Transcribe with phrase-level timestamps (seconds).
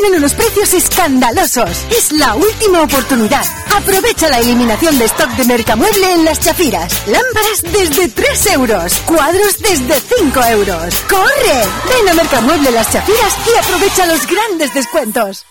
[0.00, 1.86] tienen unos precios escandalosos.
[1.90, 3.44] Es la última oportunidad.
[3.74, 7.02] Aprovecha la eliminación de stock de Mercamueble en las chafiras.
[7.06, 8.94] Lámparas desde 3 euros.
[9.06, 10.94] Cuadros desde 5 euros.
[11.08, 11.58] ¡Corre!
[11.90, 15.46] Ven a Mercamueble Las Chafiras y aprovecha los grandes descuentos.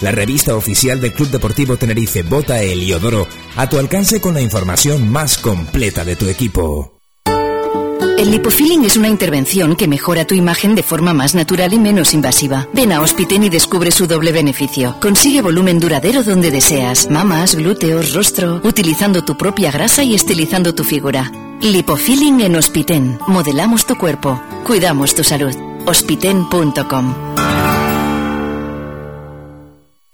[0.00, 5.08] La revista oficial del Club Deportivo Tenerife Bota Heliodoro a tu alcance con la información
[5.08, 7.03] más completa de tu equipo.
[8.18, 12.14] El lipofilling es una intervención que mejora tu imagen de forma más natural y menos
[12.14, 12.68] invasiva.
[12.72, 14.96] Ven a Hospiten y descubre su doble beneficio.
[15.00, 20.84] Consigue volumen duradero donde deseas, mamas, glúteos, rostro, utilizando tu propia grasa y estilizando tu
[20.84, 21.30] figura.
[21.60, 23.18] Lipofilling en Hospiten.
[23.26, 24.40] Modelamos tu cuerpo.
[24.64, 25.54] Cuidamos tu salud.
[25.86, 27.14] Hospiten.com.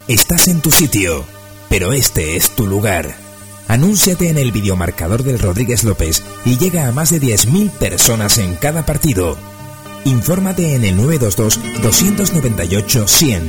[0.07, 1.23] Estás en tu sitio,
[1.69, 3.30] pero este es tu lugar.
[3.71, 8.55] Anúnciate en el videomarcador del Rodríguez López y llega a más de 10.000 personas en
[8.55, 9.37] cada partido.
[10.03, 13.43] Infórmate en el 922-298-100.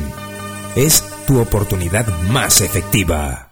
[0.77, 3.51] Es tu oportunidad más efectiva.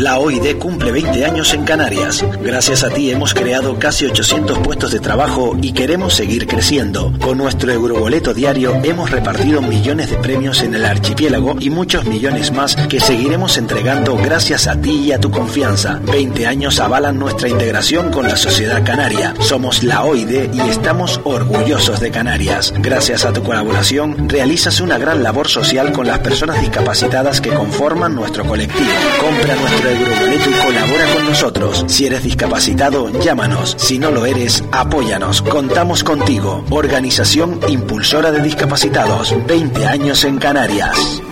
[0.00, 2.24] La OID cumple 20 años en Canarias.
[2.42, 7.12] Gracias a ti hemos creado casi 800 puestos de trabajo y queremos seguir creciendo.
[7.20, 12.50] Con nuestro Euroboleto diario hemos repartido millones de premios en el archipiélago y muchos millones
[12.50, 16.00] más que seguiremos entregando gracias a ti y a tu confianza.
[16.10, 19.34] 20 años avalan nuestra integración con la sociedad canaria.
[19.40, 22.72] Somos la OID y estamos orgullosos de Canarias.
[22.78, 28.14] Gracias a tu colaboración realizas una gran labor social con las personas discapacitadas que conforman
[28.14, 28.88] nuestro colectivo.
[29.20, 31.84] Compra nuestro Euroboleto y colabora con nosotros.
[31.88, 33.74] Si eres discapacitado, llámanos.
[33.78, 35.42] Si no lo eres, apóyanos.
[35.42, 36.64] Contamos contigo.
[36.70, 39.34] Organización Impulsora de Discapacitados.
[39.46, 41.22] 20 años en Canarias.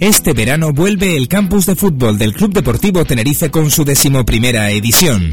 [0.00, 5.32] Este verano vuelve el campus de fútbol del Club Deportivo Tenerife con su decimoprimera edición.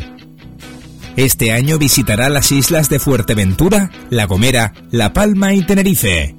[1.18, 6.36] Este año visitará las islas de Fuerteventura, La Gomera, La Palma y Tenerife.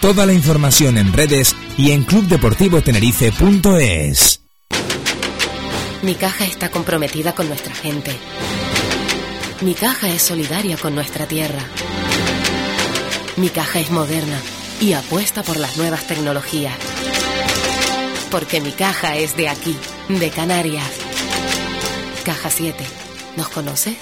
[0.00, 4.40] Toda la información en redes y en clubdeportivotenerife.es.
[6.00, 8.16] Mi caja está comprometida con nuestra gente.
[9.60, 11.60] Mi caja es solidaria con nuestra tierra.
[13.36, 14.40] Mi caja es moderna
[14.80, 16.78] y apuesta por las nuevas tecnologías.
[18.30, 19.76] Porque mi caja es de aquí,
[20.08, 20.90] de Canarias.
[22.24, 22.82] Caja 7.
[23.36, 23.98] ¿Nos conoces?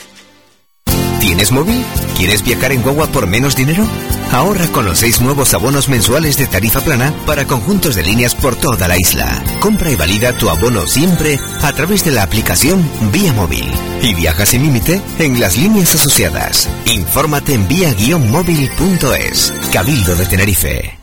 [1.28, 1.84] ¿Tienes móvil?
[2.16, 3.86] ¿Quieres viajar en Guagua por menos dinero?
[4.32, 8.56] Ahorra con los seis nuevos abonos mensuales de tarifa plana para conjuntos de líneas por
[8.56, 9.44] toda la isla.
[9.60, 13.70] Compra y valida tu abono siempre a través de la aplicación Vía Móvil.
[14.00, 16.66] Y viaja sin límite en las líneas asociadas.
[16.86, 19.52] Infórmate en vía-móvil.es.
[19.70, 20.97] Cabildo de Tenerife.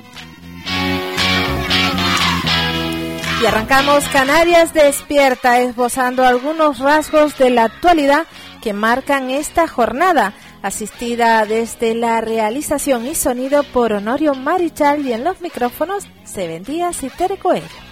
[3.42, 8.28] Y arrancamos Canarias Despierta, esbozando algunos rasgos de la actualidad
[8.62, 15.24] que marcan esta jornada, asistida desde la realización y sonido por Honorio Marichal y en
[15.24, 17.88] los micrófonos Seven Díaz y Tere Coelho.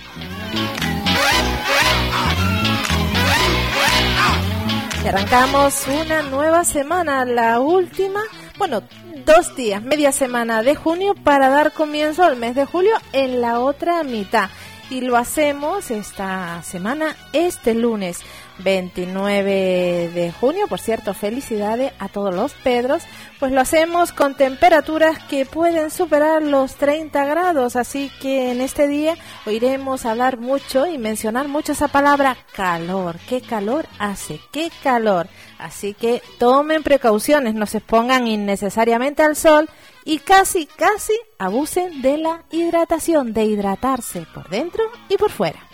[5.07, 8.19] Arrancamos una nueva semana, la última,
[8.57, 8.83] bueno,
[9.25, 13.61] dos días, media semana de junio para dar comienzo al mes de julio en la
[13.61, 14.49] otra mitad.
[14.89, 18.19] Y lo hacemos esta semana, este lunes
[18.59, 20.67] 29 de junio.
[20.67, 23.03] Por cierto, felicidades a todos los Pedros.
[23.39, 27.75] Pues lo hacemos con temperaturas que pueden superar los 30 grados.
[27.75, 29.15] Así que en este día
[29.45, 33.17] oiremos hablar mucho y mencionar mucho esa palabra calor.
[33.27, 34.39] ¿Qué calor hace?
[34.51, 35.27] ¿Qué calor?
[35.59, 39.69] Así que tomen precauciones, no se expongan innecesariamente al sol
[40.05, 45.66] y casi, casi abusen de la hidratación, de hidratarse por dentro y por fuera.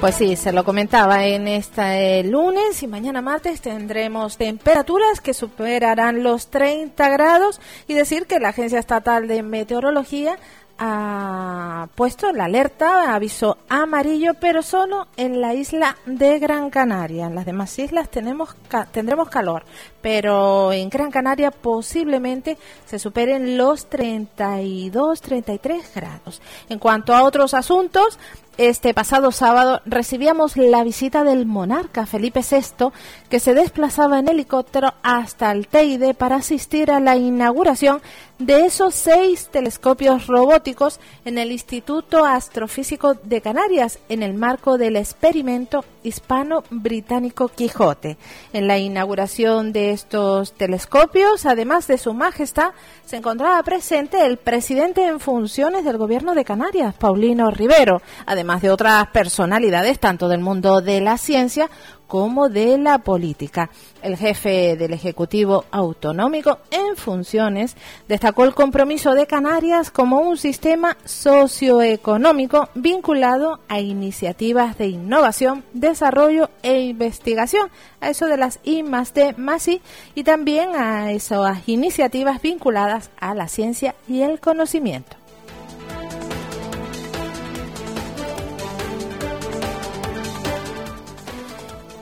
[0.00, 6.22] Pues sí, se lo comentaba en este lunes y mañana martes tendremos temperaturas que superarán
[6.22, 10.38] los 30 grados y decir que la Agencia Estatal de Meteorología
[10.78, 17.26] ha puesto la alerta, aviso amarillo, pero solo en la isla de Gran Canaria.
[17.26, 18.54] En las demás islas tenemos
[18.92, 19.64] tendremos calor,
[20.06, 26.40] pero en Gran Canaria posiblemente se superen los 32, 33 grados.
[26.68, 28.16] En cuanto a otros asuntos,
[28.58, 32.90] este pasado sábado recibíamos la visita del monarca Felipe VI,
[33.28, 38.00] que se desplazaba en helicóptero hasta el Teide para asistir a la inauguración
[38.38, 44.96] de esos seis telescopios robóticos en el Instituto Astrofísico de Canarias, en el marco del
[44.96, 48.16] experimento hispano-británico Quijote.
[48.54, 52.72] En la inauguración de estos telescopios, además de su majestad,
[53.04, 58.70] se encontraba presente el presidente en funciones del gobierno de Canarias, Paulino Rivero, además de
[58.70, 61.70] otras personalidades tanto del mundo de la ciencia
[62.06, 63.70] como de la política.
[64.02, 67.76] El jefe del Ejecutivo Autonómico en funciones
[68.08, 76.50] destacó el compromiso de Canarias como un sistema socioeconómico vinculado a iniciativas de innovación, desarrollo
[76.62, 77.68] e investigación,
[78.00, 79.66] a eso de las I más D más
[80.14, 85.15] y también a esas iniciativas vinculadas a la ciencia y el conocimiento.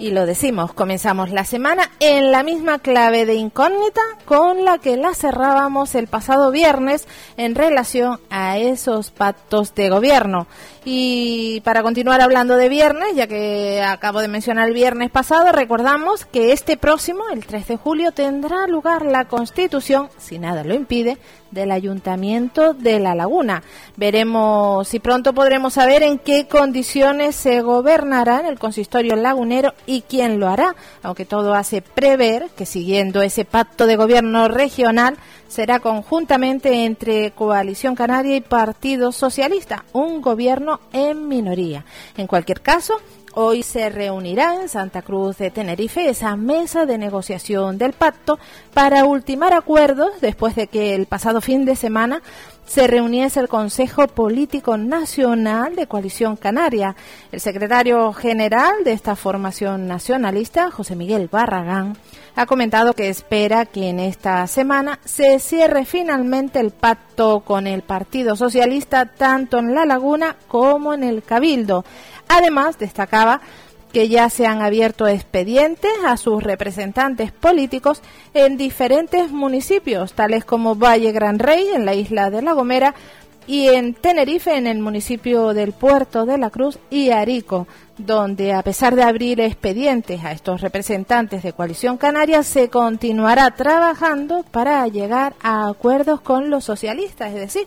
[0.05, 4.99] Y lo decimos, comenzamos la semana en la misma clave de incógnita con la que
[4.99, 10.47] la cerrábamos el pasado viernes en relación a esos pactos de gobierno.
[10.87, 16.27] Y para continuar hablando de viernes, ya que acabo de mencionar el viernes pasado, recordamos
[16.27, 21.17] que este próximo, el 3 de julio, tendrá lugar la constitución, si nada lo impide,
[21.51, 23.63] del Ayuntamiento de La Laguna.
[23.97, 30.03] Veremos si pronto podremos saber en qué condiciones se gobernará en el consistorio lagunero y
[30.03, 35.17] quién lo hará, aunque todo hace prever que siguiendo ese pacto de gobierno regional
[35.55, 41.85] será conjuntamente entre Coalición Canaria y Partido Socialista, un gobierno en minoría.
[42.17, 42.95] En cualquier caso,
[43.37, 48.39] Hoy se reunirá en Santa Cruz de Tenerife esa mesa de negociación del pacto
[48.73, 52.23] para ultimar acuerdos después de que el pasado fin de semana
[52.65, 56.95] se reuniese el Consejo Político Nacional de Coalición Canaria.
[57.33, 61.97] El secretario general de esta formación nacionalista, José Miguel Barragán,
[62.37, 67.83] ha comentado que espera que en esta semana se cierre finalmente el pacto con el
[67.83, 71.85] Partido Socialista tanto en La Laguna como en el Cabildo.
[72.29, 73.41] Además, destacaba
[73.93, 78.03] que ya se han abierto expedientes a sus representantes políticos
[78.35, 82.95] en diferentes municipios, tales como Valle Gran Rey, en la isla de La Gomera,
[83.47, 87.69] y en Tenerife, en el municipio del Puerto de la Cruz y Arico.
[87.99, 94.45] Donde a pesar de abrir expedientes a estos representantes de Coalición Canaria, se continuará trabajando
[94.51, 97.67] para llegar a acuerdos con los socialistas, es decir,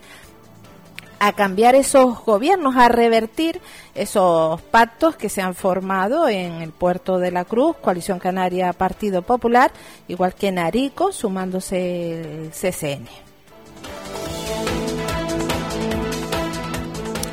[1.20, 3.60] a cambiar esos gobiernos, a revertir
[3.96, 9.22] esos pactos que se han formado en el puerto de la Cruz, Coalición Canaria Partido
[9.24, 9.72] Popular,
[10.08, 13.08] igual que en Arico, sumándose el CCN.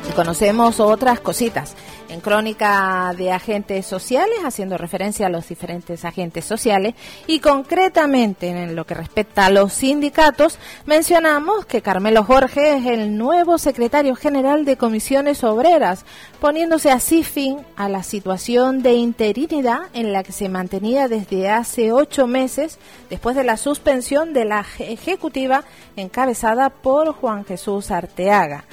[0.09, 1.75] Y conocemos otras cositas
[2.15, 6.95] en crónica de agentes sociales, haciendo referencia a los diferentes agentes sociales
[7.27, 13.17] y concretamente en lo que respecta a los sindicatos, mencionamos que Carmelo Jorge es el
[13.17, 16.05] nuevo secretario general de comisiones obreras,
[16.39, 21.91] poniéndose así fin a la situación de interinidad en la que se mantenía desde hace
[21.91, 22.79] ocho meses
[23.09, 25.65] después de la suspensión de la ejecutiva
[25.97, 28.63] encabezada por Juan Jesús Arteaga.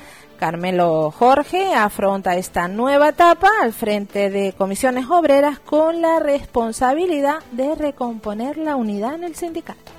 [0.42, 7.76] Carmelo Jorge afronta esta nueva etapa al frente de comisiones obreras con la responsabilidad de
[7.76, 9.92] recomponer la unidad en el sindicato.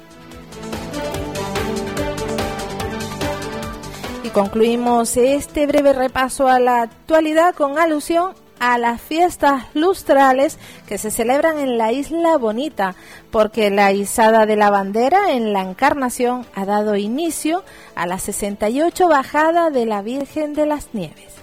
[4.25, 8.33] Y concluimos este breve repaso a la actualidad con alusión
[8.71, 12.95] a las fiestas lustrales que se celebran en la Isla Bonita,
[13.29, 17.63] porque la izada de la bandera en la Encarnación ha dado inicio
[17.95, 21.33] a la 68 bajada de la Virgen de las Nieves.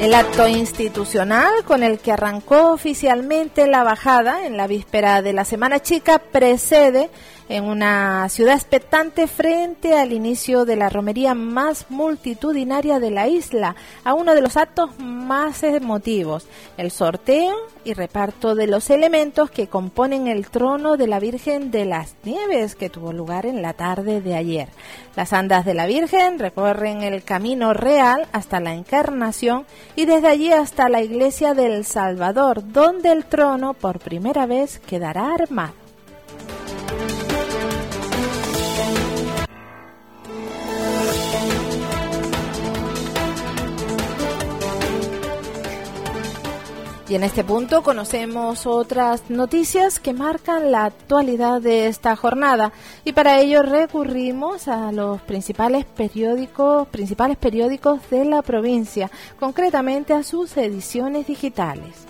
[0.00, 5.46] El acto institucional con el que arrancó oficialmente la bajada en la víspera de la
[5.46, 7.08] Semana Chica precede
[7.48, 13.76] en una ciudad expectante frente al inicio de la romería más multitudinaria de la isla,
[14.02, 16.46] a uno de los actos más emotivos,
[16.76, 21.84] el sorteo y reparto de los elementos que componen el trono de la Virgen de
[21.84, 24.68] las Nieves que tuvo lugar en la tarde de ayer.
[25.16, 30.52] Las andas de la Virgen recorren el camino real hasta la Encarnación y desde allí
[30.52, 35.83] hasta la iglesia del Salvador, donde el trono por primera vez quedará armado.
[47.06, 52.72] Y en este punto conocemos otras noticias que marcan la actualidad de esta jornada
[53.04, 60.22] y para ello recurrimos a los principales periódicos, principales periódicos de la provincia, concretamente a
[60.22, 62.06] sus ediciones digitales.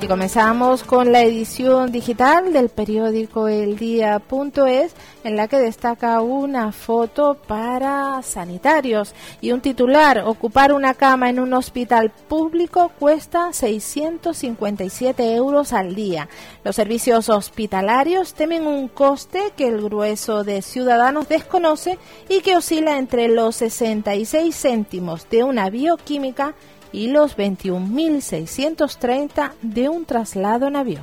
[0.00, 6.70] Y comenzamos con la edición digital del periódico El Día.es, en la que destaca una
[6.70, 10.22] foto para sanitarios y un titular.
[10.24, 16.28] Ocupar una cama en un hospital público cuesta 657 euros al día.
[16.62, 22.98] Los servicios hospitalarios temen un coste que el grueso de ciudadanos desconoce y que oscila
[22.98, 26.54] entre los 66 céntimos de una bioquímica
[26.92, 31.02] los 21.630 de un traslado en avión.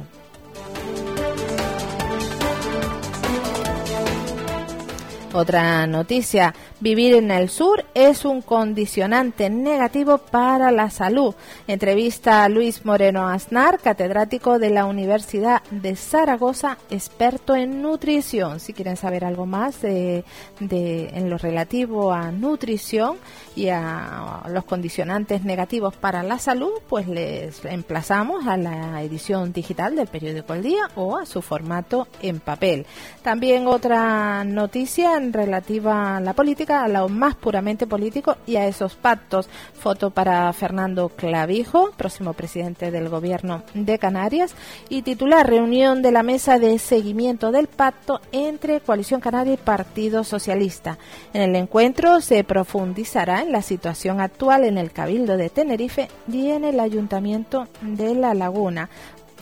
[5.33, 11.33] Otra noticia, vivir en el sur es un condicionante negativo para la salud.
[11.67, 18.59] Entrevista a Luis Moreno Aznar, catedrático de la Universidad de Zaragoza, experto en nutrición.
[18.59, 20.23] Si quieren saber algo más de,
[20.59, 23.17] en lo relativo a nutrición
[23.55, 29.95] y a los condicionantes negativos para la salud, pues les emplazamos a la edición digital
[29.95, 32.85] del periódico El Día o a su formato en papel.
[33.21, 38.95] También otra noticia relativa a la política, a lo más puramente político y a esos
[38.95, 39.47] pactos.
[39.73, 44.55] Foto para Fernando Clavijo, próximo presidente del gobierno de Canarias,
[44.89, 50.23] y titular reunión de la mesa de seguimiento del pacto entre Coalición Canaria y Partido
[50.23, 50.97] Socialista.
[51.33, 56.49] En el encuentro se profundizará en la situación actual en el Cabildo de Tenerife y
[56.49, 58.89] en el Ayuntamiento de La Laguna.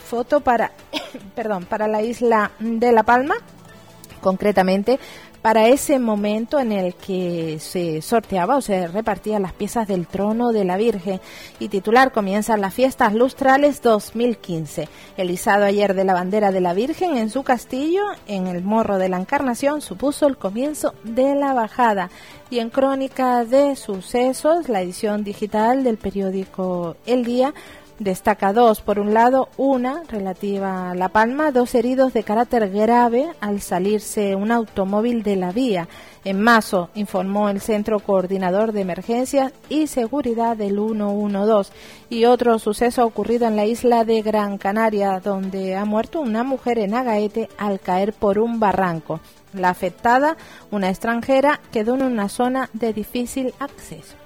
[0.06, 0.72] Foto para,
[1.36, 3.36] perdón, para la isla de La Palma
[4.24, 5.00] concretamente
[5.44, 10.54] para ese momento en el que se sorteaba o se repartían las piezas del trono
[10.54, 11.20] de la Virgen
[11.60, 14.88] y titular comienzan las fiestas lustrales 2015.
[15.18, 18.98] El izado ayer de la bandera de la Virgen en su castillo, en el morro
[18.98, 22.10] de la Encarnación, supuso el comienzo de la bajada.
[22.50, 27.54] Y en crónica de sucesos, la edición digital del periódico El Día
[28.04, 28.82] Destaca dos.
[28.82, 34.36] Por un lado, una relativa a La Palma, dos heridos de carácter grave al salirse
[34.36, 35.88] un automóvil de la vía.
[36.26, 41.72] En Mazo, informó el Centro Coordinador de Emergencias y Seguridad del 112.
[42.10, 46.80] Y otro suceso ocurrido en la isla de Gran Canaria, donde ha muerto una mujer
[46.80, 49.22] en Agaete al caer por un barranco.
[49.54, 50.36] La afectada,
[50.72, 54.23] una extranjera, quedó en una zona de difícil acceso.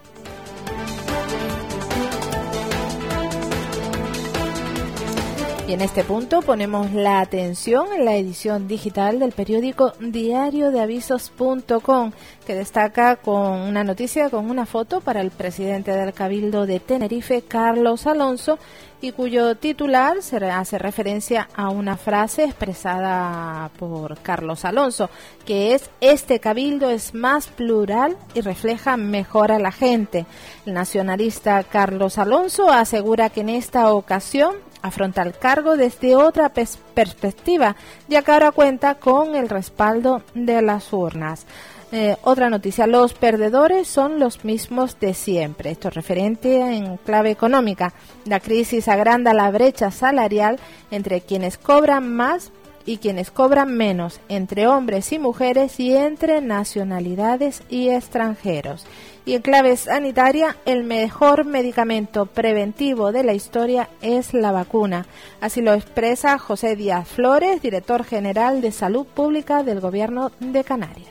[5.67, 10.79] Y en este punto ponemos la atención en la edición digital del periódico diario de
[10.79, 12.13] avisos.com
[12.45, 17.41] que destaca con una noticia con una foto para el presidente del Cabildo de Tenerife,
[17.41, 18.57] Carlos Alonso,
[19.01, 25.09] y cuyo titular se hace referencia a una frase expresada por Carlos Alonso,
[25.45, 30.25] que es este cabildo es más plural y refleja mejor a la gente.
[30.65, 37.75] El nacionalista Carlos Alonso asegura que en esta ocasión afronta el cargo desde otra perspectiva,
[38.07, 41.45] ya que ahora cuenta con el respaldo de las urnas.
[41.91, 45.71] Eh, otra noticia, los perdedores son los mismos de siempre.
[45.71, 47.93] Esto es referente en clave económica.
[48.25, 50.59] La crisis agranda la brecha salarial
[50.91, 52.51] entre quienes cobran más
[52.85, 58.85] y quienes cobran menos, entre hombres y mujeres y entre nacionalidades y extranjeros.
[59.27, 65.05] Y en clave sanitaria, el mejor medicamento preventivo de la historia es la vacuna.
[65.41, 71.09] Así lo expresa José Díaz Flores, director general de Salud Pública del Gobierno de Canarias.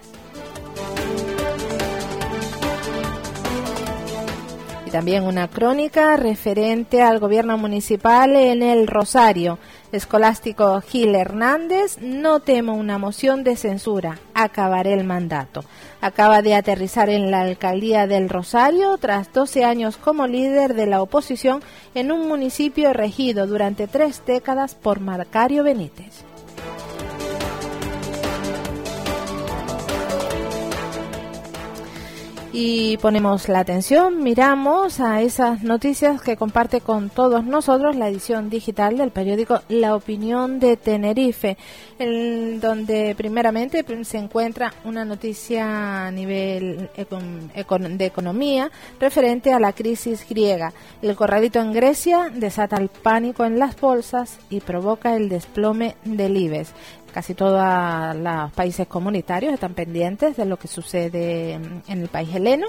[4.87, 9.59] Y también una crónica referente al gobierno municipal en el Rosario.
[9.97, 15.65] Escolástico Gil Hernández, no temo una moción de censura, acabaré el mandato.
[16.01, 21.03] Acaba de aterrizar en la alcaldía del Rosario tras 12 años como líder de la
[21.03, 21.63] oposición
[21.95, 26.25] en un municipio regido durante tres décadas por Marcario Benítez.
[32.59, 38.49] Y ponemos la atención, miramos a esas noticias que comparte con todos nosotros la edición
[38.49, 41.59] digital del periódico La Opinión de Tenerife,
[41.99, 50.27] en donde primeramente se encuentra una noticia a nivel de economía referente a la crisis
[50.27, 50.73] griega.
[51.03, 56.39] El corralito en Grecia desata el pánico en las bolsas y provoca el desplome del
[56.39, 56.73] IBEX
[57.17, 62.67] casi todos los países comunitarios están pendientes de lo que sucede en el país heleno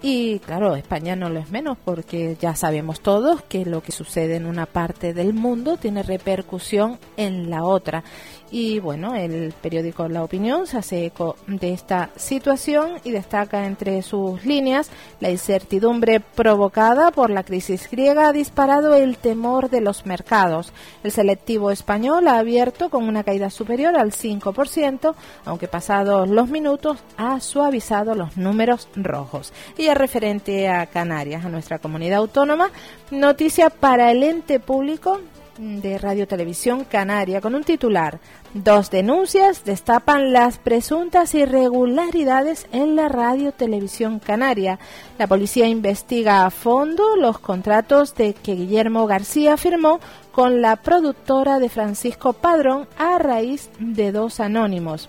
[0.00, 4.36] y claro, España no lo es menos porque ya sabemos todos que lo que sucede
[4.36, 8.04] en una parte del mundo tiene repercusión en la otra.
[8.50, 14.00] Y bueno, el periódico La Opinión se hace eco de esta situación y destaca entre
[14.02, 20.06] sus líneas la incertidumbre provocada por la crisis griega ha disparado el temor de los
[20.06, 20.72] mercados.
[21.02, 26.98] El selectivo español ha abierto con una caída superior al 5%, aunque pasados los minutos
[27.16, 29.52] ha suavizado los números rojos.
[29.76, 32.70] Y referente a Canarias, a nuestra comunidad autónoma,
[33.10, 35.20] noticia para el ente público
[35.58, 38.20] de Radio Televisión Canaria con un titular.
[38.54, 44.78] Dos denuncias destapan las presuntas irregularidades en la Radio Televisión Canaria.
[45.18, 50.00] La policía investiga a fondo los contratos de que Guillermo García firmó
[50.32, 55.08] con la productora de Francisco Padrón a raíz de dos anónimos.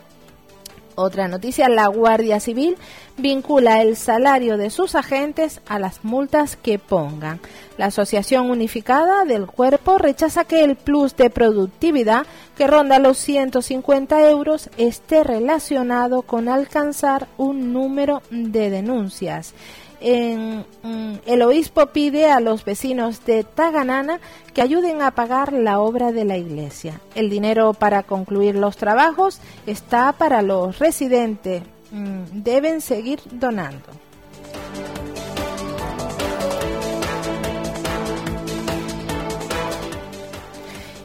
[0.96, 2.76] Otra noticia, la Guardia Civil
[3.16, 7.40] vincula el salario de sus agentes a las multas que pongan.
[7.80, 12.26] La Asociación Unificada del Cuerpo rechaza que el plus de productividad
[12.58, 19.54] que ronda los 150 euros esté relacionado con alcanzar un número de denuncias
[20.02, 24.20] en, mm, el obispo pide a los vecinos de Taganana
[24.54, 27.00] que ayuden a pagar la obra de la iglesia.
[27.16, 31.64] El dinero para concluir los trabajos está para los residentes.
[31.92, 33.88] Mm, deben seguir donando.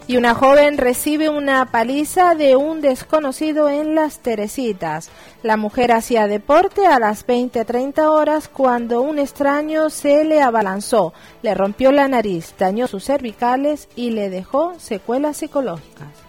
[0.06, 5.10] Y una joven recibe una paliza de un desconocido en las Teresitas.
[5.42, 11.54] La mujer hacía deporte a las 20-30 horas cuando un extraño se le abalanzó, le
[11.54, 16.23] rompió la nariz, dañó sus cervicales y le dejó secuelas psicológicas.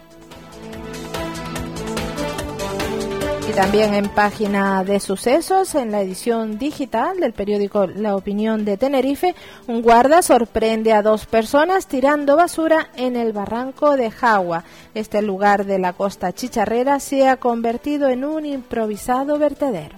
[3.56, 9.34] También en página de sucesos, en la edición digital del periódico La Opinión de Tenerife,
[9.66, 14.64] un guarda sorprende a dos personas tirando basura en el barranco de Jagua.
[14.92, 19.96] Este lugar de la costa chicharrera se ha convertido en un improvisado vertedero.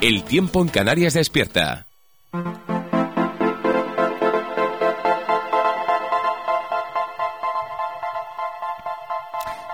[0.00, 1.86] El tiempo en Canarias despierta.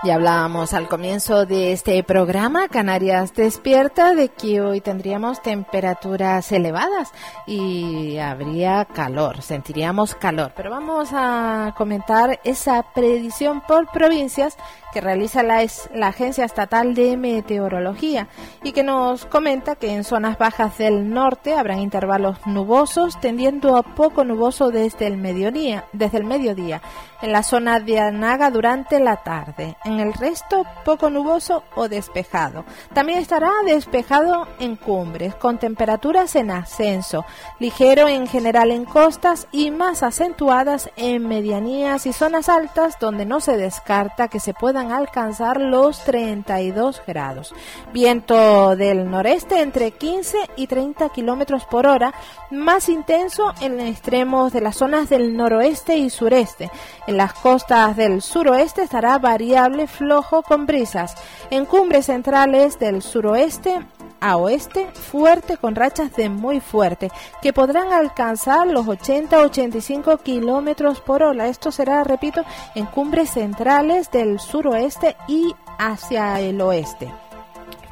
[0.03, 7.13] Ya hablábamos al comienzo de este programa, Canarias despierta, de que hoy tendríamos temperaturas elevadas
[7.47, 10.51] y habría calor, sentiríamos calor.
[10.57, 14.57] Pero vamos a comentar esa predicción por provincias
[14.93, 18.27] que realiza la, la, Agencia Estatal de Meteorología
[18.63, 23.83] y que nos comenta que en zonas bajas del norte habrán intervalos nubosos tendiendo a
[23.83, 26.81] poco nuboso desde el mediodía, desde el mediodía
[27.23, 29.77] en la zona de Anaga durante la tarde.
[29.85, 32.65] En el resto poco nuboso o despejado.
[32.93, 37.25] También estará despejado en cumbres con temperaturas en ascenso,
[37.59, 43.39] ligero en general en costas y más acentuadas en medianías y zonas altas donde no
[43.39, 47.53] se descarta que se puedan alcanzar los 32 grados.
[47.93, 52.13] Viento del noreste entre 15 y 30 kilómetros por hora,
[52.51, 56.69] más intenso en extremos de las zonas del noroeste y sureste.
[57.07, 61.15] En las costas del suroeste estará variable flojo con brisas.
[61.49, 63.85] En cumbres centrales del suroeste
[64.23, 71.23] a oeste fuerte con rachas de muy fuerte que podrán alcanzar los 80-85 kilómetros por
[71.23, 71.47] hora.
[71.47, 72.41] Esto será, repito,
[72.73, 77.11] en cumbres centrales del suroeste y hacia el oeste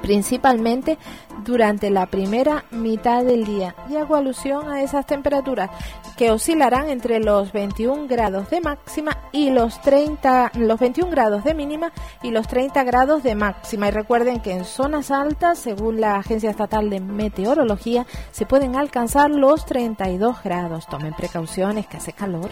[0.02, 0.98] principalmente
[1.44, 3.76] durante la primera mitad del día.
[3.90, 5.70] Y hago alusión a esas temperaturas
[6.18, 11.54] que oscilarán entre los 21 grados de máxima y los 30, los 21 grados de
[11.54, 13.88] mínima y los 30 grados de máxima.
[13.88, 19.32] Y recuerden que en zonas altas, según la Agencia Estatal de Meteorología, se pueden alcanzar
[19.32, 20.88] los 32 grados.
[20.88, 22.52] Tomen precauciones que hace calor.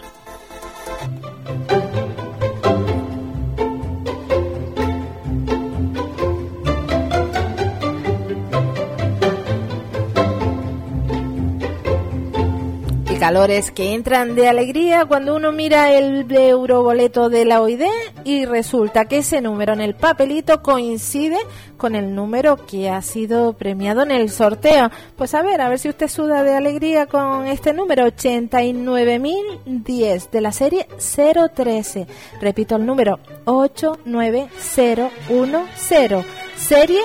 [13.20, 17.84] Calores que entran de alegría cuando uno mira el euroboleto de la OID
[18.24, 21.36] y resulta que ese número en el papelito coincide
[21.76, 24.90] con el número que ha sido premiado en el sorteo.
[25.18, 30.42] Pues a ver, a ver si usted suda de alegría con este número 89.010 de
[30.42, 32.08] la serie 013.
[32.40, 36.26] Repito el número 89010.
[36.56, 37.02] Serie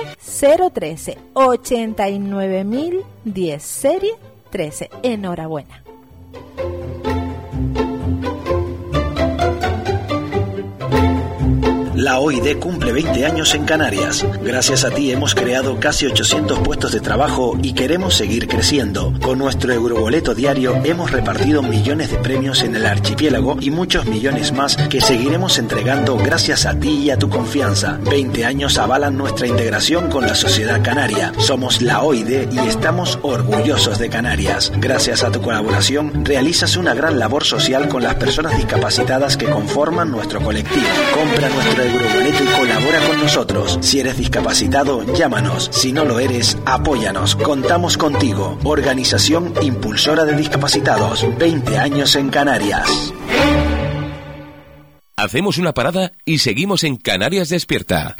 [0.73, 1.17] 013.
[1.33, 3.59] 89.010.
[3.59, 4.13] Serie
[4.49, 4.89] 13.
[5.03, 5.84] Enhorabuena.
[11.95, 14.25] La OID cumple 20 años en Canarias.
[14.43, 19.13] Gracias a ti hemos creado casi 800 puestos de trabajo y queremos seguir creciendo.
[19.21, 24.51] Con nuestro euroboleto diario hemos repartido millones de premios en el archipiélago y muchos millones
[24.51, 27.97] más que seguiremos entregando gracias a ti y a tu confianza.
[28.09, 31.31] 20 años avalan nuestra integración con la sociedad canaria.
[31.37, 34.69] Somos la OID y estamos orgullosos de Canarias.
[34.79, 40.11] Gracias a tu colaboración realizas una gran labor social con las personas discapacitadas que conforman
[40.11, 40.87] nuestro colectivo.
[41.13, 43.77] Compra nuestro Euroboleto y colabora con nosotros.
[43.81, 45.69] Si eres discapacitado, llámanos.
[45.71, 47.35] Si no lo eres, apóyanos.
[47.35, 48.57] Contamos contigo.
[48.63, 51.25] Organización Impulsora de Discapacitados.
[51.37, 53.13] 20 años en Canarias.
[55.17, 58.15] Hacemos una parada y seguimos en Canarias Despierta.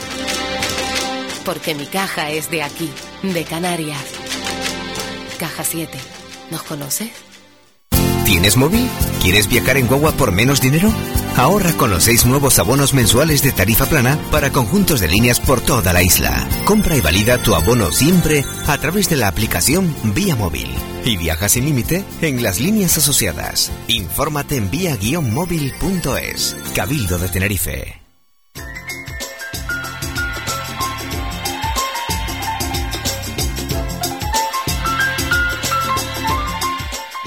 [1.43, 2.89] Porque mi caja es de aquí,
[3.21, 4.05] de Canarias.
[5.37, 5.97] Caja 7.
[6.51, 7.09] ¿Nos conoces?
[8.23, 8.87] ¿Tienes móvil?
[9.21, 10.89] ¿Quieres viajar en guagua por menos dinero?
[11.39, 15.61] Ahorra con los seis nuevos abonos mensuales de tarifa plana para conjuntos de líneas por
[15.61, 16.45] toda la isla.
[16.65, 20.67] Compra y valida tu abono siempre a través de la aplicación Vía Móvil.
[21.05, 23.71] Y viaja sin límite en las líneas asociadas.
[23.87, 26.57] Infórmate en vía-móvil.es.
[26.75, 28.08] Cabildo de Tenerife.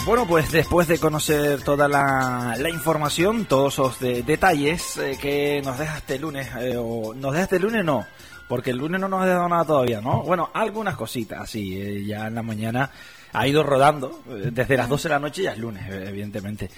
[0.05, 5.79] Bueno, pues después de conocer toda la, información, todos esos de- detalles eh, que nos
[5.79, 8.05] deja este lunes, eh, o nos deja este lunes no,
[8.49, 10.23] porque el lunes no nos ha dejado nada todavía, ¿no?
[10.23, 12.91] Bueno, algunas cositas, así, eh, ya en la mañana
[13.33, 16.69] ha ido rodando, eh, desde las 12 de la noche ya es lunes, evidentemente.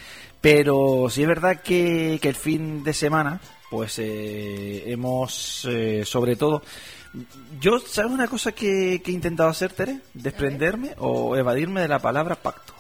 [0.40, 5.66] Pero sí es verdad que, que el fin de semana, pues hemos,
[6.04, 6.62] sobre todo,
[7.58, 10.00] yo, ¿sabes una cosa que, que he intentado hacer, Tere?
[10.12, 12.74] Desprenderme o evadirme de la palabra pacto.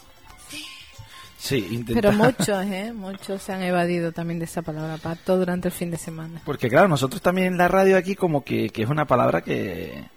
[1.44, 2.02] Sí, intentar.
[2.02, 2.90] Pero muchos, ¿eh?
[2.94, 6.40] Muchos se han evadido también de esa palabra pacto durante el fin de semana.
[6.42, 10.08] Porque claro, nosotros también en la radio aquí como que, que es una palabra que,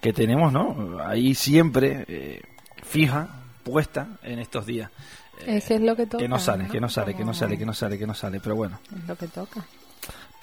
[0.00, 0.98] que tenemos, ¿no?
[1.00, 2.42] Ahí siempre eh,
[2.82, 4.90] fija, puesta en estos días.
[5.46, 6.18] Es que es lo que toca.
[6.18, 8.40] que no sale, que no sale, que no sale, que no sale, que no sale,
[8.40, 8.80] pero bueno.
[8.96, 9.64] Es lo que toca.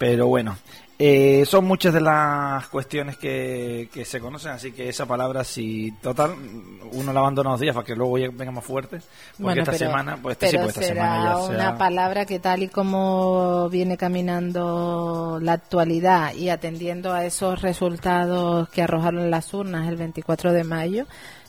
[0.04, 0.56] Pero bueno,
[0.98, 5.92] eh, son muchas de las cuestiones que, que se conocen, así que esa palabra, si
[6.02, 6.34] total,
[6.92, 9.86] uno la abandona unos días para que luego venga más fuerte, porque Bueno, esta pero,
[9.90, 13.68] semana, pues esta, sí, pues esta semana ya una sea- palabra que tal y como
[13.68, 20.52] viene caminando la actualidad y atendiendo a esos resultados que arrojaron las urnas el 24
[20.52, 21.06] de mayo,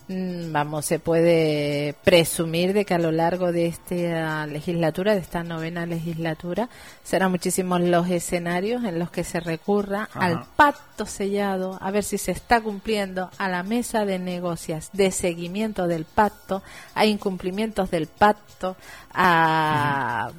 [0.08, 5.86] vamos, se puede presumir de que a lo largo de esta legislatura, de esta novena
[5.86, 6.70] legislatura,
[7.04, 10.26] serán muchísimos los escenarios en los que se recurra Ajá.
[10.26, 15.12] al pacto sellado, a ver si se está cumpliendo, a la mesa de negocias, de
[15.12, 16.64] seguimiento del pacto,
[16.96, 18.76] a incumplimientos del pacto,
[19.14, 20.32] a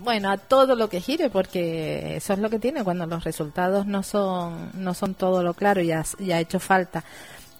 [0.00, 3.84] bueno, a todo lo que gire, porque eso es lo que tiene cuando los resultados
[3.86, 7.04] no son no son todo lo claro y ha, y ha hecho falta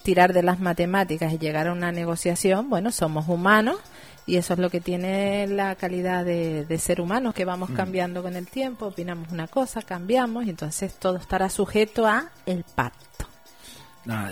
[0.08, 3.76] tirar de las matemáticas y llegar a una negociación, bueno, somos humanos
[4.24, 7.74] y eso es lo que tiene la calidad de, de ser humanos, que vamos Mm.
[7.74, 12.64] cambiando con el tiempo, opinamos una cosa, cambiamos y entonces todo estará sujeto a el
[12.74, 13.26] pacto.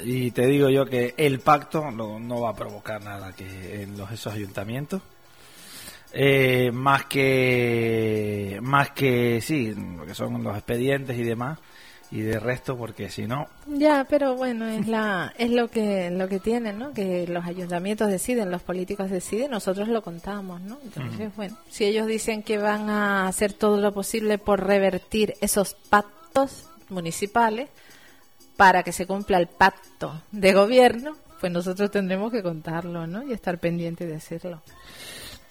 [0.03, 3.99] Y te digo yo que el pacto no, no va a provocar nada que en
[3.99, 5.03] los esos ayuntamientos.
[6.11, 11.59] Eh, más que más que sí, lo que son los expedientes y demás
[12.11, 16.29] y de resto porque si no Ya, pero bueno, es la es lo que lo
[16.29, 16.93] que tienen, ¿no?
[16.93, 20.79] Que los ayuntamientos deciden, los políticos deciden, nosotros lo contamos, ¿no?
[20.85, 25.75] Entonces, bueno, si ellos dicen que van a hacer todo lo posible por revertir esos
[25.75, 27.69] pactos municipales
[28.57, 33.23] para que se cumpla el pacto de gobierno, pues nosotros tendremos que contarlo, ¿no?
[33.23, 34.63] Y estar pendientes de hacerlo.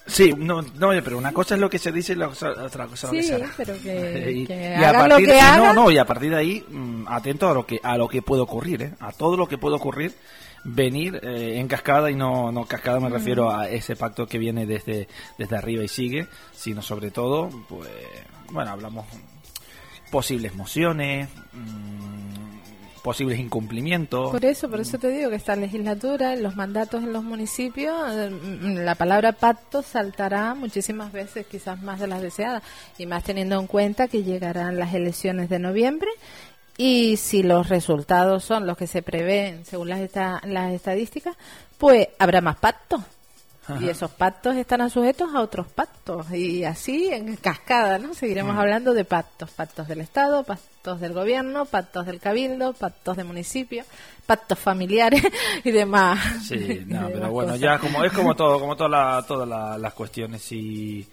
[0.07, 2.85] Sí, no, no, pero una cosa es lo que se dice y la cosa- otra
[2.85, 3.49] cosa Sí, lo que se hará.
[3.57, 5.59] pero que- y, que y a hagan lo que hagan.
[5.59, 8.21] no, no, y a partir de ahí mm, atento a lo que a lo que
[8.21, 8.93] puede ocurrir, ¿eh?
[8.99, 10.13] a todo lo que puede ocurrir,
[10.63, 13.13] venir eh, en cascada y no no cascada me Mm.
[13.13, 15.07] refiero a ese pacto que viene desde
[15.39, 17.89] desde arriba y sigue, sino sobre todo, pues
[18.51, 19.05] bueno, hablamos
[20.11, 22.44] posibles mociones, mm,
[23.05, 24.31] posibles incumplimientos.
[24.31, 28.29] Por eso, por eso te digo que esta legislatura, los mandatos en los municipios, eh,
[28.31, 32.63] mm, la palabra pacto saltará muchísimas veces, quizás más de las deseadas,
[32.97, 36.09] y más teniendo en cuenta que llegarán las elecciones de noviembre
[36.77, 41.37] y si los resultados son los que se prevén según las, esta- las estadísticas,
[41.77, 43.01] pues habrá más pactos.
[43.81, 46.31] Y esos pactos estarán sujetos a otros pactos.
[46.31, 48.13] Y así en cascada, ¿no?
[48.13, 48.59] Seguiremos Mm.
[48.59, 49.49] hablando de pactos.
[49.51, 53.83] Pactos del Estado, pactos del gobierno, pactos del cabildo, pactos de municipio,
[54.25, 55.21] pactos familiares
[55.63, 56.19] y demás.
[56.47, 57.59] Sí, no, demás pero bueno, cosas.
[57.59, 61.05] ya como es como todo, como toda la- todas la- las cuestiones y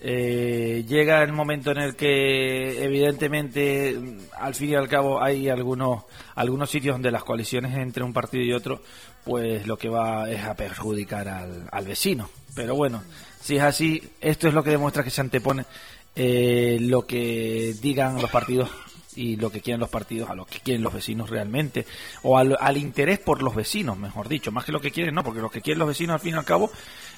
[0.00, 3.98] eh, llega el momento en el que evidentemente
[4.38, 8.44] al fin y al cabo hay algunos algunos sitios donde las coaliciones entre un partido
[8.44, 8.82] y otro
[9.24, 12.28] pues lo que va es a perjudicar al, al vecino.
[12.54, 13.02] Pero bueno,
[13.40, 15.64] si es así, esto es lo que demuestra que se antepone
[16.14, 18.70] eh, lo que digan los partidos
[19.16, 21.86] y lo que quieren los partidos a lo que quieren los vecinos realmente
[22.22, 25.24] o al, al interés por los vecinos mejor dicho más que lo que quieren no
[25.24, 26.70] porque lo que quieren los vecinos al fin y al cabo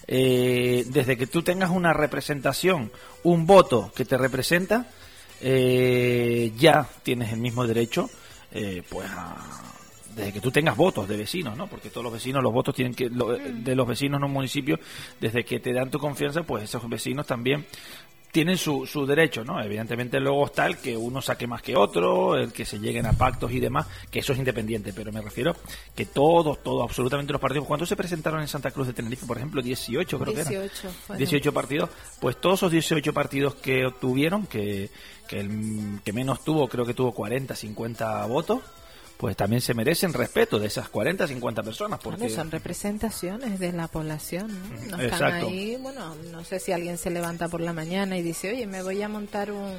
[0.07, 2.91] eh, desde que tú tengas una representación
[3.25, 4.87] un voto que te representa
[5.41, 8.09] eh, ya tienes el mismo derecho
[8.53, 9.09] eh, pues
[10.19, 11.69] desde que tú tengas votos de vecinos, ¿no?
[11.69, 14.79] Porque todos los vecinos, los votos tienen que de los vecinos en un municipio,
[15.21, 17.65] desde que te dan tu confianza, pues esos vecinos también
[18.31, 19.63] tienen su, su derecho, ¿no?
[19.63, 23.13] Evidentemente luego está el que uno saque más que otro, el que se lleguen a
[23.13, 25.57] pactos y demás, que eso es independiente, pero me refiero
[25.95, 29.37] que todos, todos, absolutamente los partidos, ¿cuántos se presentaron en Santa Cruz de Tenerife, por
[29.37, 29.63] ejemplo?
[29.63, 30.71] 18 creo que eran.
[31.17, 34.91] 18 partidos, pues todos esos 18 partidos que obtuvieron, que,
[35.27, 38.61] que el que menos tuvo, creo que tuvo 40, 50 votos,
[39.19, 41.99] pues también se merecen respeto de esas 40, 50 personas.
[41.99, 44.57] Porque son representaciones de la población.
[44.89, 44.97] ¿no?
[44.97, 48.53] no están ahí, bueno, no sé si alguien se levanta por la mañana y dice,
[48.53, 49.77] oye, me voy a montar un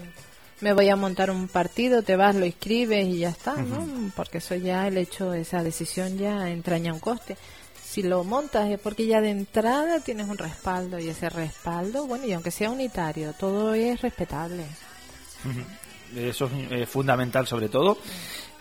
[0.61, 4.11] me voy a montar un partido, te vas, lo inscribes y ya está, ¿no?
[4.13, 7.37] Porque eso ya, el hecho, esa decisión ya entraña un coste.
[7.81, 12.25] Si lo montas es porque ya de entrada tienes un respaldo y ese respaldo, bueno,
[12.25, 14.65] y aunque sea unitario, todo es respetable.
[16.13, 17.97] Eso es fundamental sobre todo.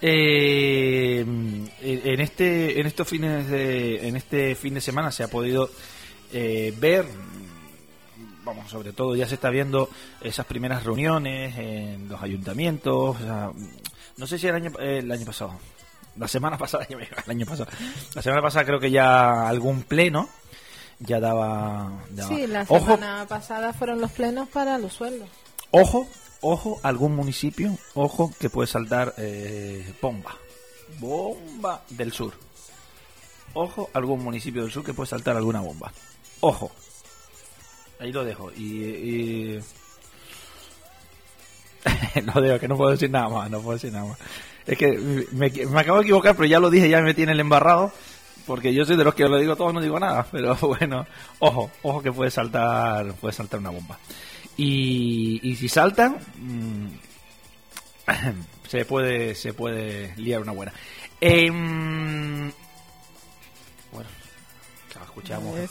[0.00, 1.24] Eh,
[1.80, 5.70] en este en estos fines de en este fin de semana se ha podido
[6.32, 7.04] eh, ver
[8.44, 13.16] vamos sobre todo ya se está viendo esas primeras reuniones en los ayuntamientos
[14.16, 15.58] no sé si el año el año pasado
[16.16, 17.68] la semana pasada el año pasado
[18.14, 20.28] la semana pasada creo que ya algún pleno
[21.00, 21.92] ya daba,
[22.28, 25.28] sí la semana pasada fueron los plenos para los sueldos.
[25.70, 26.08] Ojo
[26.40, 30.36] ojo, algún municipio, ojo, que puede saltar eh, bomba.
[30.98, 32.32] Bomba del sur.
[33.54, 35.92] Ojo, algún municipio del sur que puede saltar alguna bomba.
[36.40, 36.70] Ojo.
[38.00, 38.52] Ahí lo dejo.
[38.52, 39.58] Y.
[42.24, 44.18] no digo que no puedo decir nada más, no puedo decir nada más.
[44.66, 44.98] Es que
[45.32, 47.92] me, me, acabo de equivocar, pero ya lo dije, ya me tiene el embarrado.
[48.46, 50.26] Porque yo soy de los que lo digo todo, no digo nada.
[50.30, 51.06] Pero bueno,
[51.38, 53.98] ojo, ojo que puede saltar, puede saltar una bomba.
[54.60, 56.86] Y, si saltan, mm,
[58.68, 60.72] se puede se puede liar una buena.
[61.20, 61.50] Eh,
[65.18, 65.58] escuchamos.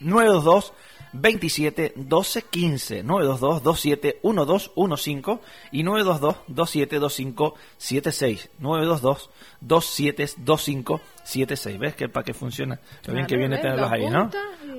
[0.00, 0.72] 922
[1.14, 5.38] 27 12 15 922 27 1215
[5.72, 9.30] y 922 27 25 76 922
[9.60, 12.80] 27 25 76 ¿ves que para qué funciona?
[13.06, 14.28] Lo bien que viene tenerlos ahí, ¿no?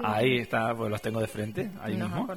[0.03, 2.27] Ahí está, pues los tengo de frente, ahí mismo.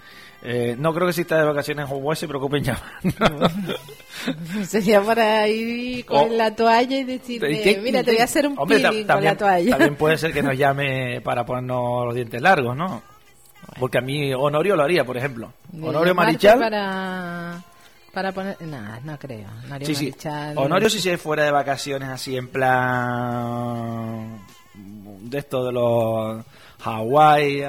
[0.43, 2.81] eh, no creo que si está de vacaciones en Hawái se preocupen ya.
[4.67, 9.07] Sería para ir con la toalla y decirle, mira, te voy a hacer un peeling
[9.07, 9.71] con la toalla.
[9.71, 13.03] También puede ser que nos llame para ponernos los dientes largos, ¿no?
[13.79, 15.53] Porque a mí Honorio lo haría, por ejemplo.
[15.81, 16.59] Honorio Marichal.
[16.59, 17.63] Para
[18.17, 18.57] para poner.
[18.63, 19.47] Nada, no creo.
[19.67, 20.15] Honorio sí,
[20.55, 24.41] Honorio si se fuera de vacaciones así en plan.
[24.75, 26.45] de esto de los.
[26.81, 27.65] Hawái,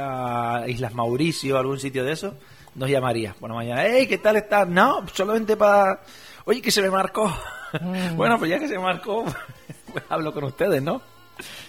[0.68, 2.36] Islas Mauricio, algún sitio de eso,
[2.78, 3.36] nos llamaría.
[3.42, 4.66] Bueno, mañana, hey, ¿qué tal estás?
[4.68, 6.00] No, solamente para.
[6.46, 7.28] Oye, que se me marcó.
[7.82, 8.16] Mm.
[8.16, 9.26] bueno, pues ya que se marcó,
[9.92, 11.02] pues hablo con ustedes, ¿no?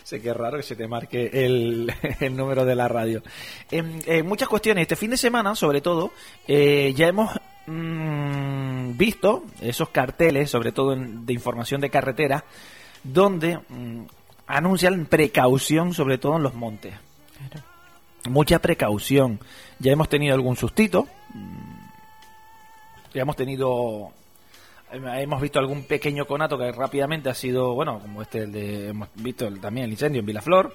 [0.03, 3.23] sé que es raro que se te marque el, el número de la radio.
[3.71, 6.12] En, muchas cuestiones, este fin de semana, sobre todo,
[6.47, 7.31] eh, ya hemos
[7.71, 12.44] Mm, visto esos carteles, sobre todo de información de carretera,
[13.05, 14.05] donde mm,
[14.47, 16.94] anuncian precaución, sobre todo en los montes.
[18.29, 19.41] Mucha precaución.
[19.79, 21.07] Ya hemos tenido algún sustito.
[23.14, 24.12] Ya hemos tenido
[24.93, 29.09] hemos visto algún pequeño conato que rápidamente ha sido, bueno, como este, el de, hemos
[29.17, 30.75] visto también el incendio en Vilaflor,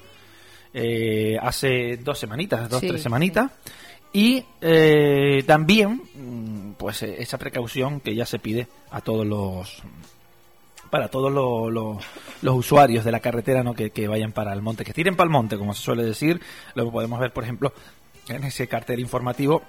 [0.72, 3.50] eh, hace dos semanitas, dos, tres semanitas.
[4.12, 9.82] Y eh, también, mm, pues eh, esa precaución que ya se pide a todos los
[10.94, 13.74] para todos los, usuarios de la carretera ¿no?
[13.74, 16.40] que, vayan para el monte, que tiren para el monte, como se suele decir.
[16.76, 17.72] Lo podemos ver, por ejemplo,
[18.28, 19.64] en ese cartel informativo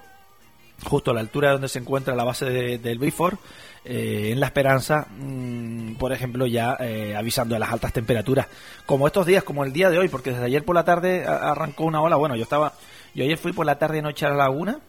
[0.83, 3.39] justo a la altura donde se encuentra la base del Bifor,
[3.85, 8.45] eh, en La Esperanza, mm, por ejemplo, ya eh, avisando de las altas temperaturas.
[8.85, 11.85] Como estos días, como el día de hoy, porque desde ayer por la tarde arrancó
[11.85, 12.17] una ola.
[12.17, 12.73] Bueno, yo estaba,
[13.15, 14.79] yo ayer fui por la tarde y noche a la laguna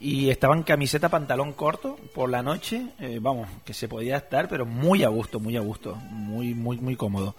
[0.00, 4.48] y estaba en camiseta, pantalón corto por la noche, eh, vamos, que se podía estar,
[4.48, 7.36] pero muy a gusto, muy a gusto, muy, muy, muy cómodo.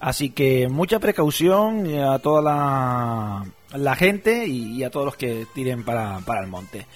[0.00, 3.46] Así que mucha precaución a toda la,
[3.78, 6.86] la gente y, a todos los que tiren para, para el monte.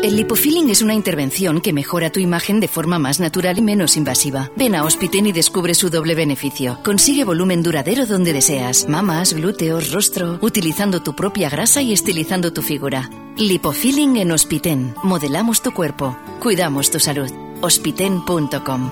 [0.03, 3.97] El lipofilling es una intervención que mejora tu imagen de forma más natural y menos
[3.97, 4.51] invasiva.
[4.57, 6.79] Ven a Hospiten y descubre su doble beneficio.
[6.83, 12.63] Consigue volumen duradero donde deseas, mamas, glúteos, rostro, utilizando tu propia grasa y estilizando tu
[12.63, 13.11] figura.
[13.37, 14.95] Lipofilling en Hospiten.
[15.03, 16.17] Modelamos tu cuerpo.
[16.41, 17.31] Cuidamos tu salud.
[17.61, 18.91] Hospiten.com.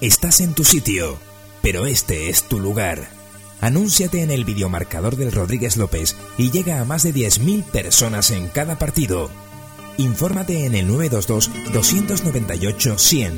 [0.00, 1.16] Estás en tu sitio,
[1.62, 3.21] pero este es tu lugar.
[3.62, 8.48] Anúnciate en el videomarcador del Rodríguez López y llega a más de 10.000 personas en
[8.48, 9.30] cada partido.
[9.98, 13.34] Infórmate en el 922-298-100.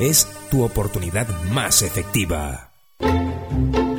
[0.00, 2.72] Es tu oportunidad más efectiva.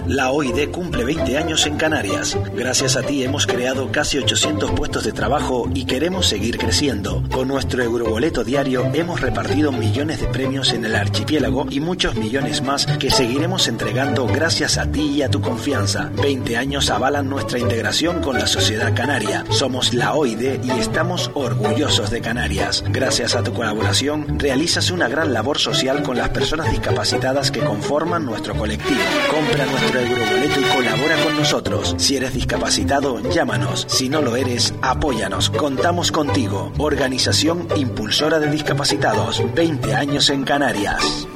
[0.07, 2.37] La OID cumple 20 años en Canarias.
[2.55, 7.23] Gracias a ti hemos creado casi 800 puestos de trabajo y queremos seguir creciendo.
[7.29, 12.61] Con nuestro euroboleto diario hemos repartido millones de premios en el archipiélago y muchos millones
[12.61, 16.09] más que seguiremos entregando gracias a ti y a tu confianza.
[16.21, 19.43] 20 años avalan nuestra integración con la sociedad canaria.
[19.49, 22.81] Somos la OID y estamos orgullosos de Canarias.
[22.87, 28.25] Gracias a tu colaboración realizas una gran labor social con las personas discapacitadas que conforman
[28.25, 29.01] nuestro colectivo.
[29.29, 31.95] Compra nuestro Euroboleto y colabora con nosotros.
[31.97, 33.85] Si eres discapacitado, llámanos.
[33.89, 35.49] Si no lo eres, apóyanos.
[35.49, 36.71] Contamos contigo.
[36.77, 39.43] Organización Impulsora de Discapacitados.
[39.55, 41.27] 20 años en Canarias.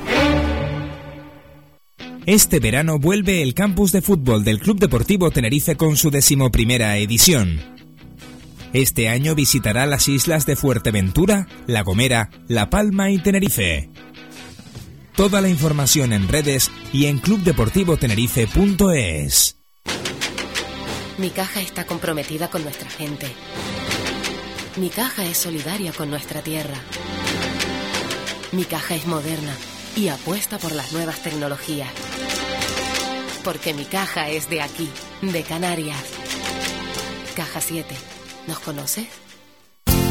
[2.26, 7.59] Este verano vuelve el campus de fútbol del Club Deportivo Tenerife con su decimoprimera edición.
[8.74, 13.89] Este año visitará las islas de Fuerteventura, La Gomera, La Palma y Tenerife.
[15.16, 19.57] Toda la información en redes y en clubdeportivotenerife.es.
[21.18, 23.28] Mi caja está comprometida con nuestra gente.
[24.78, 26.78] Mi caja es solidaria con nuestra tierra.
[28.53, 29.53] Mi caja es moderna
[29.95, 31.91] y apuesta por las nuevas tecnologías.
[33.43, 34.89] Porque mi caja es de aquí,
[35.22, 36.01] de Canarias.
[37.36, 37.93] Caja 7.
[38.47, 39.07] ¿Nos conoces?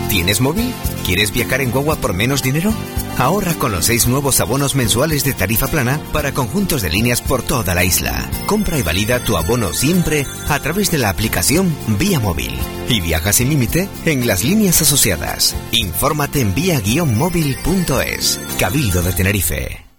[0.09, 0.73] ¿Tienes móvil?
[1.07, 2.75] ¿Quieres viajar en Guagua por menos dinero?
[3.21, 7.43] Ahorra con los seis nuevos abonos mensuales de tarifa plana para conjuntos de líneas por
[7.43, 8.31] toda la isla.
[8.47, 12.59] Compra y valida tu abono siempre a través de la aplicación Vía Móvil.
[12.89, 15.55] Y viaja sin límite en las líneas asociadas.
[15.71, 18.41] Infórmate en vía-móvil.es.
[18.59, 19.90] Cabildo de Tenerife.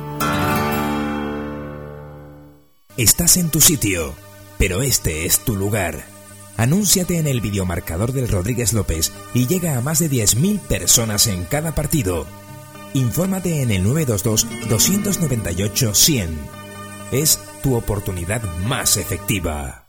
[2.98, 4.16] Estás en tu sitio,
[4.58, 6.15] pero este es tu lugar.
[6.58, 11.46] Anúnciate en el videomarcador del Rodríguez López y llega a más de 10.000 personas en
[11.46, 12.26] cada partido.
[12.94, 16.28] Infórmate en el 922-298-100.
[17.12, 19.86] Es tu oportunidad más efectiva.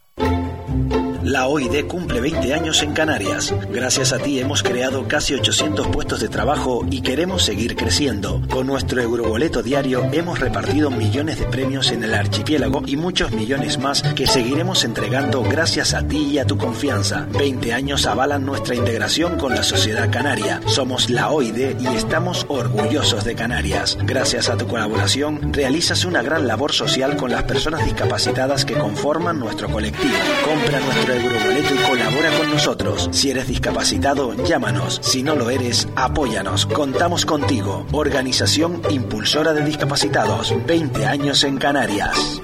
[1.27, 3.53] La OID cumple 20 años en Canarias.
[3.73, 8.41] Gracias a ti hemos creado casi 800 puestos de trabajo y queremos seguir creciendo.
[8.49, 13.77] Con nuestro Euroboleto diario hemos repartido millones de premios en el archipiélago y muchos millones
[13.81, 17.27] más que seguiremos entregando gracias a ti y a tu confianza.
[17.33, 20.61] 20 años avalan nuestra integración con la sociedad canaria.
[20.67, 23.99] Somos la OID y estamos orgullosos de Canarias.
[24.05, 29.41] Gracias a tu colaboración realizas una gran labor social con las personas discapacitadas que conforman
[29.41, 30.15] nuestro colectivo.
[30.45, 33.09] Compra nuestro Euroboleto y colabora con nosotros.
[33.13, 35.01] Si eres discapacitado, llámanos.
[35.03, 36.67] Si no lo eres, apóyanos.
[36.67, 37.87] Contamos contigo.
[37.93, 40.55] Organización Impulsora de Discapacitados.
[40.67, 42.41] 20 años en Canarias.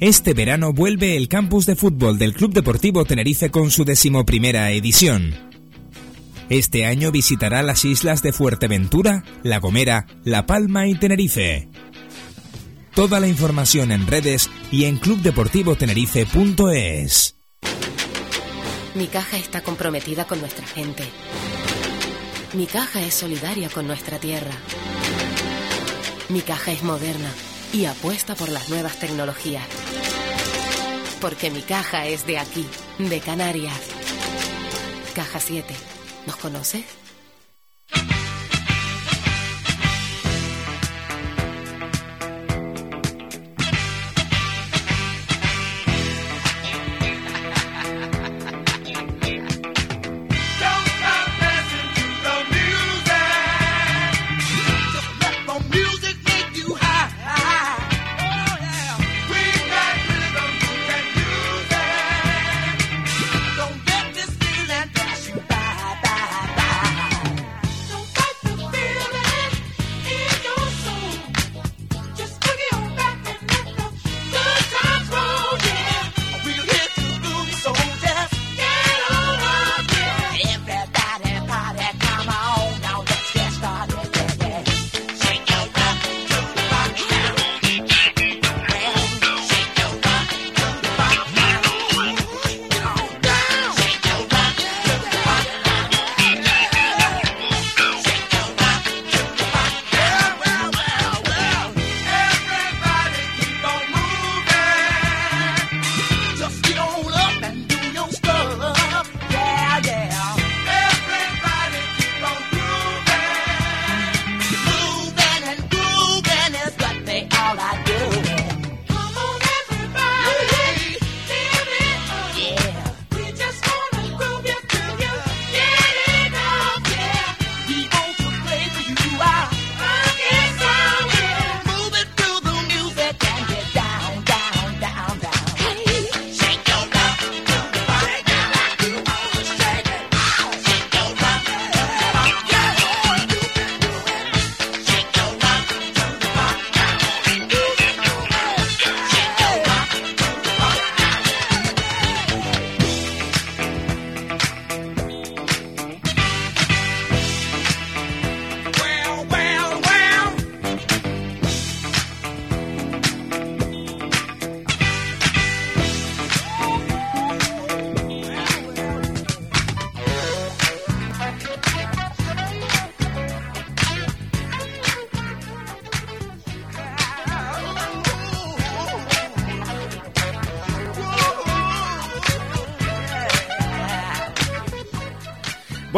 [0.00, 5.34] Este verano vuelve el campus de fútbol del Club Deportivo Tenerife con su decimoprimera edición.
[6.48, 11.68] Este año visitará las islas de Fuerteventura, La Gomera, La Palma y Tenerife.
[12.94, 17.36] Toda la información en redes y en clubdeportivotenerife.es.
[18.94, 21.04] Mi caja está comprometida con nuestra gente.
[22.52, 24.50] Mi caja es solidaria con nuestra tierra.
[26.28, 27.30] Mi caja es moderna
[27.72, 29.62] y apuesta por las nuevas tecnologías.
[31.20, 32.66] Porque mi caja es de aquí,
[32.98, 33.78] de Canarias.
[35.14, 35.72] Caja 7.
[36.26, 36.99] ¿Nos conoces?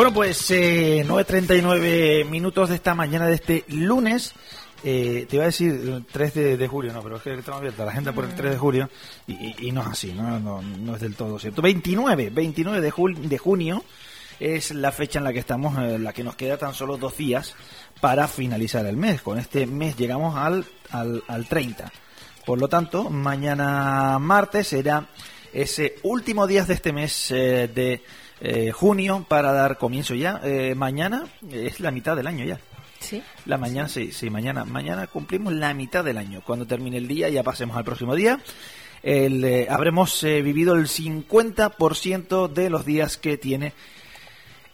[0.02, 4.34] Bueno, pues eh, 9.39 minutos de esta mañana de este lunes.
[4.82, 7.92] Eh, te iba a decir 3 de, julio, no, pero es que estamos abierta la
[7.92, 8.90] agenda por el 3 de julio
[9.28, 10.60] y, no es así, ¿no?
[10.92, 11.62] Es del todo cierto.
[11.62, 13.84] 29, 29 de, jul, de junio
[14.40, 17.16] es la fecha en la que estamos, eh, la que nos queda tan solo dos
[17.16, 17.54] días
[18.00, 19.22] para finalizar el mes.
[19.22, 21.92] Con este mes llegamos al, al, al 30.
[22.44, 25.06] Por lo tanto, mañana martes será
[25.52, 28.02] ese último día de este mes eh, de
[28.44, 30.40] eh, junio para dar comienzo ya.
[30.42, 32.58] Eh, mañana es la mitad del año ya.
[32.98, 33.22] Sí.
[33.46, 36.40] La mañana, sí, sí, mañana, mañana cumplimos la mitad del año.
[36.44, 38.38] Cuando termine el día ya pasemos al próximo día.
[39.02, 43.72] el, eh, habremos eh, vivido el 50% de los días que tiene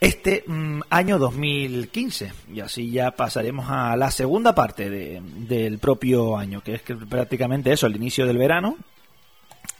[0.00, 6.36] este mm, año 2015 y así ya pasaremos a la segunda parte de- del propio
[6.36, 8.76] año que es que prácticamente eso el inicio del verano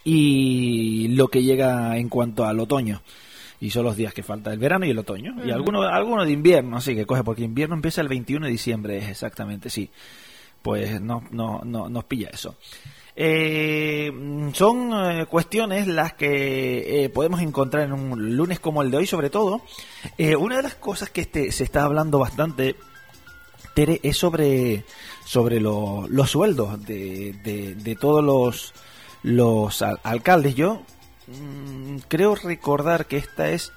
[0.05, 3.03] y lo que llega en cuanto al otoño
[3.61, 5.53] y son los días que falta el verano y el otoño y Ujú.
[5.55, 9.09] algunos alguno de invierno así que coge porque invierno empieza el 21 de diciembre es
[9.09, 9.91] exactamente sí
[10.63, 12.57] pues no no no nos pilla eso
[13.21, 14.13] eh,
[14.53, 19.07] son eh, cuestiones las que eh, podemos encontrar en un lunes como el de hoy,
[19.09, 19.61] sobre todo.
[20.19, 22.77] Eh, una de las cosas que este, se está hablando bastante,
[23.75, 24.85] Tere, es sobre,
[25.25, 28.73] sobre lo- los sueldos de, de, de todos los,
[29.25, 30.55] los al- alcaldes.
[30.55, 30.83] Yo
[31.29, 33.73] mm, creo recordar que esta es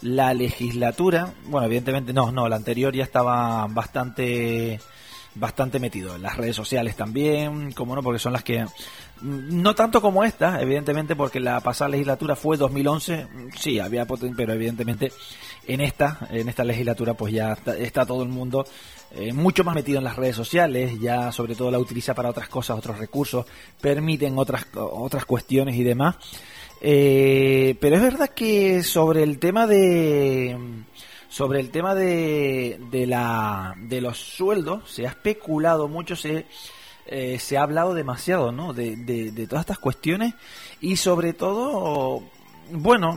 [0.00, 1.32] la legislatura.
[1.46, 4.80] Bueno, evidentemente no, no, la anterior ya estaba bastante
[5.34, 9.74] bastante metido en las redes sociales también, como no, porque son las que mm, no
[9.74, 14.52] tanto como esta, evidentemente porque la pasada legislatura fue 2011, mm, sí, había poten- pero
[14.52, 15.10] evidentemente
[15.66, 18.66] en esta en esta legislatura pues ya está, está todo el mundo
[19.12, 22.48] eh, mucho más metido en las redes sociales, ya sobre todo la utiliza para otras
[22.50, 23.46] cosas, otros recursos,
[23.80, 26.16] permiten otras otras cuestiones y demás.
[26.84, 30.58] Eh, pero es verdad que sobre el tema de
[31.28, 36.46] sobre el tema de, de la de los sueldos se ha especulado mucho se
[37.06, 40.34] eh, se ha hablado demasiado no de, de, de todas estas cuestiones
[40.80, 42.24] y sobre todo
[42.72, 43.12] bueno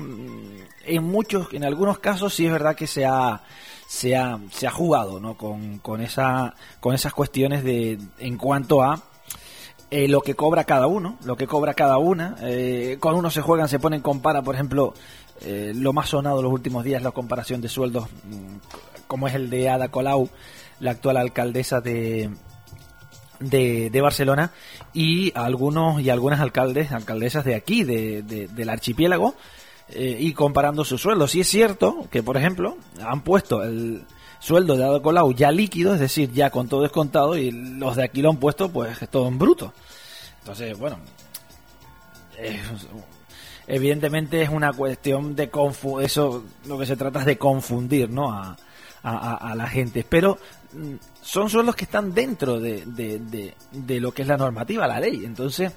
[0.86, 3.41] en muchos en algunos casos sí es verdad que se ha
[3.88, 8.84] se ha, se ha jugado no con, con esa con esas cuestiones de en cuanto
[8.84, 9.01] a
[9.98, 12.36] eh, lo que cobra cada uno, lo que cobra cada una.
[12.41, 14.93] Eh, con uno se juegan, se ponen, compara, por ejemplo,
[15.41, 18.58] eh, lo más sonado los últimos días, la comparación de sueldos, mm,
[19.08, 20.30] como es el de Ada Colau,
[20.80, 22.30] la actual alcaldesa de,
[23.39, 24.52] de, de Barcelona,
[24.93, 29.36] y algunos y algunas alcaldes, alcaldesas de aquí, de, de- del archipiélago,
[29.89, 31.36] eh, y comparando sus sueldos.
[31.36, 34.04] Y es cierto que, por ejemplo, han puesto el
[34.46, 38.04] sueldo de Ada Colau ya líquido, es decir, ya con todo descontado, y los de
[38.04, 39.74] aquí lo han puesto, pues, todo en bruto.
[40.41, 40.98] Entonces, bueno,
[43.68, 48.32] evidentemente es una cuestión de confu eso lo que se trata es de confundir no
[48.32, 48.56] a,
[49.04, 50.06] a- la gente.
[50.08, 50.38] Pero
[50.74, 54.88] mm, son sueldos que están dentro de, de- de- de lo que es la normativa
[54.88, 55.24] la ley.
[55.26, 55.72] Entonces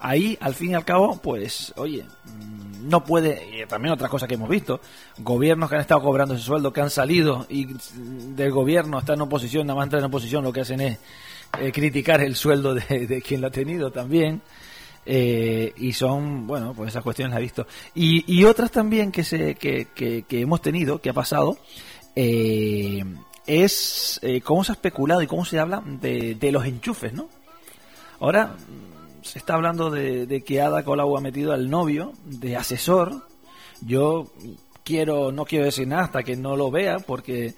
[0.00, 4.26] ahí al fin y al cabo pues oye mm, no puede y también otra cosa
[4.26, 4.80] que hemos visto
[5.18, 9.22] gobiernos que han estado cobrando ese sueldo que han salido y del gobierno está en
[9.22, 10.98] oposición nada más entrar en oposición lo que hacen es
[11.60, 14.42] eh, criticar el sueldo de, quien lo ha tenido también
[15.08, 17.66] eh, y son, bueno, pues esas cuestiones las he visto.
[17.94, 21.58] Y, y otras también que, se, que, que, que hemos tenido, que ha pasado,
[22.16, 23.04] eh,
[23.46, 27.28] es eh, cómo se ha especulado y cómo se habla de, de los enchufes, ¿no?
[28.18, 28.56] Ahora
[29.26, 33.26] se está hablando de, que Ada Colau ha metido al novio de asesor.
[33.80, 34.32] Yo
[34.84, 37.54] quiero, no quiero decir nada hasta que no lo vea, porque eh,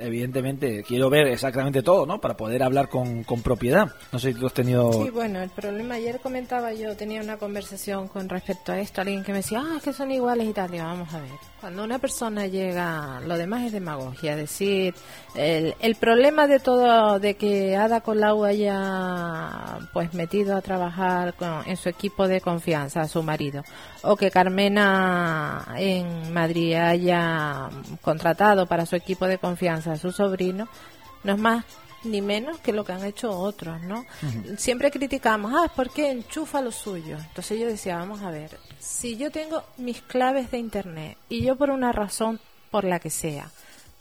[0.00, 2.20] evidentemente quiero ver exactamente todo, ¿no?
[2.20, 3.92] Para poder hablar con, con propiedad.
[4.12, 4.92] No sé si tú has tenido...
[4.92, 9.22] Sí, bueno, el problema ayer comentaba yo, tenía una conversación con respecto a esto, alguien
[9.22, 10.70] que me decía, ah, es que son iguales y tal.
[10.70, 11.30] Digo, vamos a ver,
[11.62, 14.94] cuando una persona llega, lo demás es demagogia, es decir,
[15.36, 21.62] el, el problema de todo, de que Ada Colau haya pues metido a trabajar con-
[21.66, 23.62] en su equipo de confianza a su marido,
[24.02, 27.68] o que Carmena en Madrid haya
[28.00, 30.66] contratado para su equipo de confianza a su sobrino,
[31.22, 31.64] no es más
[32.04, 34.04] ni menos que lo que han hecho otros, ¿no?
[34.58, 37.16] Siempre criticamos, ah, ¿por qué enchufa lo suyo?
[37.16, 38.50] Entonces yo decía, vamos a ver,
[38.82, 43.10] si yo tengo mis claves de internet y yo por una razón, por la que
[43.10, 43.50] sea,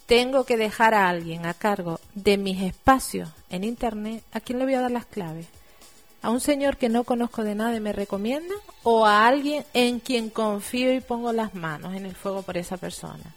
[0.07, 4.65] tengo que dejar a alguien a cargo de mis espacios en internet, ¿a quién le
[4.65, 5.45] voy a dar las claves?
[6.23, 8.53] ¿A un señor que no conozco de nada y me recomienda?
[8.83, 12.77] ¿O a alguien en quien confío y pongo las manos en el fuego por esa
[12.77, 13.35] persona?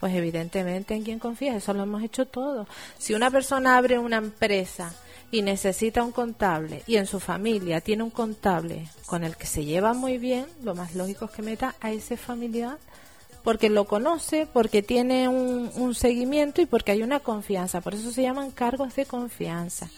[0.00, 2.68] Pues evidentemente en quien confía, eso lo hemos hecho todos.
[2.98, 4.94] Si una persona abre una empresa
[5.30, 9.64] y necesita un contable y en su familia tiene un contable con el que se
[9.64, 12.78] lleva muy bien, lo más lógico es que meta a ese familiar
[13.42, 17.82] porque lo conoce, porque tiene un, un seguimiento y porque hay una confianza.
[17.82, 19.90] Por eso se llaman cargos de confianza.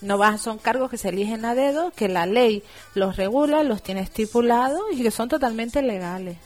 [0.00, 3.84] No va- son cargos que se eligen a dedo, que la ley los regula, los
[3.84, 6.38] tiene estipulados y que son totalmente legales.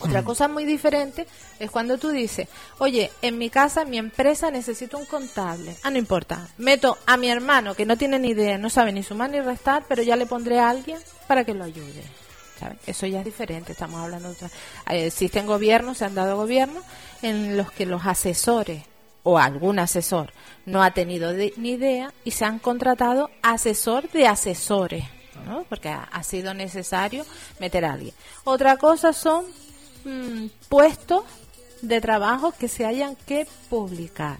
[0.00, 1.26] Otra cosa muy diferente
[1.58, 5.76] es cuando tú dices, oye, en mi casa, en mi empresa necesito un contable.
[5.82, 6.48] Ah, no importa.
[6.58, 9.84] Meto a mi hermano que no tiene ni idea, no sabe ni sumar ni restar,
[9.88, 12.02] pero ya le pondré a alguien para que lo ayude.
[12.60, 12.78] ¿sabes?
[12.86, 14.50] Eso ya es diferente, estamos hablando de otra.
[14.90, 16.84] Eh, Existen gobiernos, se han dado gobiernos
[17.22, 18.84] en los que los asesores
[19.24, 20.32] o algún asesor
[20.64, 25.04] no ha tenido de- ni idea y se han contratado asesor de asesores.
[25.46, 25.64] ¿no?
[25.68, 27.24] Porque ha, sido necesario
[27.60, 28.12] meter a alguien.
[28.44, 29.44] Otra cosa son
[30.04, 31.24] mm, puestos
[31.82, 34.38] de trabajo que se hayan que publicar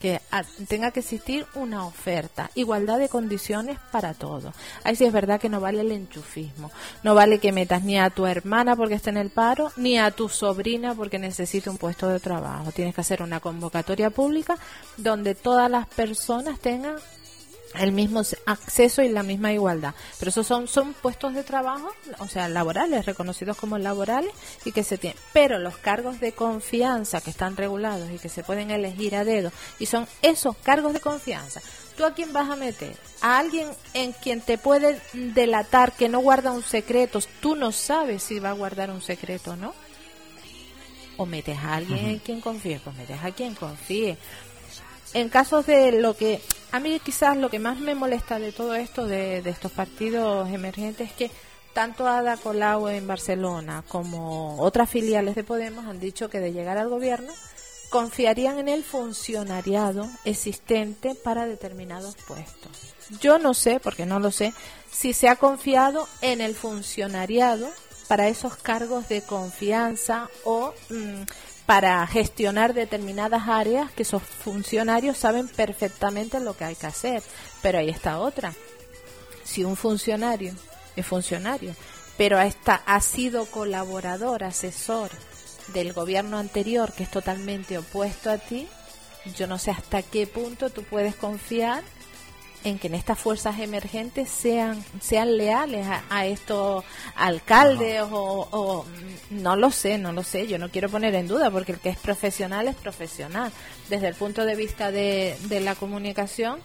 [0.00, 0.20] que
[0.68, 4.54] tenga que existir una oferta, igualdad de condiciones para todos.
[4.84, 6.70] Ahí sí es verdad que no vale el enchufismo,
[7.02, 10.10] no vale que metas ni a tu hermana porque esté en el paro, ni a
[10.10, 12.72] tu sobrina porque necesite un puesto de trabajo.
[12.72, 14.56] Tienes que hacer una convocatoria pública
[14.98, 16.96] donde todas las personas tengan
[17.74, 19.94] el mismo acceso y la misma igualdad.
[20.18, 24.32] Pero esos son, son puestos de trabajo, o sea, laborales, reconocidos como laborales
[24.64, 25.18] y que se tienen.
[25.32, 29.52] Pero los cargos de confianza que están regulados y que se pueden elegir a dedo,
[29.78, 31.60] y son esos cargos de confianza.
[31.96, 32.94] ¿Tú a quién vas a meter?
[33.22, 37.20] A alguien en quien te puede delatar que no guarda un secreto.
[37.40, 39.74] Tú no sabes si va a guardar un secreto o no.
[41.16, 44.18] O metes a alguien en quien confíe, pues metes a quien confíe
[45.16, 46.42] en casos de lo que
[46.72, 51.08] a mí quizás lo que más me molesta de todo esto de, estos partidos emergentes
[51.08, 51.30] es que
[51.72, 56.76] tanto Ada Colau en Barcelona como otras filiales de Podemos han dicho que de llegar
[56.76, 57.32] al gobierno
[57.88, 62.94] confiarían en el funcionariado existente para determinados puestos.
[63.18, 64.52] Yo no sé, porque no lo sé,
[64.90, 67.70] si se ha confiado en el funcionariado
[68.06, 71.22] para esos cargos de confianza o mm,
[71.66, 77.22] para gestionar determinadas áreas que esos funcionarios saben perfectamente lo que hay que hacer.
[77.60, 78.54] Pero ahí está otra.
[79.44, 80.54] Si un funcionario
[80.94, 81.74] es funcionario,
[82.16, 85.10] pero está, ha sido colaborador, asesor
[85.74, 88.68] del gobierno anterior que es totalmente opuesto a ti,
[89.36, 91.82] yo no sé hasta qué punto tú puedes confiar
[92.64, 96.84] en que en estas fuerzas emergentes sean sean leales a, estos
[97.14, 98.84] alcaldes o,
[99.30, 101.90] no lo sé, no lo sé, yo no quiero poner en duda porque el que
[101.90, 103.52] es profesional es profesional.
[103.88, 106.60] Desde el punto de vista de, de la comunicación,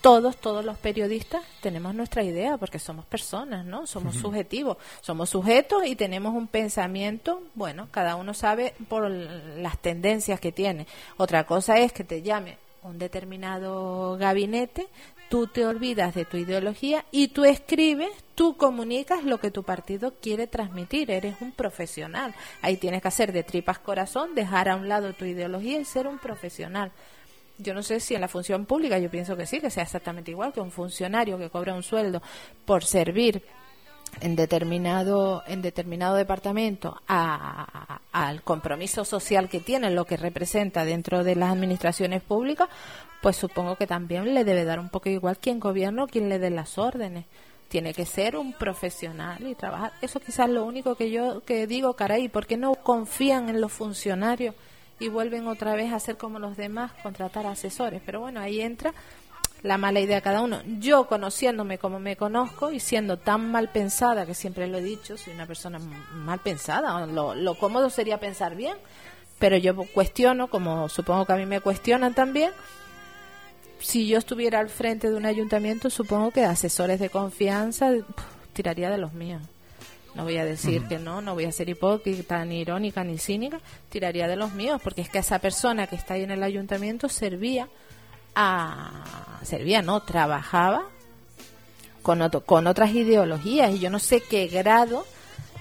[0.00, 3.86] todos, todos los periodistas tenemos nuestra idea porque somos personas, ¿no?
[3.86, 10.40] Somos subjetivos, somos sujetos y tenemos un pensamiento, bueno, cada uno sabe por las tendencias
[10.40, 10.86] que tiene.
[11.16, 14.86] Otra cosa es que te llame un determinado gabinete,
[15.28, 20.14] tú te olvidas de tu ideología y tú escribes, tú comunicas lo que tu partido
[20.20, 22.34] quiere transmitir, eres un profesional.
[22.62, 26.06] Ahí tienes que hacer de tripas corazón, dejar a un lado tu ideología y ser
[26.06, 26.92] un profesional.
[27.58, 30.30] Yo no sé si en la función pública, yo pienso que sí, que sea exactamente
[30.30, 32.22] igual que un funcionario que cobra un sueldo
[32.64, 33.42] por servir
[34.20, 41.36] en determinado en determinado departamento al compromiso social que tiene lo que representa dentro de
[41.36, 42.68] las administraciones públicas
[43.22, 46.38] pues supongo que también le debe dar un poco igual quien gobierna o quien le
[46.38, 47.26] dé las órdenes.
[47.68, 49.92] Tiene que ser un profesional y trabajar.
[50.00, 53.72] Eso quizás lo único que yo que digo caray ¿por qué no confían en los
[53.72, 54.54] funcionarios
[55.00, 58.94] y vuelven otra vez a ser como los demás contratar asesores pero bueno ahí entra
[59.62, 60.60] la mala idea de cada uno.
[60.78, 65.16] Yo, conociéndome como me conozco y siendo tan mal pensada, que siempre lo he dicho,
[65.16, 65.78] soy una persona
[66.14, 68.76] mal pensada, lo, lo cómodo sería pensar bien,
[69.38, 72.52] pero yo cuestiono, como supongo que a mí me cuestionan también,
[73.80, 77.92] si yo estuviera al frente de un ayuntamiento, supongo que asesores de confianza
[78.52, 79.42] tiraría de los míos.
[80.14, 83.60] No voy a decir que no, no voy a ser hipócrita, ni irónica, ni cínica,
[83.88, 87.08] tiraría de los míos, porque es que esa persona que está ahí en el ayuntamiento
[87.08, 87.68] servía
[89.42, 90.84] servía, no, trabajaba
[92.02, 95.04] con, con otras ideologías y yo no sé qué grado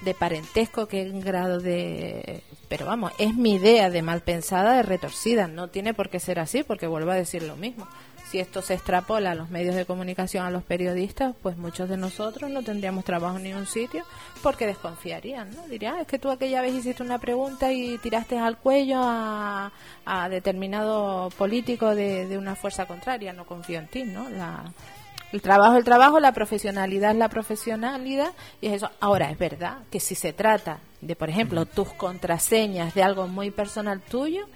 [0.03, 2.43] de parentesco, qué grado de...
[2.67, 5.47] Pero vamos, es mi idea de mal pensada, de retorcida.
[5.47, 7.87] No tiene por qué ser así, porque vuelvo a decir lo mismo
[8.29, 11.95] si esto se extrapola a los medios de comunicación, a los periodistas, pues muchos de
[11.97, 14.03] nosotros no tendríamos trabajo en ningún sitio
[14.43, 15.65] porque desconfiarían, ¿no?
[15.67, 19.71] Dirían, ah, es que tú aquella vez hiciste una pregunta y tiraste al cuello a,
[20.29, 24.29] determinado político de, una fuerza contraria, no confío en ti, ¿no?
[24.29, 24.73] La,
[25.31, 28.89] el trabajo es el trabajo, la profesionalidad es la profesionalidad y es eso.
[28.99, 33.51] Ahora, es verdad que si se trata de, por ejemplo, tus contraseñas de algo muy
[33.51, 34.47] personal tuyo,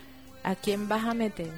[0.44, 1.52] ¿a quién vas a meter?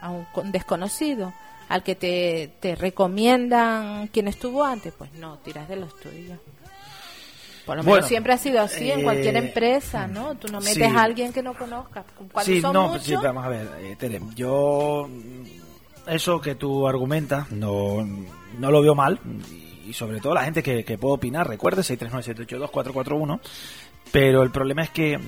[0.00, 1.32] ¿A un desconocido?
[1.68, 6.38] al que te, te recomiendan quien estuvo antes, pues no, tiras de los tuyos.
[7.66, 10.36] Por lo menos siempre ha sido así en cualquier eh, empresa, ¿no?
[10.36, 12.06] Tú no metes a alguien que no conozcas.
[12.42, 15.06] Sí, no, sí, vamos a ver, eh, Tere, yo
[16.06, 18.08] eso que tú argumentas no,
[18.58, 19.20] no lo veo mal
[19.86, 23.40] y sobre todo la gente que, que puede opinar, recuerde 639-782-441,
[24.12, 25.18] pero el problema es que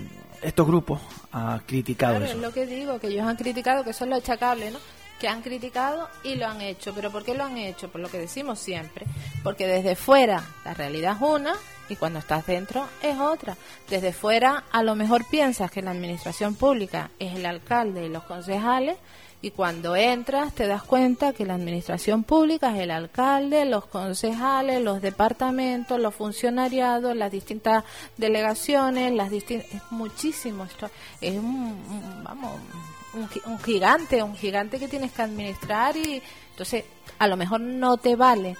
[0.42, 1.00] estos grupos
[1.32, 2.34] han criticado claro, eso.
[2.34, 4.78] es lo que digo, que ellos han criticado, que eso es lo achacable, ¿no?
[5.20, 6.92] que han criticado y lo han hecho.
[6.94, 7.88] ¿Pero por qué lo han hecho?
[7.90, 9.06] Por lo que decimos siempre.
[9.44, 11.52] Porque desde fuera la realidad es una
[11.88, 13.56] y cuando estás dentro es otra.
[13.88, 18.24] Desde fuera a lo mejor piensas que la administración pública es el alcalde y los
[18.24, 18.96] concejales
[19.42, 24.82] Y cuando entras te das cuenta que la administración pública es el alcalde, los concejales,
[24.82, 27.84] los departamentos, los funcionariados, las distintas
[28.18, 29.72] delegaciones, las distintas...
[29.72, 30.64] Es muchísimo.
[30.64, 30.90] Esto
[31.22, 32.52] es un, vamos,
[33.46, 36.84] un, gigante, un gigante que tienes que administrar y entonces
[37.18, 38.56] a lo mejor no te vale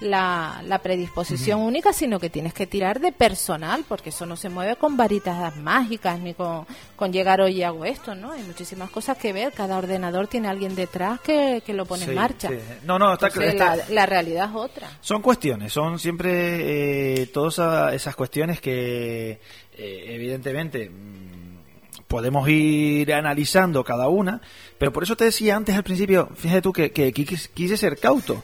[0.00, 4.48] la, la predisposición única, sino que tienes que tirar de personal, porque eso no se
[4.48, 8.32] mueve con varitas mágicas ni con, con llegar hoy y hago esto, ¿no?
[8.32, 12.14] Hay muchísimas cosas que ver, cada ordenador tiene alguien detrás que, que lo pone en
[12.14, 12.50] marcha.
[12.84, 14.88] No, no, está, La, la, realidad es otra.
[15.00, 19.40] Son cuestiones, son siempre eh, todas esas cuestiones que
[19.76, 24.40] eh, evidentemente mm, podemos ir analizando cada una,
[24.78, 28.42] pero por eso te decía antes al principio, fíjate tú que, que quise ser cauto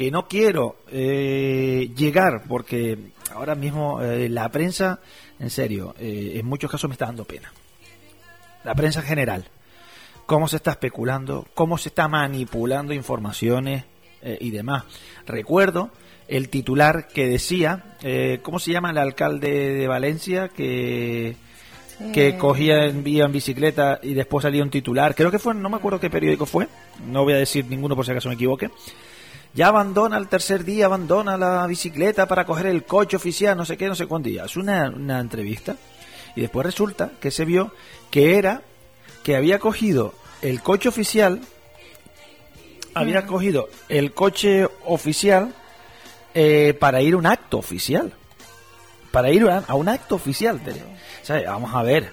[0.00, 4.98] que no quiero eh, llegar porque ahora mismo eh, la prensa,
[5.38, 7.52] en serio, eh, en muchos casos me está dando pena.
[8.64, 9.48] La prensa en general.
[10.24, 13.84] Cómo se está especulando, cómo se está manipulando informaciones
[14.22, 14.84] y demás.
[15.26, 15.90] Recuerdo
[16.28, 17.96] el titular que decía,
[18.42, 20.48] ¿cómo se llama el alcalde de Valencia?
[20.48, 21.36] Que
[22.12, 25.14] que cogía en vía en bicicleta y después salía un titular.
[25.14, 26.66] Creo que fue, no me acuerdo qué periódico fue,
[27.06, 28.70] no voy a decir ninguno por si acaso me equivoque,
[29.52, 33.76] ya abandona el tercer día, abandona la bicicleta para coger el coche oficial, no sé
[33.76, 34.44] qué, no sé cuánto día.
[34.44, 35.76] Es una, una entrevista
[36.36, 37.72] y después resulta que se vio
[38.10, 38.62] que era
[39.24, 41.40] que había cogido el coche oficial,
[42.94, 45.54] había cogido el coche oficial
[46.34, 48.12] eh, para ir a un acto oficial.
[49.10, 50.60] Para ir a, un acto oficial.
[51.46, 52.12] vamos a ver.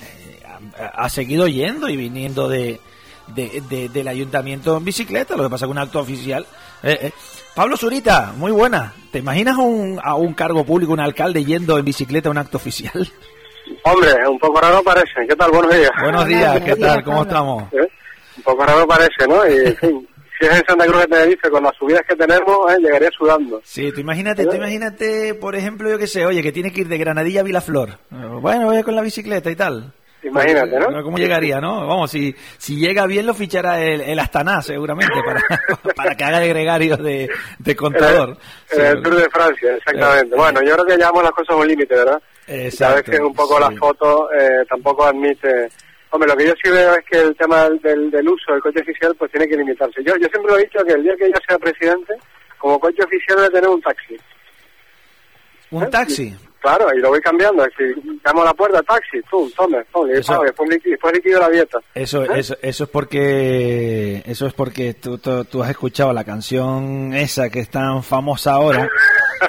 [0.00, 0.40] Eh,
[0.94, 2.80] ha seguido yendo y viniendo de,
[3.34, 6.46] de, del ayuntamiento en bicicleta, lo que pasa con un acto oficial.
[6.82, 7.12] Eh, eh.
[7.54, 8.92] Pablo Zurita, muy buena.
[9.10, 12.56] ¿Te imaginas un, a un cargo público, un alcalde yendo en bicicleta a un acto
[12.56, 13.10] oficial?
[13.84, 15.26] Hombre, un poco raro parece.
[15.28, 15.50] ¿Qué tal?
[15.50, 15.90] Buenos días.
[16.00, 17.02] Buenos días, ¿qué tal?
[17.02, 17.72] ¿Cómo estamos?
[17.72, 17.88] ¿Eh?
[18.36, 19.46] Un poco raro parece, ¿no?
[19.46, 20.06] Y,
[20.38, 22.76] si es en Santa Cruz de Tenerife, con las subidas que tenemos, ¿eh?
[22.80, 23.60] llegaría sudando.
[23.64, 26.88] Sí, tú imagínate, tú imagínate, por ejemplo, yo que sé, oye, que tiene que ir
[26.88, 27.98] de Granadilla a Vilaflor.
[28.10, 29.92] Bueno, voy con la bicicleta y tal.
[30.22, 31.02] Imagínate, ¿no?
[31.02, 31.86] ¿Cómo llegaría, no?
[31.86, 35.42] Vamos, si, si llega bien lo fichará el, el Astana, seguramente, para,
[35.96, 38.36] para que haga de gregario de, de contador.
[38.70, 40.34] En el, Tour de Francia, exactamente.
[40.34, 42.20] Eh, bueno, yo creo que llevamos las cosas a un límite, ¿verdad?
[42.48, 43.12] Exacto.
[43.12, 45.68] que un poco la foto eh, tampoco admite...
[46.10, 48.80] Hombre, lo que yo sí veo es que el tema del, del uso del coche
[48.80, 50.02] oficial pues tiene que limitarse.
[50.02, 52.14] Yo, yo siempre lo he dicho que el día que yo sea presidente,
[52.56, 54.16] como coche oficial debe tener un taxi.
[55.70, 55.88] ¿Un ¿Eh?
[55.88, 56.34] taxi?
[56.60, 57.64] Claro, y lo voy cambiando.
[57.76, 57.84] Si
[58.24, 61.78] llamo a la puerta, taxi, tú, tome, tome, y después, después liquido la dieta.
[61.94, 62.28] Eso, ¿Eh?
[62.40, 67.60] eso, eso es porque, eso es porque tú, tú, has escuchado la canción esa que
[67.60, 68.88] es tan famosa ahora,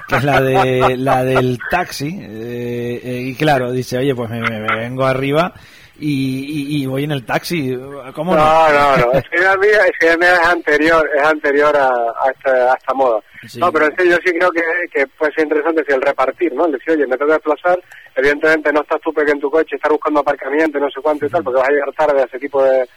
[0.07, 4.39] que es la de la del taxi, eh, eh, y claro, dice, oye, pues me,
[4.77, 5.53] vengo arriba
[5.99, 7.77] y, y, voy en el taxi,
[8.13, 8.41] ¿cómo no?
[8.41, 13.19] No, no, no, es que es anterior, es anterior a, a, esta, a esta moda.
[13.57, 14.61] No, pero en serio, yo sí creo que,
[14.93, 16.65] que puede ser interesante si el repartir, ¿no?
[16.65, 17.79] El decir, oye, me tengo que desplazar,
[18.15, 21.29] evidentemente no estás tú pequeño en tu coche, estar buscando aparcamiento, no sé cuánto y
[21.29, 22.87] tal, porque vas a llegar tarde a ese tipo de,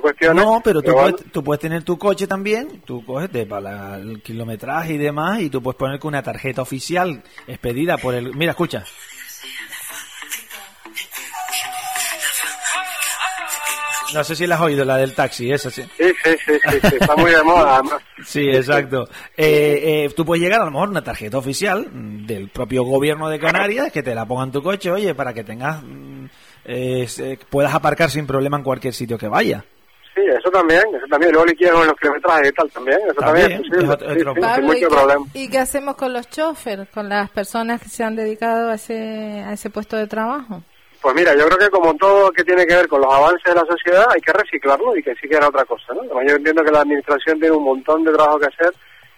[0.00, 0.42] cuestiones.
[0.42, 4.22] No, pero tú, puedes, tú puedes tener tu coche también, tú coges de, para el
[4.22, 8.34] kilometraje y demás, y tú puedes poner con una tarjeta oficial expedida por el...
[8.34, 8.84] Mira, escucha.
[14.14, 15.82] No sé si la has oído, la del taxi, esa sí.
[15.96, 17.82] Sí, sí, sí, sí, está muy de moda.
[18.24, 19.08] sí, exacto.
[19.36, 21.88] Eh, eh, tú puedes llegar a lo mejor una tarjeta oficial
[22.26, 25.44] del propio gobierno de Canarias que te la ponga en tu coche, oye, para que
[25.44, 26.26] tengas, mm,
[26.64, 29.64] eh, puedas aparcar sin problema en cualquier sitio que vaya.
[30.14, 31.32] Sí, eso también, eso también.
[31.32, 33.62] Luego liquidan los kilometrajes y tal también, eso también,
[35.32, 39.42] ¿y, qué, hacemos con los choferes, con las personas que se han dedicado a ese,
[39.46, 40.62] a ese puesto de trabajo?
[41.02, 43.60] Pues mira, yo creo que como todo que tiene que ver con los avances de
[43.60, 46.04] la sociedad, hay que reciclarlo y que sí que era otra cosa, ¿no?
[46.22, 48.72] Yo entiendo que la administración tiene un montón de trabajo que hacer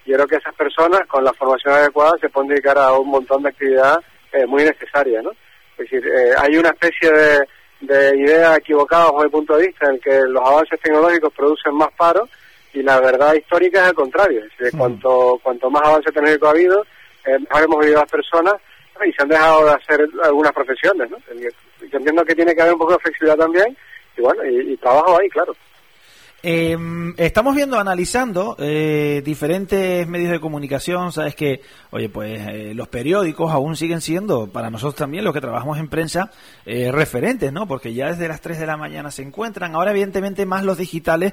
[0.06, 3.10] y yo creo que esas personas con la formación adecuada se pueden dedicar a un
[3.10, 3.98] montón de actividades
[4.32, 5.32] eh, muy necesarias, ¿no?
[5.76, 7.48] Es decir, eh, hay una especie de,
[7.80, 11.92] de idea equivocada desde mi punto de vista en que los avances tecnológicos producen más
[11.98, 12.26] paro
[12.72, 14.40] y la verdad histórica es al contrario.
[14.42, 14.78] Es decir, mm.
[14.78, 16.82] cuanto, cuanto más avance tecnológico ha habido,
[17.26, 18.54] eh, mejor hemos vivido las personas
[19.04, 21.18] y se han dejado de hacer algunas profesiones, ¿no?
[21.90, 23.76] Yo entiendo que tiene que haber un poco de flexibilidad también
[24.16, 25.54] y bueno, y, trabajo ahí, claro.
[26.46, 32.88] Em, estamos viendo, analizando eh, diferentes medios de comunicación, sabes que, oye, pues eh, los
[32.88, 36.30] periódicos aún siguen siendo, para nosotros también, los que trabajamos en prensa,
[36.66, 37.66] eh, referentes, ¿no?
[37.66, 41.32] Porque ya desde las 3 de la mañana se encuentran, ahora evidentemente más los digitales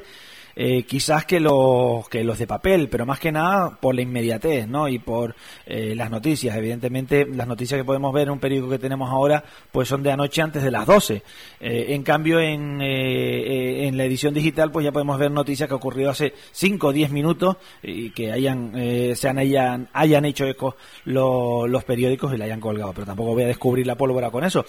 [0.55, 4.67] eh, quizás que los, que los de papel, pero más que nada por la inmediatez,
[4.67, 4.87] ¿no?
[4.87, 5.35] Y por
[5.65, 6.55] eh, las noticias.
[6.55, 10.11] Evidentemente, las noticias que podemos ver en un periódico que tenemos ahora, pues son de
[10.11, 11.23] anoche antes de las 12.
[11.59, 16.33] en cambio, en, en la edición digital, pues ya podemos ver noticias que ocurrido hace
[16.51, 18.73] 5 o 10 minutos y que hayan,
[19.15, 20.75] se hayan, hayan hecho eco
[21.05, 22.93] los periódicos y la hayan colgado.
[22.93, 24.65] Pero tampoco voy a descubrir la pólvora con eso.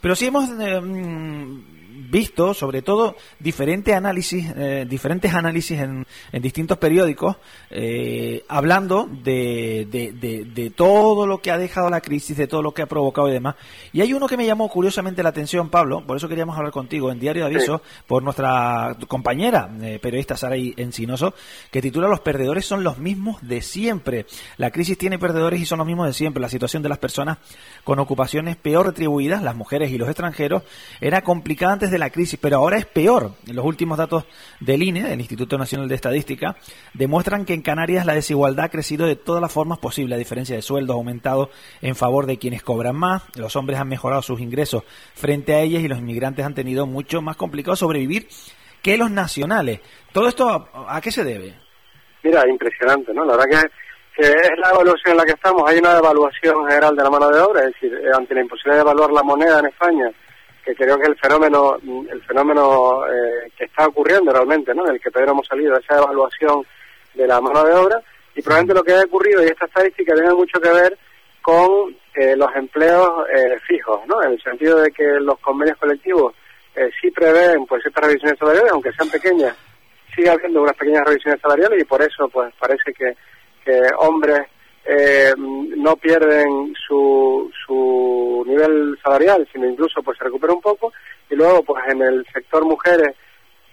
[0.00, 1.73] Pero sí hemos mm,
[2.14, 6.06] visto, sobre todo, diferentes análisis, eh, diferentes análisis en,
[6.40, 7.38] distintos periódicos,
[7.70, 12.82] eh, hablando de, de, todo lo que ha dejado la crisis, de todo lo que
[12.82, 13.56] ha provocado y demás.
[13.92, 17.10] Y hay uno que me llamó curiosamente la atención, Pablo, por eso queríamos hablar contigo
[17.10, 21.34] en Diario de Aviso, por nuestra compañera eh, periodista Sara Encinoso,
[21.72, 24.26] que titula Los perdedores son los mismos de siempre.
[24.56, 26.40] La crisis tiene perdedores y son los mismos de siempre.
[26.40, 27.38] La situación de las personas
[27.82, 30.62] con ocupaciones peor retribuidas, las mujeres y los extranjeros,
[31.00, 33.32] era complicada antes de la crisis, pero ahora es peor.
[33.46, 34.24] Los últimos datos
[34.60, 36.56] del INE, del Instituto Nacional de Estadística,
[36.92, 40.10] demuestran que en Canarias la desigualdad ha crecido de todas las formas posibles.
[40.10, 41.50] La diferencia de sueldos ha aumentado
[41.80, 44.84] en favor de quienes cobran más, los hombres han mejorado sus ingresos
[45.14, 48.28] frente a ellas y los inmigrantes han tenido mucho más complicado sobrevivir
[48.82, 49.80] que los nacionales.
[50.12, 51.54] ¿Todo esto a, qué se debe?
[52.22, 53.24] Mira, impresionante, ¿no?
[53.24, 53.46] La verdad
[54.16, 55.62] que es la evaluación en la que estamos.
[55.68, 58.76] Hay una evaluación general de la mano de obra, es decir, eh, ante la imposibilidad
[58.76, 60.10] de evaluar la moneda en España,
[60.64, 61.76] que creo que el fenómeno,
[62.10, 64.86] el fenómeno eh, que está ocurriendo realmente, ¿no?
[64.86, 66.64] El que Pedro hemos salido, esa evaluación
[67.14, 68.02] de la mano de obra,
[68.34, 70.98] y probablemente lo que ha ocurrido, y esta estadística tiene mucho que ver
[71.42, 73.26] con eh, los empleos
[73.66, 74.22] fijos, ¿no?
[74.22, 76.34] En el sentido de que los convenios colectivos
[77.00, 79.54] sí prevén pues estas revisiones salariales, aunque sean pequeñas,
[80.14, 83.14] sigue habiendo unas pequeñas revisiones salariales y por eso pues parece que
[83.64, 84.42] que hombres
[84.84, 87.50] eh, no pierden su
[89.02, 90.92] salarial, sino incluso pues se recupera un poco,
[91.30, 93.16] y luego pues en el sector mujeres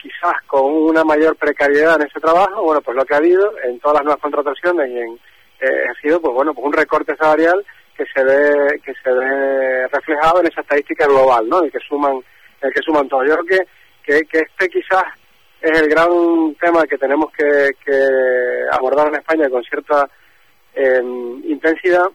[0.02, 3.80] quizás con una mayor precariedad en ese trabajo, bueno pues lo que ha habido en
[3.80, 5.20] todas las nuevas contrataciones y en,
[5.62, 7.64] eh, ha sido pues bueno pues un recorte salarial
[7.96, 11.64] que se ve que se ve reflejado en esa estadística global, ¿no?
[11.64, 12.20] El que suman
[12.62, 13.28] el que suman todos.
[13.28, 13.68] Yo creo que,
[14.04, 15.04] que, que este quizás
[15.62, 17.70] es el gran tema que tenemos que,
[18.72, 20.10] abordar en España con cierta
[20.74, 22.06] em, intensidad,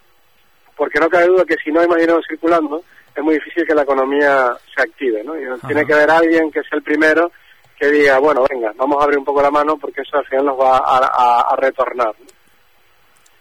[0.77, 2.83] porque no cabe duda que si no hay más dinero circulando,
[3.15, 5.35] es muy difícil que la economía se active, ¿no?
[5.37, 7.33] Y tiene que haber alguien que sea el primero
[7.79, 10.47] que diga, bueno, venga, vamos a abrir un poco la mano porque eso al final
[10.47, 12.15] nos va a, retornar.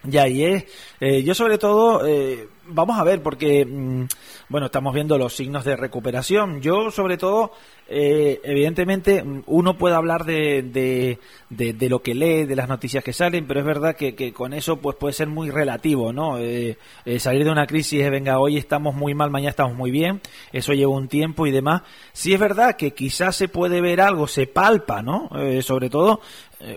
[0.02, 4.04] Ya, y es, eh, yo sobre todo, eh, vamos a ver, porque, mm,
[4.48, 6.60] bueno, estamos viendo los signos de recuperación.
[6.60, 7.52] Yo sobre todo
[7.88, 11.18] eh, evidentemente uno puede hablar de,
[11.50, 14.78] de, lo que lee, de las noticias que salen, pero es verdad que, con eso
[14.78, 16.38] pues puede ser muy relativo, ¿no?
[16.38, 20.20] Eh, eh, salir de una crisis, venga, hoy estamos muy mal, mañana estamos muy bien,
[20.52, 21.82] eso lleva un tiempo y demás.
[22.12, 25.30] Sí es verdad que quizás se puede ver algo, se palpa, ¿no?
[25.62, 26.20] sobre todo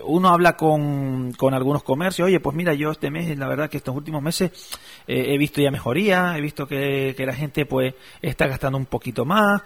[0.04, 3.78] uno habla con, con algunos comercios, oye, pues mira, yo este mes, la verdad que
[3.78, 4.52] estos últimos meses
[5.06, 9.24] he visto ya mejoría, he visto que, que, la gente pues está gastando un poquito
[9.24, 9.62] más,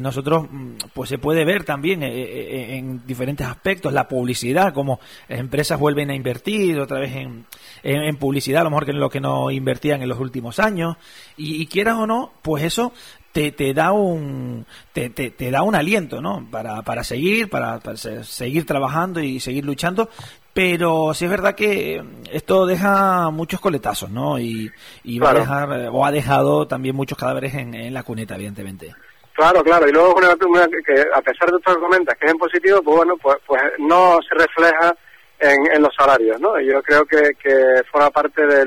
[0.00, 4.98] nosotros mm, pues se puede ver también eh, eh, en diferentes aspectos la publicidad, como
[5.28, 7.44] empresas vuelven a invertir otra vez en,
[7.82, 10.96] en, publicidad, a lo mejor que en lo que no invertían en los últimos años,
[11.36, 12.94] y, quieras o no, pues eso
[13.32, 18.66] te, te da un te, te, da un aliento no para, para seguir para, seguir
[18.66, 20.10] trabajando y seguir luchando
[20.52, 24.70] pero sí es verdad que esto deja muchos coletazos no y,
[25.04, 28.94] y va a dejar o ha dejado también muchos cadáveres en, en la cuneta evidentemente
[29.34, 32.38] Claro, claro, y luego una, que a pesar de esto que comentas que es en
[32.38, 34.94] positivo, pues bueno, pues, pues no se refleja
[35.40, 36.60] en, en los salarios, ¿no?
[36.60, 38.66] Yo creo que, que forma parte de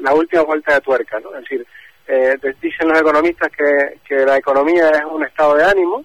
[0.00, 1.34] la última vuelta de tuerca, ¿no?
[1.34, 1.66] Es decir,
[2.06, 6.04] eh, dicen los economistas que, que la economía es un estado de ánimo,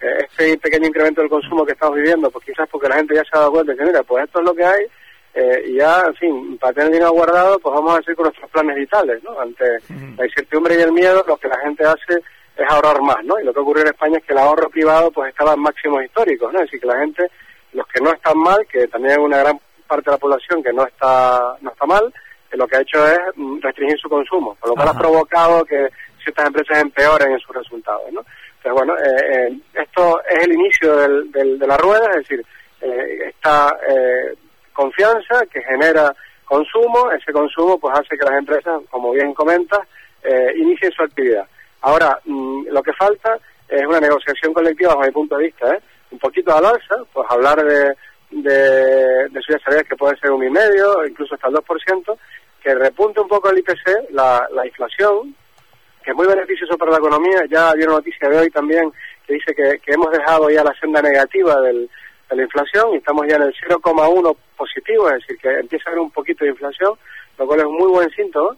[0.00, 3.30] este pequeño incremento del consumo que estamos viviendo, pues quizás porque la gente ya se
[3.32, 4.86] ha dado cuenta de que, mira, pues esto es lo que hay,
[5.34, 8.50] eh, y ya, en fin, para tener dinero guardado, pues vamos a hacer con nuestros
[8.50, 9.40] planes vitales, ¿no?
[9.40, 9.64] Ante
[10.16, 12.22] la incertidumbre y el miedo, lo que la gente hace
[12.56, 13.40] es ahorrar más, ¿no?
[13.40, 16.04] Y lo que ocurrió en España es que el ahorro privado pues estaba en máximos
[16.04, 16.60] históricos, ¿no?
[16.60, 17.30] Es decir, que la gente,
[17.72, 19.58] los que no están mal, que también hay una gran
[19.88, 22.14] parte de la población que no está no está mal,
[22.48, 25.64] que lo que ha hecho es mm, restringir su consumo, con lo cual ha provocado
[25.64, 25.88] que
[26.22, 28.24] ciertas empresas empeoren en sus resultados, ¿no?
[28.64, 32.46] Entonces, bueno, eh, eh, esto es el inicio del, de la rueda, es decir,
[32.80, 34.34] eh, esta eh,
[34.72, 36.14] confianza que genera
[36.46, 39.80] consumo, ese consumo pues hace que las empresas, como bien comentas,
[40.22, 41.46] eh, inicien su actividad.
[41.82, 43.38] Ahora, mm, lo que falta
[43.68, 45.78] es una negociación colectiva, bajo mi punto de vista,
[46.10, 47.94] un poquito al alza, pues hablar de,
[48.30, 52.18] de, de subidas que puede ser un y medio, incluso hasta el 2%,
[52.62, 55.34] que repunte un poco el IPC, la, la inflación,
[56.04, 57.44] que es muy beneficioso para la economía.
[57.48, 58.92] Ya había una noticia de hoy también
[59.26, 61.88] que dice que, que hemos dejado ya la senda negativa del,
[62.28, 65.92] de la inflación y estamos ya en el 0,1 positivo, es decir, que empieza a
[65.92, 66.92] haber un poquito de inflación,
[67.38, 68.54] lo cual es un muy buen síntoma.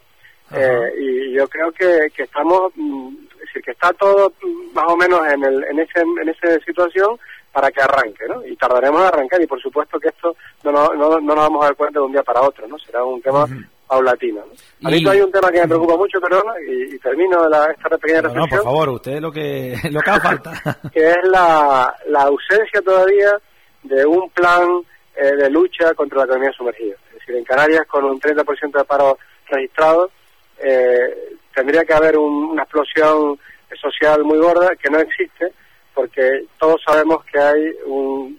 [0.54, 4.84] Eh, y yo creo que, que estamos, mm, es decir, que está todo mm, más
[4.86, 7.18] o menos en, el, en, ese, en esa situación
[7.52, 8.46] para que arranque, ¿no?
[8.46, 11.68] Y tardaremos en arrancar y por supuesto que esto no, no, no, nos vamos a
[11.68, 12.78] dar cuenta de un día para otro, ¿no?
[12.78, 13.46] Será un tema
[13.86, 14.44] paulatino.
[14.80, 14.88] ¿no?
[14.88, 18.22] A mí hay un tema que me preocupa mucho, perdón, y, termino la, esta pequeña
[18.22, 18.50] reflexión.
[18.50, 20.80] No, por favor, usted lo que, lo que haga falta.
[20.92, 23.38] que es la, la ausencia todavía
[23.82, 24.68] de un plan
[25.14, 26.96] eh, de lucha contra la economía sumergida.
[27.08, 29.18] Es decir, en Canarias, con un 30% de paro
[29.48, 30.10] registrado,
[30.58, 33.38] eh, tendría que haber una explosión
[33.80, 35.52] social muy gorda que no existe
[35.96, 38.38] porque todos sabemos que hay un,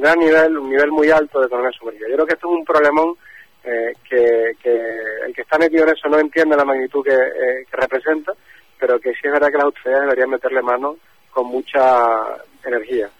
[0.00, 2.08] gran nivel, un nivel muy alto de economía sumergida.
[2.08, 3.14] Yo creo que esto es un problemón
[3.66, 4.52] eh, que,
[5.26, 8.32] el que está metido en eso no entiende la magnitud eh, que, representa,
[8.78, 10.96] pero que sí es verdad que las autoridades deberían meterle mano
[11.30, 13.10] con mucha energía.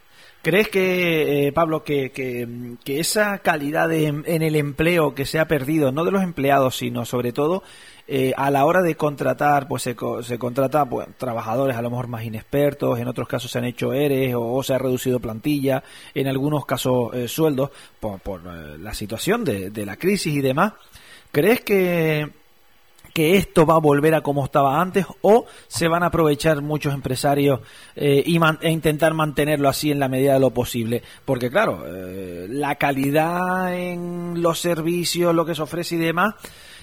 [0.42, 5.90] ¿Crees que, eh, Pablo, que, que, esa calidad en el empleo que se ha perdido,
[5.90, 7.64] no de los empleados, sino sobre todo
[8.08, 12.06] eh, a la hora de contratar, pues se, se contrata pues, trabajadores a lo mejor
[12.06, 15.82] más inexpertos, en otros casos se han hecho ERES o, se ha reducido plantilla,
[16.14, 20.74] en algunos casos eh, sueldos, por, por eh, la situación de, la crisis y demás.
[21.32, 22.30] ¿Crees que,
[23.12, 26.94] que esto va a volver a como estaba antes o se van a aprovechar muchos
[26.94, 27.60] empresarios
[27.96, 28.22] e
[28.62, 31.02] intentar mantenerlo así en la medida de lo posible.
[31.24, 31.84] Porque claro,
[32.48, 36.34] la calidad en los servicios, lo que se ofrece y demás,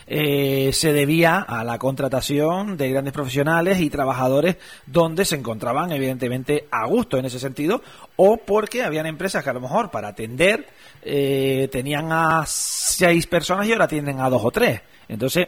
[0.05, 6.67] eh, se debía a la contratación de grandes profesionales y trabajadores donde se encontraban evidentemente
[6.71, 7.81] a gusto en ese sentido
[8.17, 10.65] o porque habían empresas que a lo mejor para atender
[11.01, 14.81] eh, tenían a seis personas y ahora tienen a dos o tres.
[15.07, 15.47] Entonces,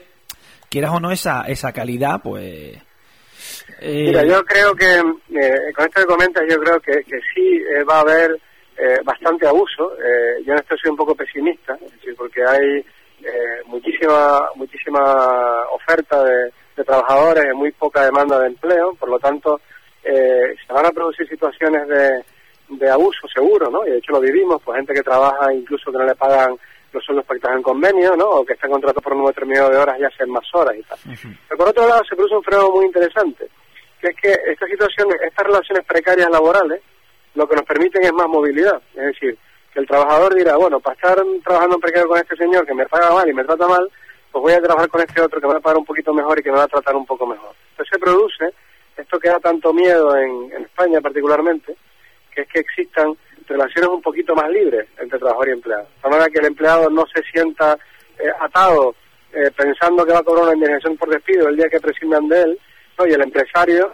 [0.69, 2.77] quieras o no esa, esa calidad, pues...
[3.81, 5.01] Eh, Mira, yo creo que,
[5.75, 8.39] con esto que comentas, yo creo que, que sí va a haber
[9.03, 9.91] bastante abuso.
[10.45, 12.85] yo en esto soy un poco pesimista, es decir, porque hay
[13.25, 15.01] eh, muchísima muchísima
[15.71, 16.51] oferta de,
[16.83, 19.61] trabajadores y muy poca demanda de empleo, por lo tanto
[20.03, 22.23] eh, se van a producir situaciones de,
[22.69, 23.87] de abuso seguro, ¿no?
[23.87, 26.57] Y de hecho lo vivimos, pues gente que trabaja incluso que no le pagan
[26.91, 28.25] los sueldos pactados en convenio, ¿no?
[28.25, 30.83] O que están contratados por un número determinado de horas y hacen más horas y
[30.83, 30.99] tal.
[31.47, 33.47] Pero por otro lado se produce un freno muy interesante,
[34.01, 36.81] que es que esta situación, estas relaciones precarias laborales,
[37.35, 38.81] lo que nos permiten es más movilidad.
[38.95, 39.37] Es decir,
[39.75, 43.11] el trabajador dirá, bueno, para estar trabajando en precario con este señor que me paga
[43.11, 43.91] mal y me trata mal,
[44.31, 46.39] pues voy a trabajar con este otro que me va a pagar un poquito mejor
[46.39, 47.53] y que me va a tratar un poco mejor.
[47.71, 48.53] Entonces se produce
[48.97, 51.75] esto que da tanto miedo en, España particularmente,
[52.33, 53.15] que es que existan
[53.47, 55.87] relaciones un poquito más libres entre trabajador y empleado.
[56.03, 57.77] De manera que el empleado no se sienta
[58.17, 58.95] eh, atado
[59.33, 62.41] eh, pensando que va a cobrar una indemnización por despido el día que prescindan de
[62.41, 62.59] él,
[63.07, 63.93] y el empresario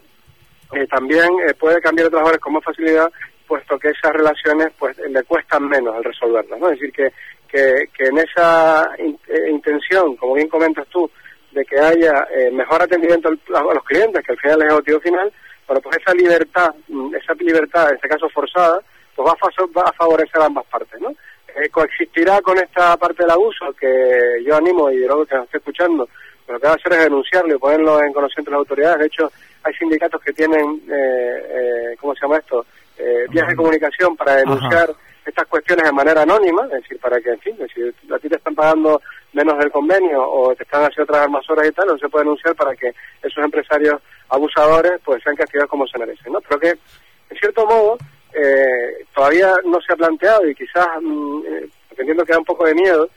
[0.73, 1.27] eh, también
[1.59, 3.11] puede cambiar de trabajadores con más facilidad
[3.52, 6.70] puesto que esas relaciones pues le cuestan menos al resolverlas, ¿no?
[6.70, 7.12] Es decir, que,
[7.49, 11.12] que, en esa eh, intención, como bien comentas tú,
[11.52, 14.99] de que haya eh, mejor atendimiento a los clientes, que al final es el objetivo
[15.02, 15.34] final,
[15.68, 18.80] bueno, pues esa libertad, mm, esa libertad, en este caso forzada,
[19.14, 21.10] pues va a, va a favorecer a ambas partes, ¿no?
[21.10, 25.58] Eh, coexistirá con esta parte del abuso que yo animo y luego que nos esté
[25.58, 26.08] escuchando,
[26.47, 28.99] lo que va a hacer es denunciarlo y ponerlo en conocimiento de las autoridades.
[28.99, 29.30] De hecho,
[29.64, 32.66] hay sindicatos que tienen, eh, ¿cómo se llama esto?
[32.97, 34.89] Eh, vías de comunicación para denunciar
[35.25, 37.81] estas cuestiones de manera anónima, es decir, para que, en fin, si
[38.13, 39.01] a ti te están pagando
[39.33, 42.55] menos del convenio o te están haciendo otras horas y tal, no se puede denunciar
[42.55, 46.41] para que esos empresarios abusadores pues sean castigados como se merecen, ¿no?
[46.41, 47.97] Pero que, en cierto modo,
[48.33, 52.65] eh, todavía no se ha planteado y quizás, mm, eh, entendiendo que da un poco
[52.65, 53.07] de miedo,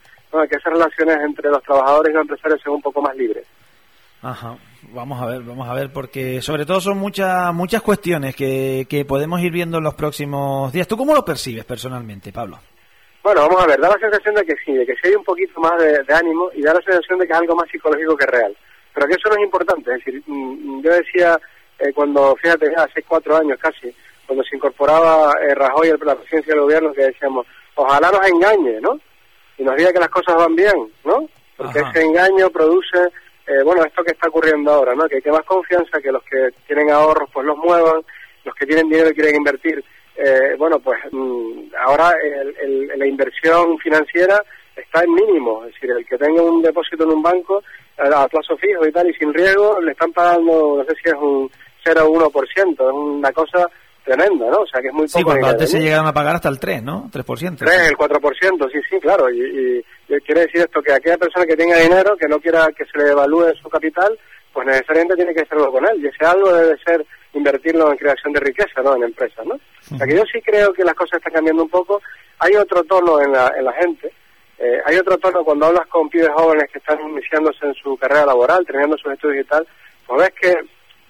[0.50, 3.46] que esas relaciones entre los trabajadores y los empresarios sean un poco más libres.
[4.20, 4.56] Ajá.
[4.92, 9.04] Vamos a ver, vamos a ver, porque sobre todo son muchas muchas cuestiones que, que
[9.04, 10.86] podemos ir viendo en los próximos días.
[10.86, 12.58] ¿Tú cómo lo percibes personalmente, Pablo?
[13.24, 15.24] Bueno, vamos a ver, da la sensación de que sí, de que sí hay un
[15.24, 18.26] poquito más de, ánimo y da la sensación de que es algo más psicológico que
[18.26, 18.54] real.
[18.92, 21.38] Pero que eso no es importante, es decir, mm, yo decía
[21.78, 23.94] eh, cuando, fíjate, hace cuatro años casi,
[24.26, 28.78] cuando se incorporaba eh, Rajoy a la presidencia del gobierno, que decíamos, ojalá nos engañe,
[28.82, 29.00] ¿no?
[29.56, 31.26] Y nos diga que las cosas van bien, ¿no?
[31.56, 32.98] Porque ese engaño produce
[33.46, 35.06] eh, bueno, esto que está ocurriendo ahora, ¿no?
[35.06, 38.02] Que hay que más confianza, que los que tienen ahorros pues los muevan,
[38.44, 39.84] los que tienen dinero y quieren invertir,
[40.16, 42.14] eh, bueno, pues mm, ahora
[42.96, 44.42] la inversión financiera
[44.76, 47.62] está en mínimo, es decir, el que tenga un depósito en un banco
[47.98, 51.14] a plazo fijo y tal y sin riesgo le están pagando, no sé si es
[51.14, 51.50] un
[51.84, 53.68] 0 o 1%, es una cosa
[54.04, 54.58] tremenda, ¿no?
[54.58, 55.18] O sea, que es muy poco.
[55.18, 57.08] Sí, cuando antes se llegaban a pagar hasta el 3, ¿no?
[57.10, 57.56] 3%.
[57.58, 59.30] 3, el 4%, sí, sí, claro.
[59.30, 59.84] Y,
[60.20, 63.10] quiere decir esto, que aquella persona que tenga dinero, que no quiera que se le
[63.10, 64.18] evalúe su capital,
[64.52, 66.02] pues necesariamente tiene que hacerlo con él.
[66.02, 67.04] Y ese algo debe ser
[67.34, 68.96] invertirlo en creación de riqueza, ¿no?
[68.96, 69.54] En empresas, ¿no?
[69.54, 72.00] O sea que yo sí creo que las cosas están cambiando un poco.
[72.38, 74.12] Hay otro tono en la, en la gente.
[74.58, 78.26] Eh, hay otro tono cuando hablas con pibes jóvenes que están iniciándose en su carrera
[78.26, 79.66] laboral, terminando sus estudios y tal.
[80.06, 80.56] Pues ves que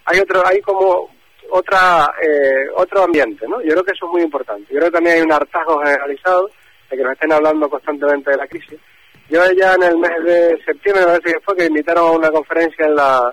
[0.07, 1.11] hay otro, hay como
[1.51, 3.61] otra, eh, otro ambiente, ¿no?
[3.61, 4.73] Yo creo que eso es muy importante.
[4.73, 6.51] Yo creo que también hay un hartazgo generalizado
[6.91, 8.81] de que nos estén hablando constantemente de la crisis.
[9.29, 12.31] Yo ya en el mes de septiembre, me parece que fue, que invitaron a una
[12.31, 13.33] conferencia en la,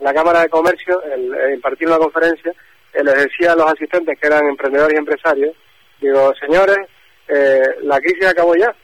[0.00, 2.52] la Cámara de Comercio, el, el impartir una conferencia,
[2.92, 5.54] eh, les decía a los asistentes que eran emprendedores y empresarios,
[6.00, 6.78] digo, señores,
[7.28, 8.74] eh, la crisis acabó ya.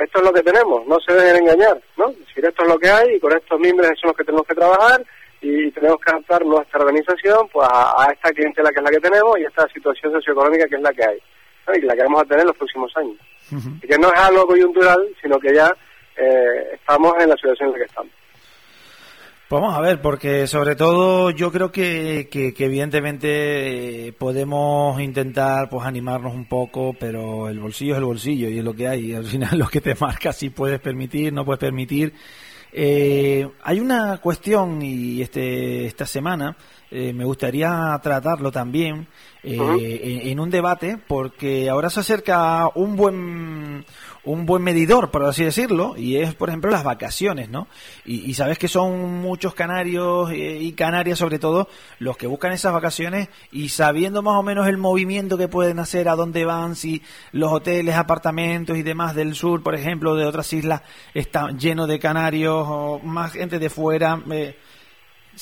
[0.00, 2.12] Esto es lo que tenemos, no se dejen engañar, ¿no?
[2.34, 4.56] Si esto es lo que hay y con estos miembros son los que tenemos que
[4.56, 5.00] trabajar
[5.40, 8.98] y tenemos que adaptar nuestra organización pues a, a esta clientela que es la que
[8.98, 11.18] tenemos y a esta situación socioeconómica que es la que hay
[11.68, 11.74] ¿no?
[11.74, 13.16] y la que vamos a tener en los próximos años.
[13.50, 15.74] Y que no es algo coyuntural, sino que ya
[16.16, 18.12] eh, estamos en la situación en la que estamos.
[19.50, 25.68] Vamos a ver, porque sobre todo yo creo que, que, que evidentemente eh, podemos intentar
[25.68, 29.06] pues animarnos un poco, pero el bolsillo es el bolsillo y es lo que hay.
[29.06, 32.14] Y al final lo que te marca si puedes permitir, no puedes permitir.
[32.72, 36.56] Eh, hay una cuestión y este esta semana
[36.90, 39.08] eh, me gustaría tratarlo también
[39.42, 43.84] eh, en, en un debate porque ahora se acerca un buen
[44.24, 47.68] un buen medidor, por así decirlo, y es, por ejemplo, las vacaciones, ¿no?
[48.04, 51.68] Y, sabes que son muchos canarios eh, y canarias, sobre todo,
[51.98, 56.08] los que buscan esas vacaciones y sabiendo más o menos el movimiento que pueden hacer,
[56.08, 57.02] a dónde van, si
[57.32, 60.82] los hoteles, apartamentos y demás del sur, por ejemplo, de otras islas,
[61.14, 64.22] están llenos de canarios o más gente de fuera.
[64.30, 64.56] Eh,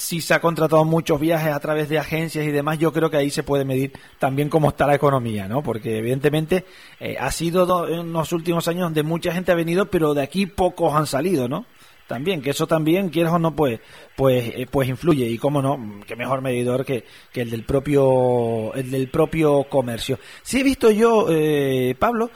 [0.01, 3.17] si se ha contratado muchos viajes a través de agencias y demás, yo creo que
[3.17, 5.61] ahí se puede medir también cómo está la economía, ¿no?
[5.61, 6.65] Porque evidentemente
[7.01, 10.23] eh, ha sido do- en los últimos años donde mucha gente ha venido, pero de
[10.23, 11.67] aquí pocos han salido, ¿no?
[12.07, 13.81] También, que eso también, quieras o no, pues,
[14.17, 15.27] pues, eh, pues influye.
[15.29, 20.21] Y cómo no, qué mejor medidor que, que el del propio, el del propio comercio.
[20.43, 22.31] Sí he visto yo, eh, Pablo,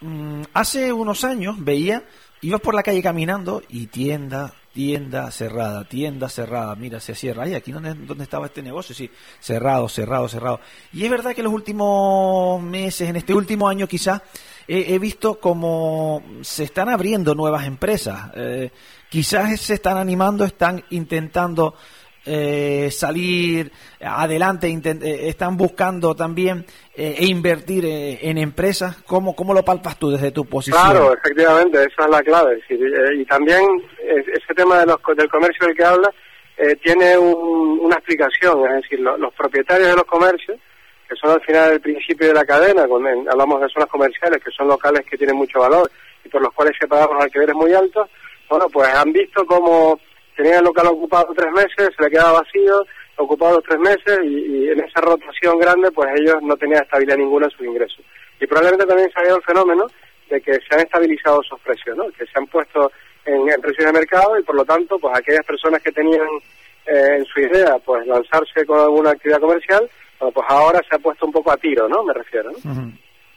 [0.00, 2.02] mm, hace unos años veía,
[2.42, 7.44] ibas por la calle caminando y tienda, tienda cerrada, tienda cerrada, mira, se cierra.
[7.44, 9.08] Ay, aquí donde, donde estaba este negocio, sí,
[9.40, 10.60] cerrado, cerrado, cerrado.
[10.92, 14.20] Y es verdad que en los últimos meses, en este último año quizás,
[14.66, 18.32] he, visto como se están abriendo nuevas empresas.
[18.34, 18.72] Eh,
[19.08, 21.76] quizás se están animando, están intentando
[22.26, 23.70] eh, salir
[24.00, 26.64] adelante, eh, están buscando también
[26.94, 28.96] eh, e invertir eh, en empresas.
[29.06, 30.80] ¿Cómo, ¿Cómo lo palpas tú desde tu posición?
[30.82, 32.60] Claro, efectivamente, esa es la clave.
[32.68, 32.76] Eh,
[33.18, 33.60] y también
[34.00, 36.10] ese tema de los, del comercio del que habla
[36.56, 40.56] eh, tiene un- una explicación, es decir, lo- los propietarios de los comercios,
[41.08, 44.50] que son al final el principio de la cadena, cuando hablamos de zonas comerciales, que
[44.52, 45.90] son locales que tienen mucho valor
[46.24, 48.08] y por los cuales se pagan los alquileres muy altos,
[48.48, 49.98] bueno, pues han visto cómo
[50.36, 52.84] tenían el local ocupado tres meses, se le quedaba vacío,
[53.16, 57.46] ocupado tres meses y, y en esa rotación grande pues ellos no tenían estabilidad ninguna
[57.46, 58.04] en sus ingresos.
[58.40, 59.86] Y probablemente también se ha dado el fenómeno
[60.28, 62.04] de que se han estabilizado esos precios, ¿no?
[62.10, 62.90] que se han puesto
[63.24, 66.26] en, en precios de mercado y por lo tanto pues aquellas personas que tenían
[66.86, 69.88] eh, en su idea pues lanzarse con alguna actividad comercial,
[70.18, 72.02] bueno, pues ahora se ha puesto un poco a tiro, ¿no?
[72.04, 72.58] Me refiero, ¿no?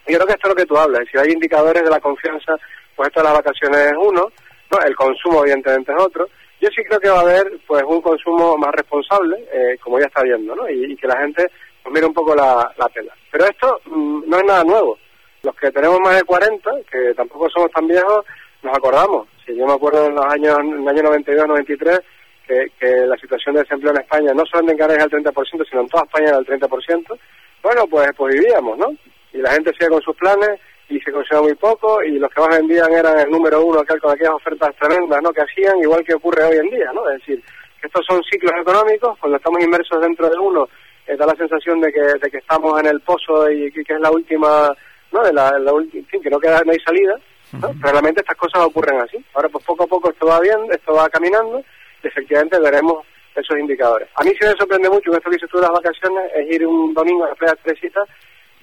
[0.07, 2.55] Yo creo que esto es lo que tú hablas, si hay indicadores de la confianza,
[2.95, 4.31] pues esto de las vacaciones es uno,
[4.71, 4.79] ¿no?
[4.85, 6.27] El consumo evidentemente es otro.
[6.59, 10.05] Yo sí creo que va a haber pues un consumo más responsable, eh, como ya
[10.07, 10.67] está viendo, ¿no?
[10.69, 11.45] Y, que la gente
[11.83, 13.13] pues mire un poco la, la tela.
[13.31, 14.97] Pero esto mm, no es nada nuevo.
[15.43, 18.25] Los que tenemos más de 40, que tampoco somos tan viejos,
[18.63, 19.27] nos acordamos.
[19.45, 21.99] Si yo me acuerdo en los años, en el año 92, 93,
[22.47, 25.69] que, que la situación de desempleo en España no solo en Canarias era el 30%,
[25.69, 27.19] sino en toda España era el 30%,
[27.61, 28.87] bueno, pues, pues vivíamos, ¿no?
[29.33, 30.59] Y la gente sigue con sus planes
[30.89, 33.99] y se consumía muy poco y los que más vendían eran el número uno aquel
[33.99, 35.31] con aquellas ofertas tremendas, ¿no?
[35.31, 37.09] Que hacían, igual que ocurre hoy en día, ¿no?
[37.09, 37.43] Es decir,
[37.81, 40.67] que estos son ciclos económicos, cuando estamos inmersos dentro de uno,
[41.05, 43.93] eh, da la sensación de que, de que estamos en el pozo y que, que
[43.93, 44.71] es la última,
[45.11, 45.23] ¿no?
[45.23, 47.15] De la, la ulti- en fin, que no queda, no hay salida,
[47.61, 47.69] ¿no?
[47.81, 49.17] Pero realmente estas cosas ocurren así.
[49.33, 51.63] Ahora, pues poco a poco esto va bien, esto va caminando
[52.03, 53.05] y efectivamente veremos
[53.35, 54.09] esos indicadores.
[54.15, 56.49] A mí sí me sorprende mucho que esto que dices tú de las vacaciones es
[56.55, 58.01] ir un domingo a la playa Teresita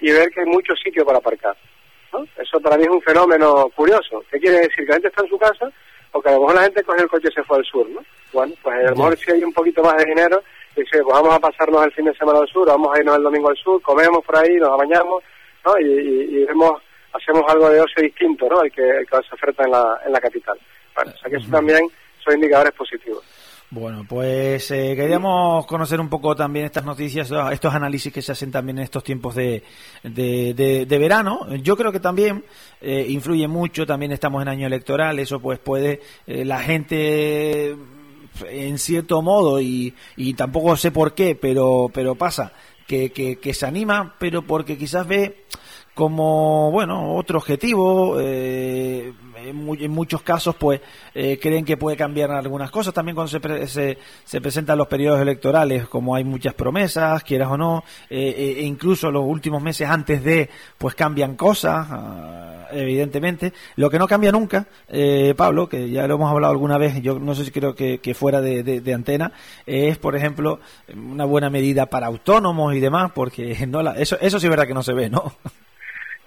[0.01, 1.55] y ver que hay muchos sitios para aparcar.
[2.13, 2.25] ¿No?
[2.37, 4.23] Eso para mí es un fenómeno curioso.
[4.31, 4.85] ¿Qué quiere decir?
[4.85, 5.71] Que la gente está en su casa
[6.11, 7.89] o que a lo mejor la gente coge el coche y se fue al sur,
[7.89, 8.01] ¿no?
[8.31, 10.41] Bueno, pues a lo mejor si hay un poquito más de dinero,
[10.75, 13.23] dice, pues vamos a pasarnos el fin de semana al sur, vamos a irnos el
[13.23, 15.23] domingo al sur, comemos por ahí, nos bañamos,
[15.65, 15.77] ¿no?
[15.79, 16.81] Y, y, y vemos,
[17.13, 18.61] hacemos algo de ocio distinto, ¿no?
[18.61, 20.57] El que, el que se oferta en la, en la capital.
[20.95, 21.81] Bueno, o sea que eso también
[22.23, 23.23] son indicadores positivos.
[23.75, 28.31] Bueno, pues eh, queríamos conocer un poco también estas noticias, estos- estos análisis que se
[28.31, 29.63] hacen también en estos tiempos de,
[30.01, 31.53] de, de- de verano.
[31.57, 32.45] Yo creo que también
[32.79, 37.75] eh, influye mucho, también estamos en año electoral, eso pues puede eh, la gente
[38.49, 42.53] en cierto modo y, y tampoco sé por qué, pero pero pasa
[42.87, 45.43] que, que, que se anima, pero porque quizás ve
[45.93, 49.11] como bueno otro objetivo eh,
[49.49, 50.81] en, muchos casos pues
[51.13, 52.93] eh, creen que puede cambiar algunas cosas.
[52.93, 57.57] También cuando se, se, se, presentan los periodos electorales como hay muchas promesas quieras o
[57.57, 63.53] no eh, e incluso los últimos meses antes de pues cambian cosas uh, evidentemente.
[63.75, 64.67] Lo que no cambia nunca
[65.35, 68.13] Pablo que ya lo hemos hablado alguna vez yo no sé si creo que, que
[68.13, 69.31] fuera de, de, de, antena
[69.65, 70.59] es por ejemplo
[70.95, 74.67] una buena medida para autónomos y demás porque no la, eso eso sí es verdad
[74.67, 75.33] que no se ve no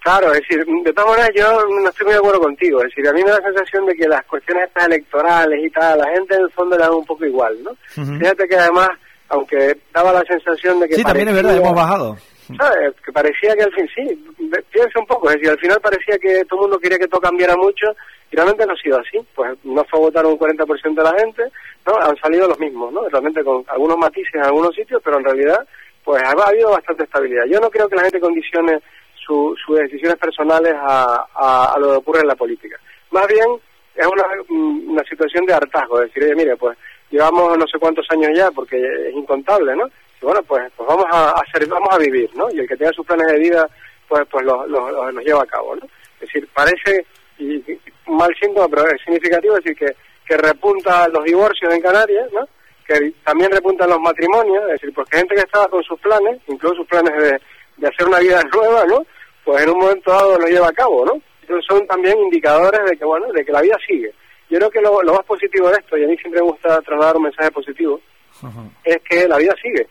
[0.01, 2.79] Claro, es decir, de todas maneras yo no estoy muy de acuerdo contigo.
[2.83, 5.71] Es decir, a mí me da la sensación de que las cuestiones estas electorales y
[5.71, 7.71] tal, la gente en el fondo le da un poco igual, ¿no?
[7.71, 8.19] Uh -huh.
[8.19, 8.89] Fíjate que además,
[9.29, 10.95] aunque daba la sensación de que...
[10.95, 12.17] Sí, parecía, también es verdad, hemos bajado.
[12.57, 12.95] ¿sabes?
[13.05, 14.25] Que parecía que al fin, sí,
[14.71, 17.21] piensa un poco, es decir, al final parecía que todo el mundo quería que todo
[17.21, 17.87] cambiara mucho
[18.31, 19.19] y realmente no ha sido así.
[19.35, 21.43] Pues no fue a votar un 40% de la gente,
[21.87, 21.97] ¿no?
[21.97, 23.09] Han salido los mismos, ¿no?
[23.09, 25.67] Realmente con algunos matices en algunos sitios, pero en realidad,
[26.05, 27.45] pues ha habido bastante estabilidad.
[27.51, 28.81] Yo no creo que la gente condicione
[29.29, 32.79] sus su decisiones personales a, a, lo que ocurre en la política.
[33.11, 33.47] Más bien
[33.95, 36.79] es una, una situación de hartazgo, decir, oye, mire, pues
[37.11, 39.89] llevamos no sé cuántos años ya, porque es incontable, ¿no?
[40.21, 42.51] Bueno, pues, pues vamos a hacer, vamos a vivir, ¿no?
[42.51, 43.69] Y el que tenga sus planes de vida,
[44.09, 45.85] pues, pues los, los, los, lleva a cabo, ¿no?
[46.15, 47.07] Es decir, parece
[47.39, 47.63] y,
[48.07, 49.97] mal síntoma, pero es significativo, es decir, que,
[50.27, 52.49] que repunta los divorcios en Canarias, ¿no?
[52.87, 56.77] Que también repuntan los matrimonios, es decir, porque gente que estaba con sus planes, incluso
[56.77, 57.41] sus planes de,
[57.79, 59.05] de hacer una vida nueva, ¿no?
[59.49, 61.23] Pues en un momento dado lo lleva a cabo, ¿no?
[61.41, 64.13] Entonces son también indicadores de que, bueno, de que la vida sigue.
[64.51, 66.83] Yo creo que lo, lo más positivo de esto, y a mí siempre me gusta
[66.83, 67.99] trasladar un mensaje positivo,
[68.43, 68.71] uh -huh.
[68.85, 69.87] es que la vida sigue,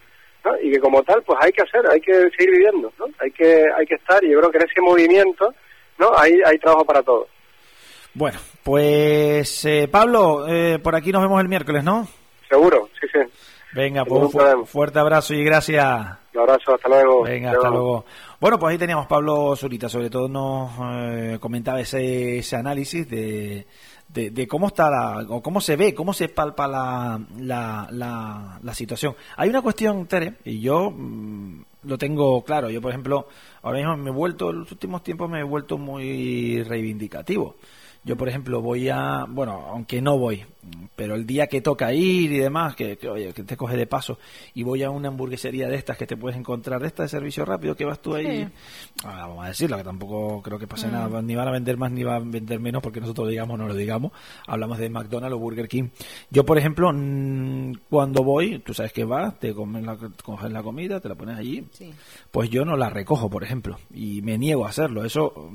[0.46, 0.52] ¿no?
[0.62, 3.06] Y que como tal, pues hay que hacer, hay que seguir viviendo, ¿no?
[3.18, 5.52] Hay que, hay que estar, y yo creo que en ese movimiento,
[5.98, 6.12] ¿no?
[6.16, 7.28] Hay, hay trabajo para todos.
[8.14, 12.08] Bueno, pues eh, Pablo, eh, por aquí nos vemos el miércoles, ¿no?
[12.48, 13.20] Seguro, sí, sí.
[13.74, 15.86] Venga, pues un fu fuerte abrazo y gracias.
[16.34, 17.24] Un abrazo, hasta luego.
[17.24, 18.06] Venga, hasta luego.
[18.40, 23.66] Bueno, pues ahí teníamos Pablo Zurita, sobre todo nos eh, comentaba ese, ese análisis de,
[24.10, 28.60] de, de, cómo está la, o cómo se ve, cómo se palpa la, la, la,
[28.62, 29.16] la situación.
[29.36, 32.70] Hay una cuestión, Tere, y yo mmm, lo tengo claro.
[32.70, 33.28] Yo, por ejemplo,
[33.64, 37.56] ahora mismo me he vuelto, en los últimos tiempos me he vuelto muy reivindicativo.
[38.04, 40.46] Yo, por ejemplo, voy a, bueno, aunque no voy,
[40.96, 43.88] pero el día que toca ir y demás, que, que, oye, que te coge de
[43.88, 44.18] paso,
[44.54, 47.46] y voy a una hamburguesería de estas que te puedes encontrar, de estas de servicio
[47.46, 48.52] rápido, que vas tú ahí, sí.
[49.06, 50.92] ah, vamos a decirlo, que tampoco creo que pase mm.
[50.92, 53.56] nada, ni van a vender más ni van a vender menos, porque nosotros lo digamos
[53.56, 54.12] o no lo digamos,
[54.48, 55.90] hablamos de McDonald's o Burger King.
[56.30, 56.88] Yo, por ejemplo,
[57.90, 61.38] cuando voy, tú sabes que vas, te comes la, coges la comida, te la pones
[61.38, 61.94] allí, sí.
[62.32, 65.52] pues yo no la recojo, por ejemplo, y me niego a hacerlo, eso,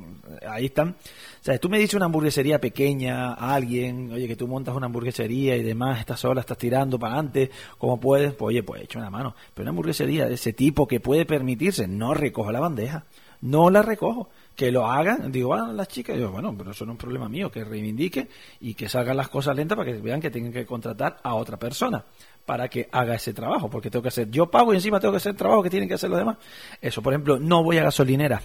[0.48, 0.90] ahí están.
[0.90, 4.86] O sea, tú me dices una hamburguesería pequeña a alguien, oye, que tú montas una
[4.86, 8.98] hamburguesería y demás, estás sola, estás tirando para adelante, como puedes, pues oye, pues echa
[8.98, 9.34] una mano.
[9.54, 13.04] Pero una hamburguesería de ese tipo que puede permitirse, no recojo la bandeja,
[13.40, 14.30] no la recojo.
[14.54, 17.28] Que lo hagan, digo, ah, las chicas, digo, bueno, pero eso no es un problema
[17.28, 18.28] mío, que reivindique
[18.60, 21.58] y que salgan las cosas lentas para que vean que tienen que contratar a otra
[21.58, 22.04] persona
[22.44, 25.18] para que haga ese trabajo, porque tengo que hacer, yo pago y encima tengo que
[25.18, 26.36] hacer el trabajo que tienen que hacer los demás.
[26.80, 28.42] Eso, por ejemplo, no voy a gasolinera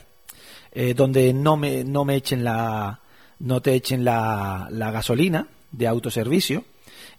[0.72, 3.00] eh, donde no me, no me echen la,
[3.40, 5.48] no te echen la, la gasolina
[5.78, 6.66] de autoservicio.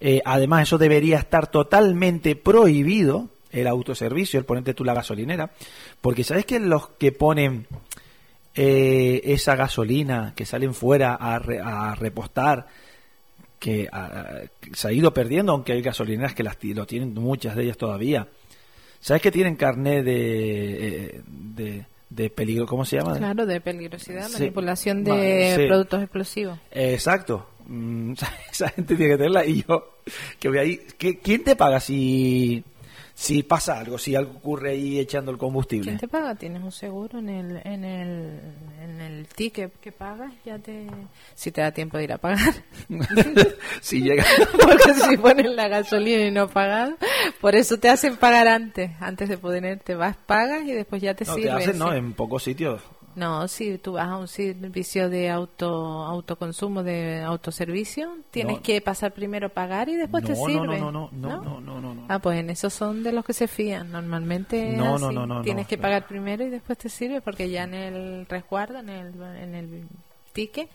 [0.00, 5.52] Eh, además, eso debería estar totalmente prohibido, el autoservicio, el ponerte tú la gasolinera,
[6.00, 7.66] porque sabes que los que ponen
[8.54, 12.66] eh, esa gasolina, que salen fuera a, re, a repostar,
[13.58, 14.42] que a,
[14.74, 18.28] se ha ido perdiendo, aunque hay gasolineras que las, lo tienen muchas de ellas todavía.
[19.00, 23.16] ¿Sabes que tienen carnet de, de de peligro, ¿cómo se llama?
[23.16, 24.34] Claro, de peligrosidad, sí.
[24.34, 25.66] manipulación de sí.
[25.66, 26.58] productos explosivos.
[26.70, 27.46] Exacto.
[27.68, 28.14] Mm,
[28.50, 29.98] esa gente tiene que tenerla y yo
[30.40, 30.80] que voy ahí.
[31.22, 32.64] ¿Quién te paga si
[33.14, 35.86] si pasa algo, si algo ocurre ahí echando el combustible?
[35.86, 36.34] ¿Quién te paga?
[36.36, 38.40] Tienes un seguro en el en el
[38.80, 40.86] en el ticket que pagas, ya te
[41.34, 42.54] si te da tiempo de ir a pagar.
[43.82, 46.94] si llega porque si pones la gasolina y no pagas,
[47.40, 51.14] por eso te hacen pagar antes, antes de poder te vas pagas y después ya
[51.14, 51.48] te no, sirve.
[51.48, 52.80] Te hacen, no, en pocos sitios
[53.18, 55.68] no, si tú vas a un servicio de auto
[56.04, 58.62] autoconsumo, de autoservicio, tienes no.
[58.62, 60.78] que pasar primero pagar y después no, te sirve.
[60.78, 63.48] No, no, no, no, no, no, Ah, pues en esos son de los que se
[63.48, 63.90] fían.
[63.90, 65.04] Normalmente no, así.
[65.04, 68.26] no, no, no, tienes que pagar primero y después te sirve porque ya en el
[68.26, 69.88] resguardo, en el, en el
[70.32, 70.70] ticket,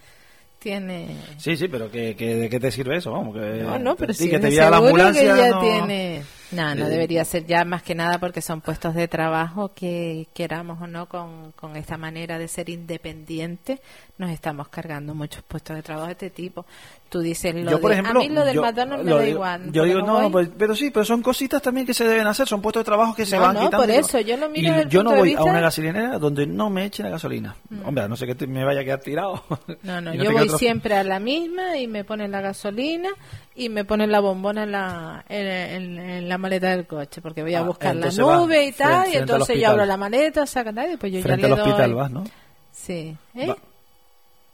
[0.63, 1.17] tiene...
[1.37, 3.11] Sí, sí, pero que, que, ¿de qué te sirve eso?
[3.11, 5.61] Vamos, que no, no, pero sí, sí, que te la ambulancia, que ya no...
[5.61, 6.23] tiene...
[6.51, 10.27] No, no Eh, debería ser ya más que nada porque son puestos de trabajo que
[10.35, 13.79] queramos o no con, con esta manera de ser independiente
[14.17, 16.65] nos estamos cargando muchos puestos de trabajo de este tipo.
[17.13, 19.17] Tú dices lo yo, por de- ejemplo, a mí lo del yo- McDonald's me lo
[19.17, 19.71] da digo- igual.
[19.71, 22.47] Yo digo, no, voy- pues- pero sí, pero son cositas también que se deben hacer,
[22.47, 23.85] son puestos de trabajo que se No, van no, quitando.
[23.85, 25.61] por eso, yo lo miro y desde el yo no punto de voy a una
[25.61, 27.55] gasolinera donde no me echen la gasolina.
[27.85, 29.43] Hombre, a no sé que te- me vaya a quedar tirado.
[29.83, 33.09] No, no, yo voy otro- siempre a la misma y me ponen la gasolina
[33.53, 37.43] y me ponen la bombona en la, en, en- en la maleta del coche porque
[37.43, 40.47] voy a Ah, buscar la nube y tal frente- y entonces yo abro la maleta,
[40.47, 41.99] saca y pues yo Frente ya le al hospital doy.
[41.99, 42.23] vas, ¿no?
[42.71, 43.15] Sí.
[43.35, 43.45] ¿Eh?
[43.47, 43.57] Va-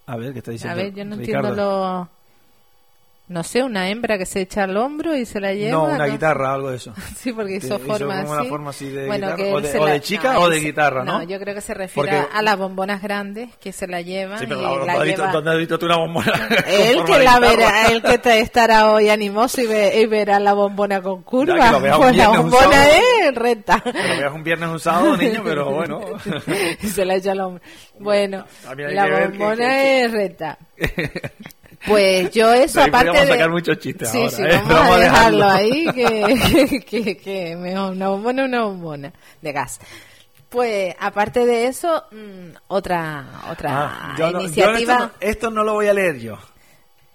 [0.07, 0.73] A ver, ¿qué está diciendo?
[0.73, 1.49] A ver, yo no Ricardo?
[1.49, 2.09] entiendo lo...
[3.29, 5.71] No sé, una hembra que se echa al hombro y se la lleva.
[5.71, 6.93] No, una guitarra, algo de eso.
[7.15, 8.41] Sí, porque hizo Hizo forma como así.
[8.41, 11.21] una forma así de bueno, guitarra, o de- o chica o de guitarra, ¿no?
[11.23, 14.45] yo creo que se refiere Porque- a las bombonas grandes que se la llevan Sí,
[14.45, 16.33] y pero la ¿dónde has visto- lleva- ¿dónde has visto tú una bombona?
[16.67, 20.53] Él que la verá, él que te estará hoy animoso y, ve- y verá la
[20.53, 21.79] bombona con curva.
[21.97, 23.79] Pues la bombona es recta.
[23.81, 26.01] Que lo veas un viernes un sábado, niño, pero bueno.
[26.83, 27.63] se la echa al hombro.
[27.99, 28.43] Bueno,
[28.75, 30.57] la bombona es recta.
[31.87, 33.33] Pues yo eso, De aparte podríamos de...
[33.33, 34.49] sacar muchos chistes sí, ahora, sí, ¿eh?
[34.51, 39.51] vamos, Vamos a a dejarlo ahí, que, que, que mejor una bombona una bombona de
[39.53, 39.79] gas.
[40.49, 44.93] Pues aparte de eso, mm, otra otra Ah, yo no- yo iniciativa...
[44.93, 46.37] esto, no, esto no lo voy a leer yo.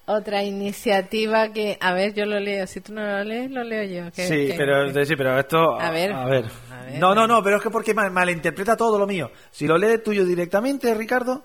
[0.07, 2.67] Otra iniciativa que, a ver, yo lo leo.
[2.67, 4.11] Si tú no lo lees, lo leo yo.
[4.13, 5.81] Sí, pero, sí, pero esto...
[5.81, 6.45] A ver, A ver.
[6.71, 6.99] a ver.
[6.99, 9.31] No, no, no, pero es que porque mal- malinterpreta todo lo mío.
[9.51, 11.43] Si lo lees tuyo directamente, Ricardo...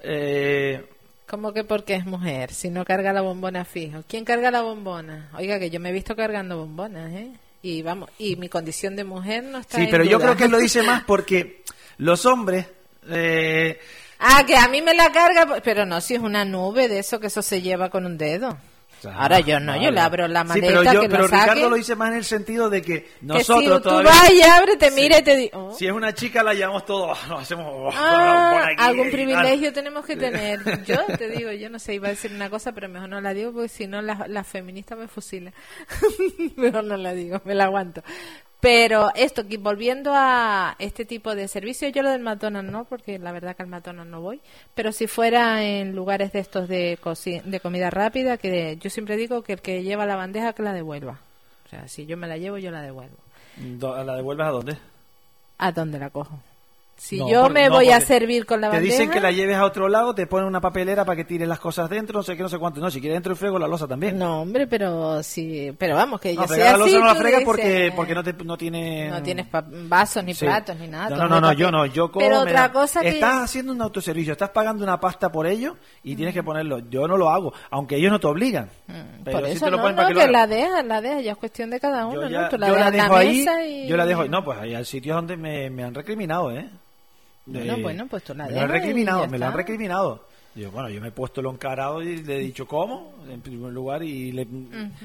[0.00, 0.84] Eh,
[1.28, 2.52] ¿Cómo que porque es mujer?
[2.52, 4.04] Si no carga la bombona fijo.
[4.08, 5.30] ¿Quién carga la bombona?
[5.36, 7.30] Oiga, que yo me he visto cargando bombonas, ¿eh?
[7.62, 10.44] Y vamos, y mi condición de mujer no está sí, en pero yo creo que
[10.44, 11.62] él lo dice más porque
[11.98, 12.66] los hombres...
[13.08, 13.78] Eh,
[14.18, 17.20] Ah, que a mí me la carga, pero no, si es una nube de eso,
[17.20, 18.56] que eso se lleva con un dedo.
[19.14, 21.42] Ahora yo no, yo le abro la Sí, maleta, pero yo, que pero lo saque.
[21.42, 24.10] Ricardo lo dice más en el sentido de que que nosotros si tú todavía...
[24.10, 24.94] vas y abres, te Sí.
[25.00, 25.74] mira y te digo...
[25.76, 29.72] Si es una chica la llamamos todo, nos hacemos oh, Ah, por aquí algún privilegio
[29.72, 30.60] tenemos que tener.
[30.86, 33.34] Yo te digo, yo no sé, iba a decir una cosa, pero mejor no la
[33.34, 35.52] digo porque si no la, la feminista me fusila.
[36.56, 38.02] mejor no la digo, me la aguanto.
[38.66, 43.16] Pero esto, que volviendo a este tipo de servicios, yo lo del McDonald's no, porque
[43.16, 44.40] la verdad que al McDonald's no voy,
[44.74, 46.98] pero si fuera en lugares de estos de,
[47.44, 50.72] de comida rápida, que yo siempre digo que el que lleva la bandeja que la
[50.72, 51.20] devuelva.
[51.64, 53.16] O sea, si yo me la llevo, yo la devuelvo.
[53.56, 54.78] ¿La devuelves a dónde?
[55.58, 56.40] ¿A dónde la cojo?
[56.98, 58.92] Si No, yo me no, voy a servir con la Te bandeja...
[58.94, 61.60] dicen que la lleves a otro lado, te ponen una papelera para que tires las
[61.60, 62.80] cosas dentro, no sé qué, no sé cuánto.
[62.80, 64.18] No, si quieres dentro del fuego, la losa también.
[64.18, 67.04] No, hombre, pero sí, pero vamos, que No, yo pero sea la losa así, no
[67.04, 69.10] la fregas porque, porque no, te, no tiene...
[69.10, 69.46] no tienes
[69.88, 70.46] vasos ni Sí.
[70.46, 71.10] platos ni nada.
[71.10, 73.72] No, no, no, no, yo no, yo como Pero otra da- cosa que Estás haciendo
[73.72, 76.78] un autoservicio, estás pagando una pasta por ello y tienes que ponerlo.
[76.88, 78.70] Yo no lo hago, aunque ellos no te obligan.
[78.86, 80.86] Pero Mm, por sí eso te lo no, ponen no, para que que la dejas,
[80.86, 82.48] la dejas, ya es cuestión de cada uno, Yo ¿no?
[82.48, 83.86] Tú la yo la dejo ahí, y...
[83.86, 84.28] yo la dejo ahí.
[84.30, 86.70] No, pues hay sitios donde me, me han recriminado, ¿eh.
[87.46, 90.24] Bueno, Eh, bueno, pues tú la Me lo han recriminado, me lo han recriminado.
[90.54, 93.72] Digo, bueno, yo me he puesto lo encarado y le he dicho cómo, en primer
[93.72, 94.46] lugar, y le,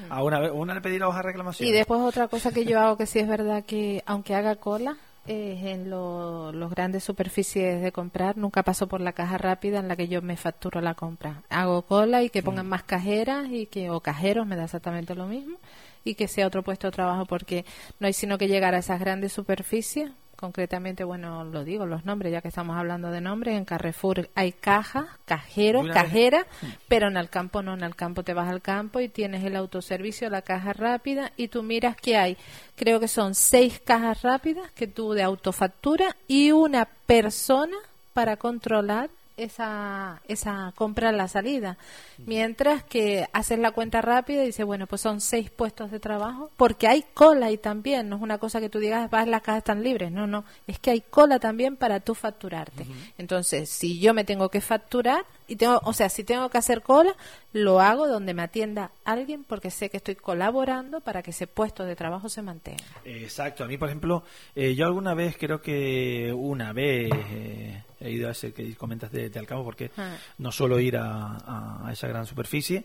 [0.08, 1.68] a una, vez- una le pedí la hoja de reclamación.
[1.68, 4.96] Y después otra cosa que yo hago que sí es verdad que aunque haga cola
[5.26, 9.88] es en lo- los grandes superficies de comprar nunca paso por la caja rápida en
[9.88, 11.42] la que yo me facturo la compra.
[11.50, 15.26] Hago cola y que pongan más cajeras y que o cajeros me da exactamente lo
[15.26, 15.58] mismo
[16.02, 17.64] y que sea otro puesto de trabajo porque
[18.00, 20.10] no hay sino que llegar a esas grandes superficies
[20.42, 24.50] concretamente, bueno, lo digo, los nombres, ya que estamos hablando de nombres, en Carrefour hay
[24.50, 26.02] cajas, cajeros, una vez.
[26.02, 26.46] cajeras,
[26.88, 29.54] pero en el campo no, en el campo te vas al campo y tienes el
[29.54, 32.36] autoservicio, la caja rápida y tú miras que hay,
[32.74, 37.76] creo que son seis cajas rápidas que tú de autofactura y una persona
[38.12, 41.78] para controlar esa, esa compra a la salida.
[42.18, 46.50] Mientras que haces la cuenta rápida y dices, bueno, pues son seis puestos de trabajo,
[46.56, 49.58] porque hay cola ahí también, no es una cosa que tú digas, vas, las cajas
[49.58, 52.86] están libres, no, no, es que hay cola también para tú facturarte.
[53.18, 56.80] Entonces, si yo me tengo que facturar, y tengo, o sea, si tengo que hacer
[56.82, 57.14] cola,
[57.52, 61.84] lo hago donde me atienda alguien porque sé que estoy colaborando para que ese puesto
[61.84, 62.82] de trabajo se mantenga.
[63.04, 64.22] Exacto, a mí, por ejemplo,
[64.54, 69.12] eh, yo alguna vez, creo que una vez eh, he ido a ese que comentas
[69.12, 70.16] de, de Alcamo porque Ah.
[70.38, 72.84] no suelo ir a, esa gran superficie.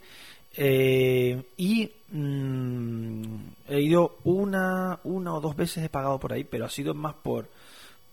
[0.57, 3.35] eh, y mm,
[3.69, 7.13] he ido una, una o dos veces he pagado por ahí, pero ha sido más
[7.15, 7.47] por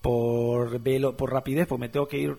[0.01, 2.35] por velo, por rapidez, pues me tengo que ir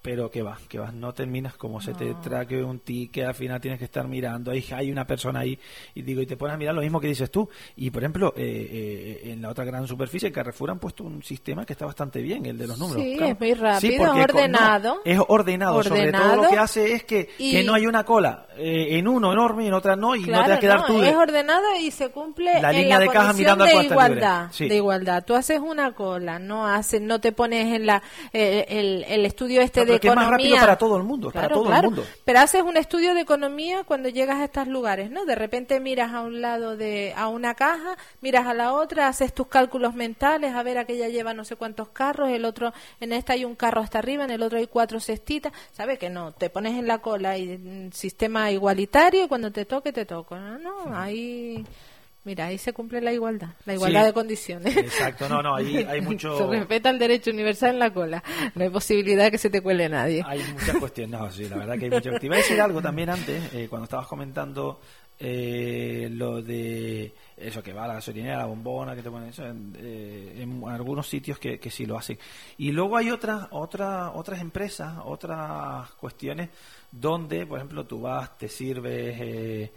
[0.00, 3.60] pero que va, que va, no terminas como se te traque un ticket, al final
[3.60, 5.58] tienes que estar mirando, hay, hay una persona ahí,
[5.94, 7.48] y digo, y te pones a mirar lo mismo que dices tú.
[7.76, 11.64] Y por ejemplo, eh, eh, en la otra gran superficie, Carrefour han puesto un sistema
[11.66, 13.02] que está bastante bien, el de los números.
[13.02, 13.32] Sí, claro.
[13.32, 14.94] es muy rápido, Sí, porque ordenado.
[14.94, 18.04] no, es ordenado, sobre todo lo que hace es que, Y- que no hay una
[18.04, 20.80] cola eh, en uno enorme y en otra no, y no te vas a quedar
[20.80, 21.02] no, tú.
[21.02, 24.48] es ordenado y se cumple La en línea la de caja mirando de igualdad.
[24.52, 24.68] Sí.
[24.68, 25.24] de igualdad.
[25.24, 28.02] Tú haces una cola, no haces, no te pones en la
[28.32, 31.02] eh, el, el estudio este No, pero de que es más rápido para todo el
[31.02, 32.04] mundo, para todo el mundo.
[32.24, 35.24] Pero haces un estudio de economía cuando llegas a estos lugares, ¿no?
[35.24, 39.32] De repente miras a un lado de a una caja, miras a la otra, haces
[39.32, 43.32] tus cálculos mentales, a ver aquella lleva no sé cuántos carros, el otro en esta
[43.32, 46.32] hay un carro hasta arriba, en el otro hay cuatro cestitas, ¿sabes que no?
[46.32, 50.38] Te pones en la cola y mm, sistema igualitario y cuando te toque te toca,
[50.38, 51.64] no, no, ahí
[52.28, 54.06] Mira, ahí se cumple la igualdad, la igualdad Sí.
[54.08, 54.76] de condiciones.
[54.76, 56.36] Exacto, no, no, ahí hay mucho...
[56.36, 58.22] Se respeta el derecho universal en la cola.
[58.54, 60.22] No hay posibilidad de que se te cuele nadie.
[60.26, 62.20] Hay muchas cuestiones, no, sí, la verdad que hay muchas.
[62.20, 64.78] Te iba a decir algo también antes, eh, cuando estabas comentando
[65.18, 69.46] eh, lo de eso que va a la gasolinera, la bombona, que te ponen eso,
[69.46, 72.18] en, eh, en algunos sitios que, que sí lo hacen.
[72.58, 76.50] Y luego hay otras, otras, otras empresas, otras cuestiones
[76.92, 79.72] donde, por ejemplo, tú vas, te sirves, eh,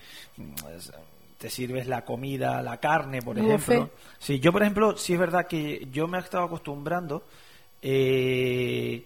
[1.42, 3.56] te sirves la comida, la carne, por Buffet.
[3.76, 3.90] ejemplo.
[4.20, 7.24] Sí, yo, por ejemplo, sí es verdad que yo me he estado acostumbrando.
[7.82, 9.04] Eh,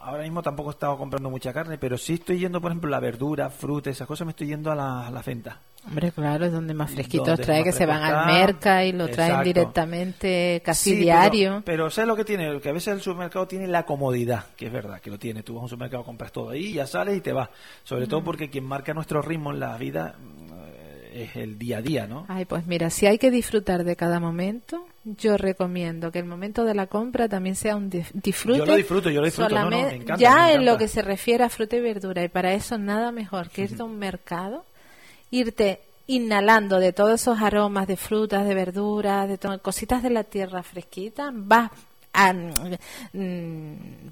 [0.00, 2.98] ahora mismo tampoco he estado comprando mucha carne, pero sí estoy yendo, por ejemplo, la
[2.98, 5.60] verdura, fruta, esas cosas, me estoy yendo a la, a la venta.
[5.86, 9.08] Hombre, claro, es donde más fresquitos Donde trae, que se van al merca y lo
[9.08, 11.62] traen directamente casi Sí, pero- diario.
[11.64, 12.60] Pero, ¿sabes lo que tiene?
[12.60, 15.42] Que a veces el supermercado tiene la comodidad, que es verdad que lo tiene.
[15.42, 17.48] Tú vas a un supermercado, compras todo ahí, ya sales y te vas.
[17.84, 20.14] Sobre todo porque quien marca nuestro ritmo en la vida
[21.14, 22.24] es el día a día, ¿no?
[22.28, 26.64] Ay, pues mira, si hay que disfrutar de cada momento, yo recomiendo que el momento
[26.64, 28.58] de la compra también sea un disfrute.
[28.58, 30.88] Yo lo disfruto, yo lo disfruto, no, no, me encanta, ya me en lo que
[30.88, 33.98] se refiere a fruta y verdura, y para eso nada mejor que irte a un
[33.98, 34.64] mercado,
[35.30, 40.62] irte inhalando de todos esos aromas de frutas, de verduras, de cositas de la tierra
[40.62, 41.70] fresquita, vas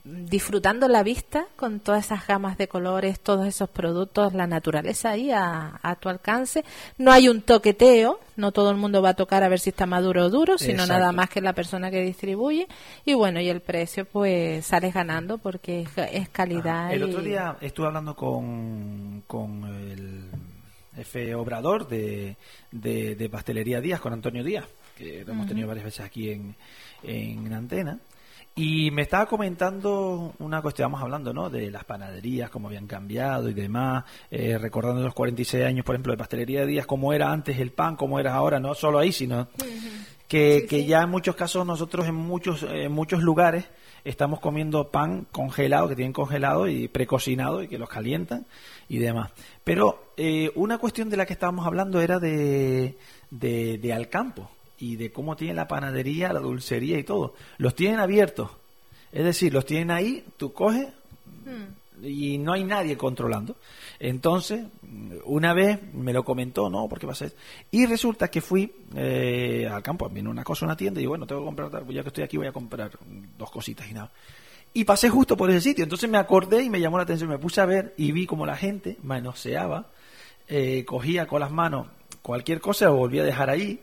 [0.04, 5.30] disfrutando la vista con todas esas gamas de colores, todos esos productos, la naturaleza ahí
[5.30, 6.64] a, a tu alcance.
[6.98, 9.86] No hay un toqueteo, no todo el mundo va a tocar a ver si está
[9.86, 10.92] maduro o duro, sino Exacto.
[10.94, 12.66] nada más que la persona que distribuye.
[13.04, 16.92] Y bueno, y el precio, pues sales ganando porque es, calidad.
[16.92, 20.24] El y- otro día estuve hablando con, con el
[20.96, 22.36] jefe obrador de,
[22.70, 24.64] de, de Pastelería Díaz, con Antonio Díaz,
[25.00, 26.54] que lo hemos tenido varias veces aquí en,
[27.02, 27.98] en Antena.
[28.54, 31.48] Y me estaba comentando una cuestión, estábamos hablando, ¿no?
[31.48, 36.12] De las panaderías, cómo habían cambiado y demás, eh, recordando los 46 años, por ejemplo,
[36.12, 39.48] de Pastelería Díaz, cómo era antes el pan, cómo era ahora, no solo ahí, sino
[40.26, 43.64] que, que ya en muchos casos nosotros en muchos en muchos lugares
[44.04, 48.46] estamos comiendo pan congelado que tienen congelado y precocinado y que los calientan
[48.88, 49.30] y demás.
[49.64, 52.98] Pero eh, una cuestión de la que estábamos hablando era de,
[53.30, 54.50] de, de Alcampo
[54.80, 58.50] y de cómo tiene la panadería la dulcería y todo los tienen abiertos
[59.12, 60.88] es decir los tienen ahí tú coges
[62.02, 63.56] y no hay nadie controlando.
[63.98, 64.66] Entonces,
[65.24, 66.88] una vez me lo comentó, ¿no?
[66.88, 67.34] Porque va a ser.
[67.70, 71.42] Y resulta que fui eh, al campo, vino una cosa, una tienda, y bueno, tengo
[71.42, 72.92] que comprar, ya que estoy aquí voy a comprar
[73.38, 74.10] dos cositas y nada.
[74.72, 77.38] Y pasé justo por ese sitio, entonces me acordé y me llamó la atención, me
[77.38, 79.86] puse a ver y vi como la gente manoseaba,
[80.46, 81.88] eh, cogía con las manos
[82.22, 83.80] cualquier cosa, lo volvía a dejar ahí,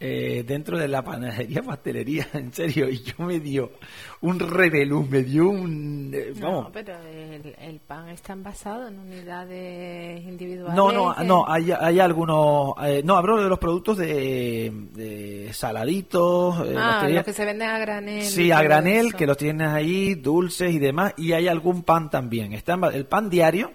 [0.00, 3.72] eh, dentro de la panadería, pastelería, en serio, y yo me dio
[4.20, 6.12] un rebelús, me dio un...
[6.14, 10.76] eh, vamos, No, pero el, el pan está envasado en unidades individuales.
[10.76, 12.74] No, no, no, hay, hay algunos.
[12.84, 16.66] eh, no, hablo de los productos de, de saladitos.
[16.66, 18.22] eh, Ah, los que se venden a granel.
[18.24, 19.16] Sí, a granel, eso.
[19.16, 21.14] que los tienes ahí, dulces y demás.
[21.16, 22.52] Y hay algún pan también.
[22.52, 23.72] Está el pan diario.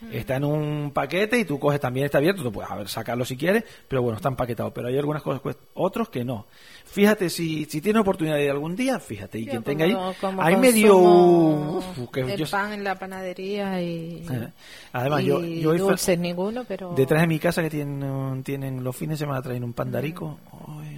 [0.00, 0.12] Mm.
[0.12, 3.24] Está en un paquete y tú coges también está abierto, tú puedes a ver, sacarlo
[3.24, 4.72] si quieres, pero bueno, está empaquetado.
[4.72, 6.46] Pero hay algunas cosas, pues, otros que no.
[6.84, 9.96] Fíjate, si, si tienes oportunidad de ir algún día, fíjate, y quien tenga ahí,
[10.38, 14.48] ahí me dio uf, que el yo- pan en la panadería y, Eh,
[14.92, 18.82] Además, y yo, yo fue- dulces ninguno, pero Detrás de mi casa que tienen, tienen
[18.82, 20.38] los fines de semana traen un pan darico
[20.68, 20.97] ay, esto,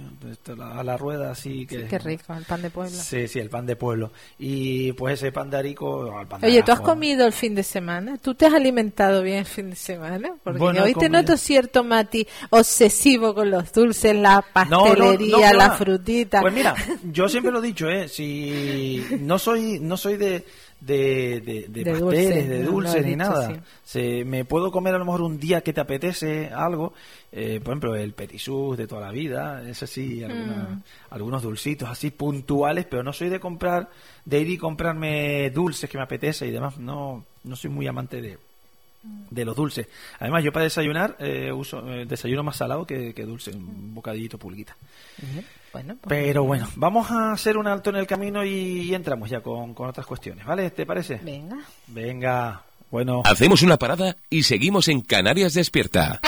[0.61, 2.95] a la rueda así que Sí, qué rico, el pan de pueblo.
[2.95, 4.11] Sí, sí, el pan de pueblo.
[4.37, 7.63] Y pues ese pan darico, el pan de Oye, ¿tú has comido el fin de
[7.63, 8.17] semana?
[8.17, 10.33] ¿Tú te has alimentado bien el fin de semana?
[10.43, 14.95] Porque Bueno, hoy te noto cierto mati obsesivo con los dulces, la No, no, no,
[14.95, 16.41] pastelería, que la frutita.
[16.41, 16.75] Pues mira,
[17.11, 18.07] yo siempre lo he dicho, ¿eh?
[18.07, 20.45] Si no soy, no soy de,
[20.81, 23.63] de, de, pasteles, de dulces, ni nada.
[23.83, 26.93] Se, me puedo comer a lo mejor un día que te apetece algo,
[27.31, 30.81] eh, por ejemplo, el petisús de toda la vida, eso sí, mm.
[31.11, 33.89] algunos dulcitos así puntuales, pero no soy de comprar,
[34.25, 36.77] de ir y comprarme dulces que me apetece y demás.
[36.77, 38.37] No, no soy muy amante de,
[39.03, 39.87] de los dulces.
[40.19, 44.75] Además, yo para desayunar eh, uso eh, desayuno más salado que, dulce, un bocadillito pulguita.
[45.71, 49.73] Pues Pero bueno, vamos a hacer un alto en el camino y, entramos ya con,
[49.73, 50.69] con, otras cuestiones, ¿vale?
[50.71, 51.15] ¿Te parece?
[51.23, 51.57] Venga.
[51.87, 53.21] Venga, bueno.
[53.25, 56.19] Hacemos una parada y seguimos en Canarias Despierta.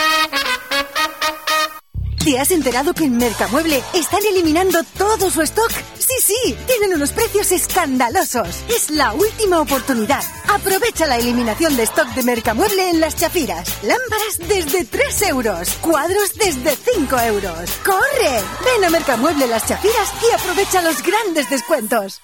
[2.23, 5.69] ¿Te has enterado que en Mercamueble están eliminando todo su stock?
[5.99, 8.63] Sí, sí, tienen unos precios escandalosos.
[8.69, 10.21] Es la última oportunidad.
[10.47, 13.77] Aprovecha la eliminación de stock de Mercamueble en las chafiras.
[13.83, 15.69] Lámparas desde 3 euros.
[15.81, 17.71] Cuadros desde 5 euros.
[17.83, 18.39] ¡Corre!
[18.63, 22.21] Ven a Mercamueble Las Chafiras y aprovecha los grandes descuentos.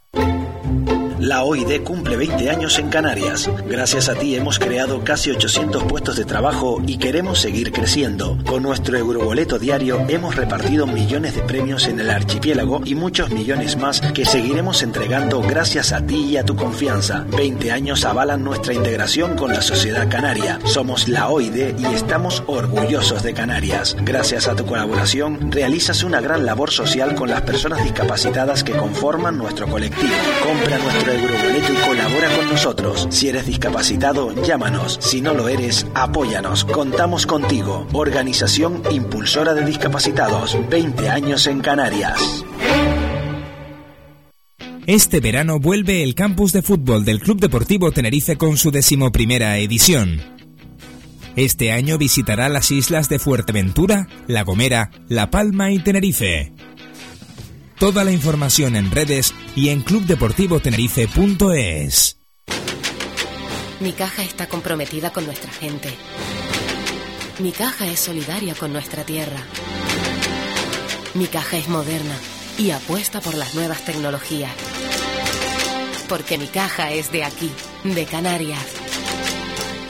[1.21, 3.47] La OID cumple 20 años en Canarias.
[3.67, 8.39] Gracias a ti hemos creado casi 800 puestos de trabajo y queremos seguir creciendo.
[8.43, 13.77] Con nuestro euroboleto diario hemos repartido millones de premios en el archipiélago y muchos millones
[13.77, 17.23] más que seguiremos entregando gracias a ti y a tu confianza.
[17.37, 20.59] 20 años avalan nuestra integración con la sociedad canaria.
[20.65, 23.95] Somos la OID y estamos orgullosos de Canarias.
[24.01, 29.37] Gracias a tu colaboración realizas una gran labor social con las personas discapacitadas que conforman
[29.37, 30.15] nuestro colectivo.
[30.43, 33.07] Compra nuestro Euroboleto y colabora con nosotros.
[33.09, 34.97] Si eres discapacitado, llámanos.
[35.01, 36.65] Si no lo eres, apóyanos.
[36.65, 37.87] Contamos contigo.
[37.93, 40.57] Organización Impulsora de Discapacitados.
[40.69, 42.45] 20 años en Canarias.
[44.87, 50.19] Este verano vuelve el campus de fútbol del Club Deportivo Tenerife con su decimoprimera edición.
[51.35, 56.51] Este año visitará las islas de Fuerteventura, La Gomera, La Palma y Tenerife.
[57.81, 62.17] Toda la información en redes y en clubdeportivotenerife.es.
[63.79, 65.89] Mi caja está comprometida con nuestra gente.
[67.39, 69.39] Mi caja es solidaria con nuestra tierra.
[71.15, 72.13] Mi caja es moderna
[72.59, 74.53] y apuesta por las nuevas tecnologías.
[76.07, 77.49] Porque mi caja es de aquí,
[77.83, 78.63] de Canarias.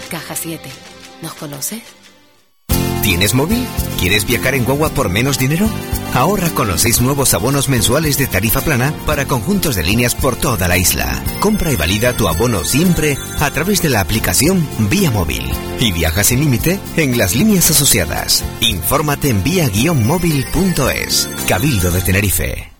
[0.10, 0.70] Caja 7.
[1.22, 1.82] ¿Nos conoces?
[3.04, 3.68] ¿Tienes móvil?
[4.00, 5.70] ¿Quieres viajar en Guagua por menos dinero?
[6.14, 10.36] Ahorra con los seis nuevos abonos mensuales de tarifa plana para conjuntos de líneas por
[10.36, 11.24] toda la isla.
[11.40, 15.50] Compra y valida tu abono siempre a través de la aplicación Vía Móvil.
[15.80, 18.44] Y viaja sin límite en las líneas asociadas.
[18.60, 21.30] Infórmate en vía-móvil.es.
[21.48, 22.71] Cabildo de Tenerife.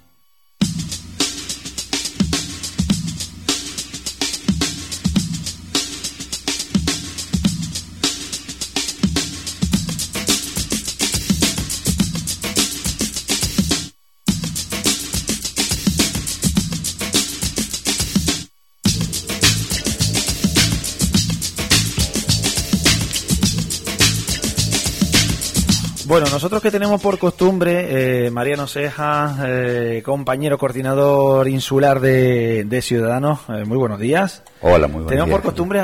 [26.12, 33.40] Bueno, nosotros que tenemos por costumbre, eh, Mariano Ceja, eh, compañero coordinador insular de, Ciudadanos,
[33.48, 34.44] eh, muy buenos días.
[34.60, 35.80] Hola, muy buenos Tenemos por costumbre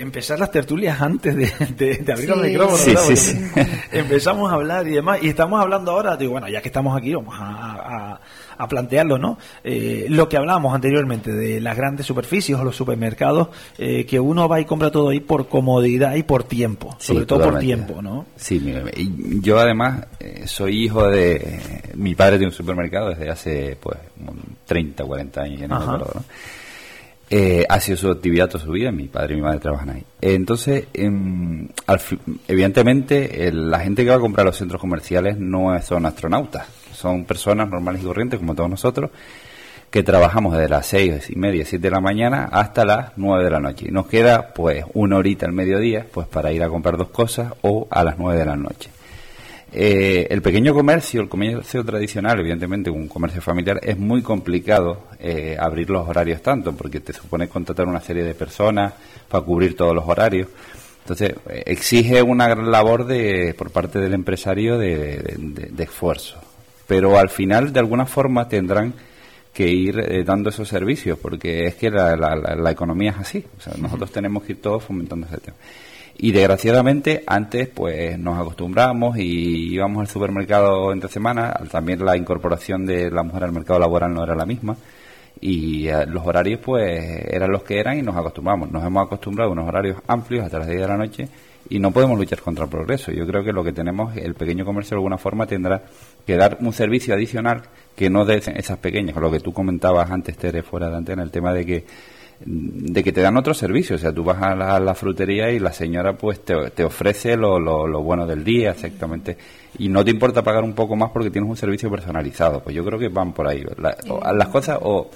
[0.00, 3.00] empezar las tertulias antes de, abrir los micrófonos.
[3.02, 3.38] Sí, sí,
[3.92, 7.12] Empezamos a hablar y demás, y estamos hablando ahora, digo, bueno, ya que estamos aquí,
[7.12, 8.20] vamos a a
[8.68, 9.38] plantearlo, ¿no?
[9.62, 14.48] Eh, lo que hablábamos anteriormente de las grandes superficies o los supermercados, eh, que uno
[14.48, 18.26] va y compra todo ahí por comodidad y por tiempo, sobre todo por tiempo, ¿no?
[18.36, 18.74] Sí,
[19.42, 21.92] yo además eh, soy hijo de...
[21.94, 23.98] Mi padre de un supermercado desde hace, pues,
[24.66, 26.24] 30, 40 años, ya no me acuerdo, ¿no?
[27.68, 30.04] ha sido su actividad toda su vida, mi padre y mi madre trabajan ahí.
[30.20, 31.66] Entonces, em,
[32.46, 37.68] evidentemente, la gente que va a comprar los centros comerciales no son astronautas son personas
[37.68, 39.10] normales y corrientes como todos nosotros
[39.90, 43.50] que trabajamos desde las seis y media, siete de la mañana hasta las nueve de
[43.50, 43.86] la noche.
[43.88, 47.52] Y nos queda pues una horita al mediodía pues para ir a comprar dos cosas
[47.62, 48.90] o a las nueve de la noche.
[49.72, 55.56] Eh, el pequeño comercio, el comercio tradicional, evidentemente un comercio familiar, es muy complicado eh,
[55.58, 58.94] abrir los horarios tanto, porque te supone contratar una serie de personas
[59.28, 60.48] para cubrir todos los horarios.
[61.02, 66.38] Entonces, eh, exige una gran labor de, por parte del empresario de, esfuerzo.
[66.86, 68.94] Pero al final, de alguna forma, tendrán
[69.52, 73.44] que ir dando esos servicios, porque es que la, la, economía es así.
[73.56, 75.56] O sea, nosotros tenemos que ir todos fomentando ese tema.
[76.18, 82.86] Y desgraciadamente antes pues nos acostumbramos y íbamos al supermercado entre semana, también la incorporación
[82.86, 84.76] de la mujer al mercado laboral no era la misma
[85.40, 88.70] y eh, los horarios pues eran los que eran y nos acostumbramos.
[88.70, 91.28] Nos hemos acostumbrado a unos horarios amplios hasta las 10 de la noche
[91.68, 93.12] y no podemos luchar contra el progreso.
[93.12, 95.82] Yo creo que lo que tenemos, el pequeño comercio de alguna forma tendrá
[96.26, 97.62] que dar un servicio adicional
[97.94, 101.30] que no de esas pequeñas, lo que tú comentabas antes, Tere, fuera de antena, el
[101.30, 101.84] tema de que
[102.44, 104.00] de que te dan otros servicios.
[104.00, 107.58] O sea, tú vas a la, frutería y la señora pues te, te ofrece lo,
[107.58, 109.36] lo, lo, bueno del día, exactamente.
[109.78, 112.62] Y no te importa pagar un poco más porque tienes un servicio personalizado.
[112.62, 113.64] Pues yo creo que van por ahí.
[113.78, 115.10] las cosas o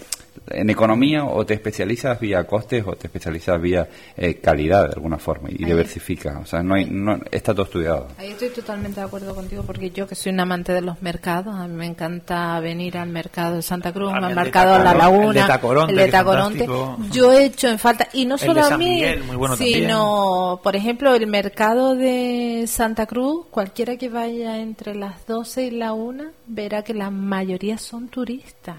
[0.48, 5.18] en economía o te especializas vía costes o te especializas vía eh, calidad de alguna
[5.18, 8.08] forma y diversifica O sea, no, hay, no está todo estudiado.
[8.18, 11.54] Ahí estoy totalmente de acuerdo contigo porque yo que soy un amante de los mercados,
[11.54, 15.48] a mí me encanta venir al mercado de Santa Cruz, al mercado de La Laguna,
[15.88, 16.66] el de Tacoronte.
[17.10, 19.02] Yo he hecho en falta, y no solo a mí,
[19.56, 25.70] sino, por ejemplo, el mercado de Santa Cruz, cualquiera que vaya entre las 12 y
[25.70, 28.76] la 1 verá que la mayoría son turistas.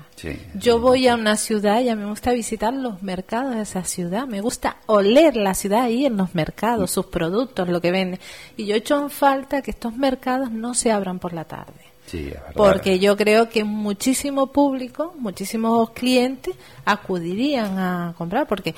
[0.55, 3.83] yo voy a una ciudad y a mí me gusta visitar los mercados de esa
[3.83, 4.25] ciudad.
[4.25, 8.19] Me gusta oler la ciudad ahí en los mercados, sus productos, lo que venden.
[8.55, 11.73] Y yo he hecho en falta que estos mercados no se abran por la tarde.
[12.55, 16.55] porque yo creo que muchísimo público, muchísimos clientes
[16.85, 18.73] acudirían a comprar, porque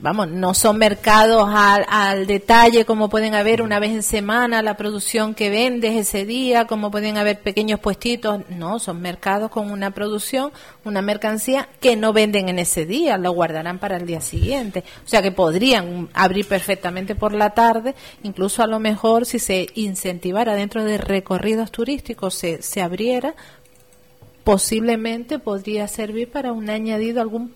[0.00, 4.76] vamos, no son mercados al, al, detalle como pueden haber una vez en semana la
[4.76, 9.90] producción que vendes ese día, como pueden haber pequeños puestitos, no, son mercados con una
[9.90, 10.52] producción,
[10.84, 14.84] una mercancía que no venden en ese día, lo guardarán para el día siguiente.
[15.04, 19.68] O sea que podrían abrir perfectamente por la tarde, incluso a lo mejor si se
[19.74, 23.34] incentivara dentro de recorridos turísticos, se, se abriera
[24.48, 27.52] posiblemente podría servir para un añadido, algún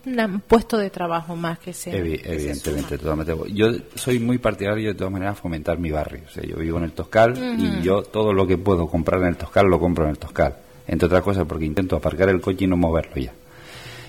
[0.47, 1.97] puesto de trabajo más que sea.
[1.97, 3.35] evidentemente, totalmente.
[3.55, 6.25] Yo soy muy partidario de todas maneras fomentar mi barrio.
[6.27, 9.29] O sea, yo vivo en el Toscal y yo todo lo que puedo comprar en
[9.29, 10.55] el Toscal lo compro en el Toscal.
[10.87, 13.33] Entre otras cosas porque intento aparcar el coche y no moverlo ya.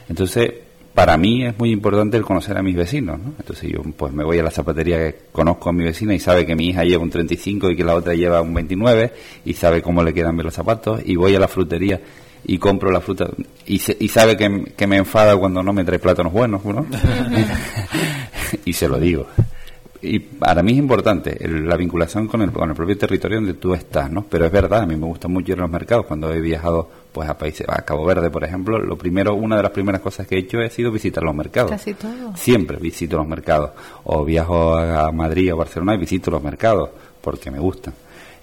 [0.10, 0.52] Entonces,
[0.94, 3.34] para mí es muy importante el conocer a mis vecinos, ¿no?
[3.40, 6.46] Entonces yo pues me voy a la zapatería que conozco a mi vecina y sabe
[6.46, 9.14] que mi hija lleva un 35 y que la otra lleva un 29
[9.46, 12.02] y sabe cómo le quedan bien los zapatos y voy a la frutería
[12.45, 13.30] y compro la fruta
[13.65, 16.86] y, y sabe que, que, me enfada cuando no me trae plátanos buenos, ¿no?
[18.65, 19.28] y se lo digo.
[20.06, 23.74] Y para mí es importante la vinculación con el, con el propio territorio donde tú
[23.74, 24.26] estás, ¿no?
[24.30, 26.06] Pero es verdad, a mí me gusta mucho ir a los mercados.
[26.06, 29.64] Cuando he viajado pues a países, a Cabo Verde, por ejemplo, lo primero, una de
[29.64, 31.72] las primeras cosas que he hecho ha sido visitar los mercados.
[31.72, 32.36] Casi todo.
[32.36, 33.72] Siempre visito los mercados.
[34.03, 36.90] O viajo a Madrid o Barcelona y visito los mercados
[37.22, 37.94] porque me gustan.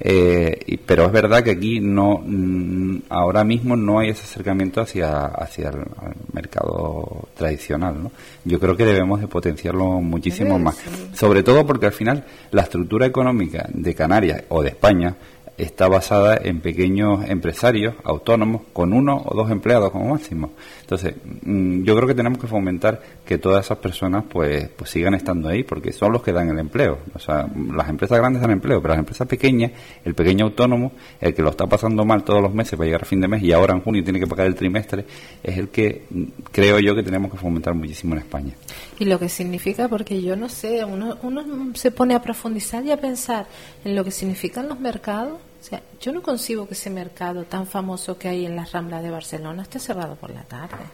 [0.03, 5.27] Eh, pero es verdad que aquí no mm, ahora mismo no hay ese acercamiento hacia
[5.27, 5.85] hacia el,
[6.33, 8.13] mercado tradicional ¿no?
[8.47, 10.79] yo creo que debemos de potenciarlo muchísimo más
[11.13, 15.17] sobre todo porque al final la estructura económica de Canarias o de España
[15.63, 20.53] está basada en pequeños empresarios autónomos con uno o dos empleados como máximo.
[20.91, 21.15] Entonces,
[21.45, 25.49] mm, yo creo que tenemos que fomentar que todas esas personas pues, pues sigan estando
[25.49, 26.99] ahí porque son los que dan el empleo.
[27.15, 29.71] O sea, las empresas grandes dan empleo, pero las empresas pequeñas,
[30.05, 30.91] el pequeño autónomo,
[31.21, 33.41] el que lo está pasando mal todos los meses para llegar a fin de mes
[33.41, 35.05] y ahora en junio tiene que pagar el trimestre,
[35.45, 38.53] es el que mm, creo yo que tenemos que fomentar muchísimo en España.
[38.99, 42.91] Y lo que significa, porque yo no sé, uno, uno se pone a profundizar y
[42.91, 43.47] a pensar
[43.85, 47.67] en lo que significan los mercados o sea, yo no concibo que ese mercado tan
[47.67, 50.85] famoso que hay en las Ramblas de Barcelona esté cerrado por la tarde.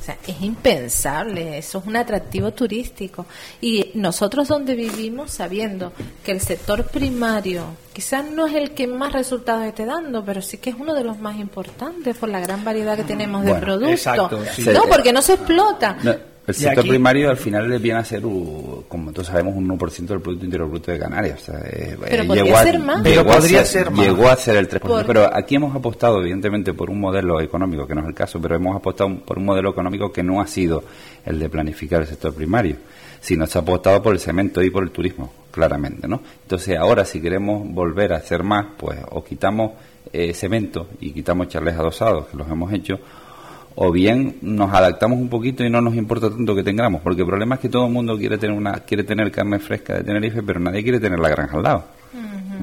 [0.00, 3.26] O sea, es impensable, eso es un atractivo turístico.
[3.60, 5.92] Y nosotros donde vivimos, sabiendo
[6.24, 10.58] que el sector primario quizás no es el que más resultados esté dando, pero sí
[10.58, 14.06] que es uno de los más importantes por la gran variedad que tenemos de productos.
[14.72, 15.96] No, porque no se explota.
[16.46, 20.20] El sector primario al final le viene a ser, como todos sabemos, un 1% del
[20.20, 21.40] Producto Interior Bruto de Canarias.
[21.42, 23.00] O sea, eh, pero eh, llegó a, ser más.
[23.02, 24.06] Pero podría ser, más.
[24.06, 25.04] Llegó a ser el 3%.
[25.06, 28.56] Pero aquí hemos apostado, evidentemente, por un modelo económico, que no es el caso, pero
[28.56, 30.82] hemos apostado por un modelo económico que no ha sido
[31.24, 32.76] el de planificar el sector primario
[33.22, 36.20] sino se ha apostado por el cemento y por el turismo, claramente, ¿no?
[36.42, 39.72] Entonces ahora si queremos volver a hacer más, pues o quitamos
[40.12, 42.98] eh, cemento y quitamos charles adosados, que los hemos hecho,
[43.74, 47.26] o bien nos adaptamos un poquito y no nos importa tanto que tengamos, porque el
[47.26, 50.42] problema es que todo el mundo quiere tener una quiere tener carne fresca de Tenerife,
[50.42, 51.84] pero nadie quiere tener la granja al lado.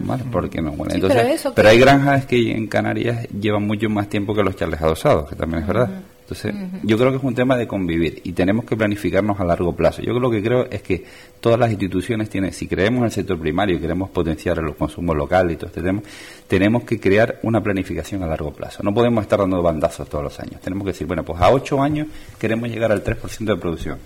[0.01, 0.23] ¿Vale?
[0.31, 4.43] Porque no, bueno, entonces, pero, hay granjas que en Canarias llevan mucho más tiempo que
[4.43, 5.89] los charles adosados, que también es verdad.
[6.29, 6.53] Entonces,
[6.83, 10.03] yo creo que es un tema de convivir y tenemos que planificarnos a largo plazo.
[10.03, 11.03] Yo lo que creo es que
[11.39, 15.15] todas las instituciones tienen, si creemos en el sector primario y queremos potenciar los consumos
[15.15, 16.03] locales y todo este tema,
[16.47, 18.83] tenemos que crear una planificación a largo plazo.
[18.83, 20.61] No podemos estar dando bandazos todos los años.
[20.61, 22.07] Tenemos que decir, bueno, pues a ocho años
[22.37, 23.97] queremos llegar al 3% de producción.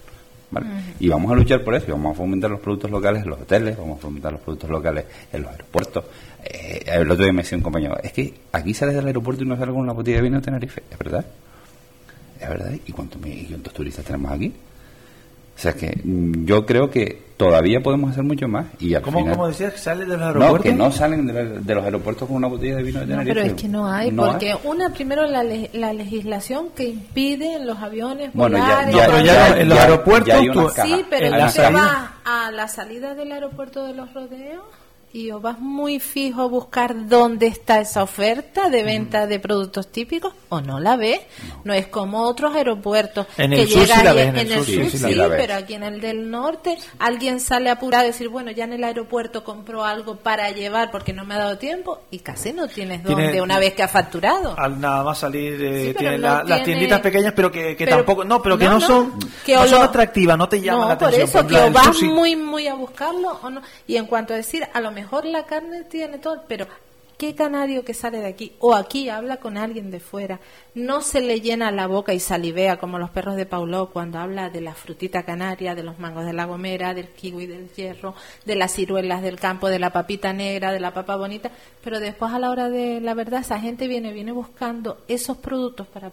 [1.00, 3.76] Y vamos a luchar por eso, vamos a fomentar los productos locales en los hoteles,
[3.76, 6.06] vamos a fomentar los productos locales en los aeropuertos.
[6.46, 9.48] Eh, el otro día me decía un compañero, es que aquí sales del aeropuerto y
[9.48, 11.26] no sales con una botella de vino de Tenerife, ¿es verdad?
[12.44, 12.72] ¿Es verdad?
[12.86, 14.54] ¿Y cuántos, y cuántos turistas tenemos aquí?
[15.56, 18.66] O sea que mm, yo creo que todavía podemos hacer mucho más.
[18.80, 20.58] y al ¿Cómo, final, ¿Cómo decías que salen de los aeropuertos?
[20.58, 23.30] No, que no salen de, los aeropuertos con una botella de vino de Tenerife.
[23.30, 27.66] No, pero es que no hay, porque una, primero la, la legislación que impide en
[27.66, 30.74] los aviones bueno, volar, ya, pero ya en los aeropuertos...
[30.84, 34.64] sí, pero ya se va a la salida del aeropuerto de los rodeos
[35.14, 39.92] y o vas muy fijo a buscar dónde está esa oferta de venta de productos
[39.92, 41.22] típicos o no la ves.
[41.64, 45.54] No, es como otros aeropuertos en que llega la ves, en, el sur, sí, pero
[45.54, 49.44] aquí en el del norte alguien sale apurado a decir, bueno, ya en el aeropuerto
[49.44, 53.40] compró algo para llevar porque no me ha dado tiempo y casi no tienes dónde
[53.40, 54.56] una vez que ha facturado.
[54.58, 58.66] Al nada más salir eh, tiene las tienditas pequeñas pero que, tampoco no, pero que
[58.66, 59.14] no, son
[59.46, 61.30] que son atractivas, no te llaman la atención.
[61.30, 63.62] Por eso que o vas muy muy a buscarlo o no.
[63.86, 66.66] Y en cuanto a decir, a lo mejor mejor la carne tiene todo, pero
[67.18, 70.40] ¿qué canario que sale de aquí o aquí habla con alguien de fuera?
[70.76, 74.50] No se le llena la boca y salivea como los perros de Paulo cuando habla
[74.50, 78.16] de la frutita canaria, de los mangos de la gomera, del kiwi del hierro,
[78.46, 81.52] de las ciruelas del campo, de la papita negra, de la papa bonita,
[81.84, 85.86] pero después a la hora de la verdad esa gente viene viene buscando esos productos
[85.88, 86.12] para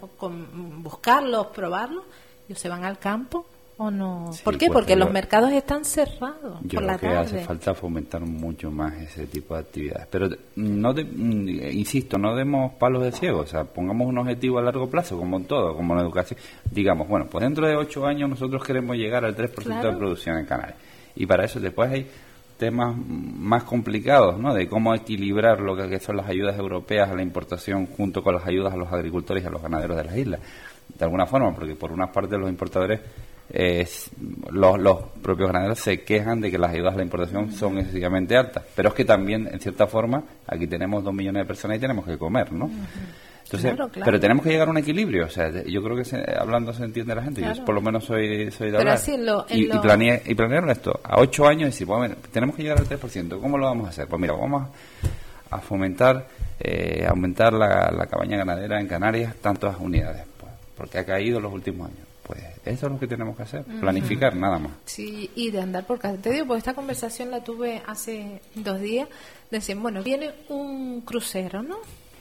[0.82, 2.02] buscarlos, probarlos,
[2.48, 3.46] y se van al campo
[3.82, 4.28] ¿O no?
[4.44, 4.68] ¿Por qué?
[4.68, 6.60] Porque los mercados están cerrados.
[6.64, 10.06] Yo creo que hace falta fomentar mucho más ese tipo de actividades.
[10.10, 13.40] Pero no mm, insisto, no demos palos de ciego.
[13.40, 16.38] O sea, pongamos un objetivo a largo plazo, como en todo, como en educación.
[16.70, 20.44] Digamos, bueno, pues dentro de ocho años nosotros queremos llegar al 3% de producción en
[20.44, 20.76] Canarias.
[21.16, 22.06] Y para eso después hay
[22.58, 24.52] temas más complicados, ¿no?
[24.52, 28.46] De cómo equilibrar lo que son las ayudas europeas a la importación junto con las
[28.46, 30.40] ayudas a los agricultores y a los ganaderos de las islas.
[30.86, 33.00] De alguna forma, porque por una parte los importadores
[34.50, 38.36] los, los, propios ganaderos se quejan de que las ayudas a la importación son excesivamente
[38.36, 38.64] altas.
[38.74, 42.04] Pero es que también, en cierta forma, aquí tenemos dos millones de personas y tenemos
[42.04, 42.70] que comer, ¿no?
[43.44, 43.74] Entonces,
[44.04, 45.26] pero tenemos que llegar a un equilibrio.
[45.26, 46.04] O sea, yo creo que
[46.38, 47.42] hablando se entiende la gente.
[47.42, 49.00] Yo por lo menos soy, soy de hablar.
[49.48, 51.00] y, y, planeé, y planearon esto.
[51.02, 53.40] A ocho años y decir, bueno, tenemos que llegar al 3%.
[53.40, 54.06] ¿Cómo lo vamos a hacer?
[54.06, 54.68] Pues mira, vamos
[55.50, 56.28] a, fomentar,
[56.60, 60.22] eh, aumentar la, la cabaña ganadera en Canarias, tantas unidades.
[60.38, 63.64] Pues, porque ha caído los últimos años pues eso es lo que tenemos que hacer,
[63.64, 64.70] planificar nada más.
[64.84, 66.16] Sí, y de andar por casa.
[66.16, 69.08] Te digo, porque esta conversación la tuve hace dos días.
[69.50, 71.78] Decían, bueno, viene un crucero, ¿no?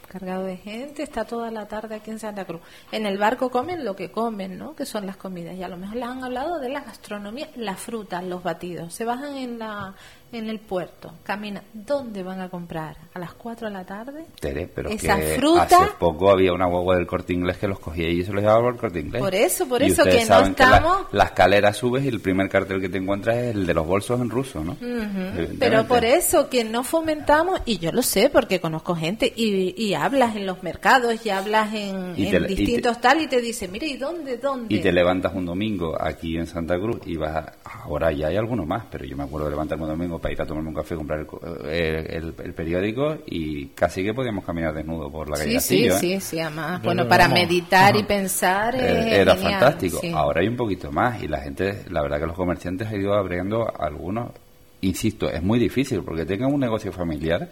[0.08, 2.62] cargado de gente, está toda la tarde aquí en Santa Cruz.
[2.92, 4.76] En el barco comen lo que comen, ¿no?
[4.76, 5.56] Que son las comidas.
[5.56, 8.92] Y a lo mejor les han hablado de la gastronomía, las frutas, los batidos.
[8.92, 9.94] Se bajan en la
[10.32, 12.96] en el puerto, camina, ¿dónde van a comprar?
[13.14, 14.26] ¿A las 4 de la tarde?
[14.40, 17.80] Tere, pero Esa que fruta, hace poco había una guagua del corte inglés que los
[17.80, 19.22] cogía y se los llevaba al corte inglés.
[19.22, 21.08] Por eso, por eso que no estamos...
[21.12, 24.20] la, escalera subes y el primer cartel que te encuentras es el de los bolsos
[24.20, 24.78] en ruso, ¿no?
[25.60, 29.94] Pero por eso que no fomentamos, y yo lo sé porque conozco gente, y, y
[29.94, 34.38] hablas en los mercados y hablas en, distintos tal y te dice, mire, ¿y dónde,
[34.38, 34.74] dónde?
[34.74, 38.66] Y te levantas un domingo aquí en Santa Cruz y vas, ahora ya hay alguno
[38.66, 40.96] más, pero yo me acuerdo de levantarme un domingo para ir a tomarme un café,
[40.96, 41.26] comprar
[41.66, 45.60] el, el, periódico y casi que podíamos caminar desnudo por la calle.
[45.60, 45.92] Sí, sí, ¿eh?
[45.92, 48.76] sí, sí, además, bueno, para meditar y pensar.
[48.76, 50.00] era fantástico.
[50.14, 53.14] Ahora hay un poquito más y la gente, la verdad que los comerciantes han ido
[53.14, 54.32] abriendo algunos.
[54.82, 57.50] Insisto, es muy difícil porque tengan un negocio familiar,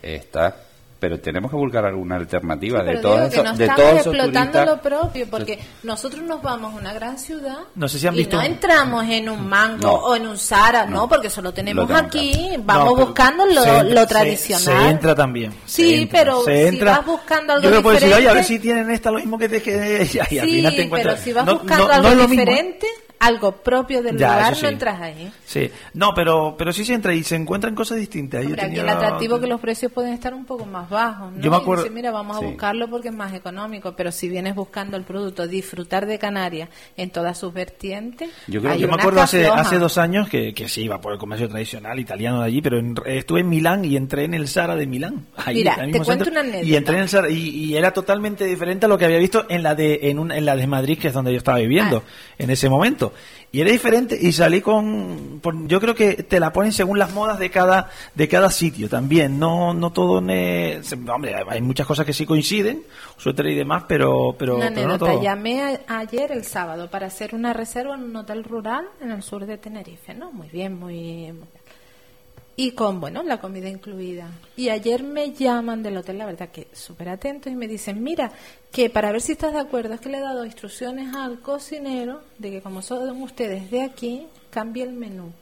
[0.00, 0.56] está
[1.02, 5.26] pero tenemos que buscar alguna alternativa de todo eso, no de todos explotando lo propio
[5.28, 8.44] porque nosotros nos vamos a una gran ciudad no sé si han visto y no
[8.44, 12.50] entramos en un mango o en un Zara no, porque eso lo tenemos aquí.
[12.58, 18.00] vamos buscando lo, tradicional se, entra también sí pero si vas buscando algo yo diferente
[18.00, 20.76] decir, oye a ver si tienen esta lo mismo que te que y, al final
[20.76, 22.86] te pero si vas buscando algo diferente
[23.22, 24.62] algo propio del Ya, lugar, sí.
[24.62, 25.32] no entras ahí.
[25.46, 28.44] Sí, no, pero, pero sí se entra y se encuentran cosas distintas.
[28.44, 31.40] Hombre, aquí el atractivo que los precios pueden estar un poco más bajos, ¿no?
[31.40, 32.44] Yo me Y acuerdo- dices, mira, vamos Sí.
[32.44, 36.68] a buscarlo porque es más económico, pero si vienes buscando el producto, disfrutar de Canarias
[36.96, 40.68] en todas sus vertientes, Yo creo hay me acuerdo hace, hace dos años que, que
[40.68, 43.96] sí iba por el comercio tradicional italiano de allí, pero en- estuve en Milán y
[43.96, 45.26] entré en el Zara de Milán.
[45.36, 46.64] ahí, Mira, te cuento centro, una anécdota.
[46.66, 49.46] Y entré en el Zara y, y era totalmente diferente a lo que había visto
[49.48, 52.02] en la de en, un- en la de Madrid, que es donde yo estaba viviendo
[52.06, 52.34] Ah.
[52.38, 53.11] en ese momento.
[53.54, 57.12] Y era diferente y salí con, por- yo creo que te la ponen según las
[57.12, 59.38] modas de cada de cada sitio también.
[59.38, 60.80] No no todo ne-
[61.12, 62.82] hombre, hay muchas cosas que sí coinciden,
[63.18, 65.22] suéter y demás, pero pero, Una pero no todo.
[65.22, 69.22] llamé a- ayer el sábado para hacer una reserva en un hotel rural en el
[69.22, 70.32] sur de Tenerife, ¿no?
[70.32, 70.94] Muy bien, muy,
[71.32, 71.61] muy bien.
[72.54, 74.28] Y con, bueno, la comida incluida.
[74.56, 78.30] Y ayer me llaman del hotel, la verdad que súper atentos, y me dicen, mira,
[78.70, 82.20] que para ver si estás de acuerdo, es que le he dado instrucciones al cocinero
[82.38, 85.32] de que como son ustedes de aquí, cambie el menú.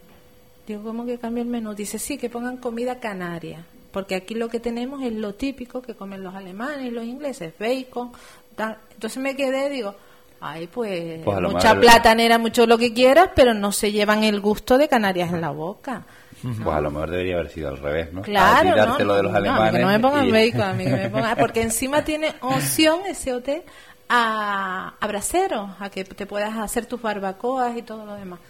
[0.66, 1.74] Digo, ¿cómo que cambie el menú?
[1.74, 3.66] Dice, sí, que pongan comida canaria.
[3.90, 7.54] Porque aquí lo que tenemos es lo típico que comen los alemanes y los ingleses,
[7.58, 8.12] bacon,
[8.54, 8.78] tal.
[8.92, 9.96] Entonces me quedé, digo,
[10.40, 14.78] ay, pues, Pues mucha platanera, mucho lo que quieras, pero no se llevan el gusto
[14.78, 16.06] de Canarias en la boca.
[16.42, 18.22] Pues a lo mejor debería haber sido al revés, ¿no?
[18.22, 18.86] Claro, no, de
[19.50, 23.00] no, que me pongan y- bacon, a mí que me pongan- porque encima tiene opción
[23.06, 23.62] ese hotel
[24.08, 28.40] a, a braseros, a que te puedas hacer tus barbacoas y todo lo demás.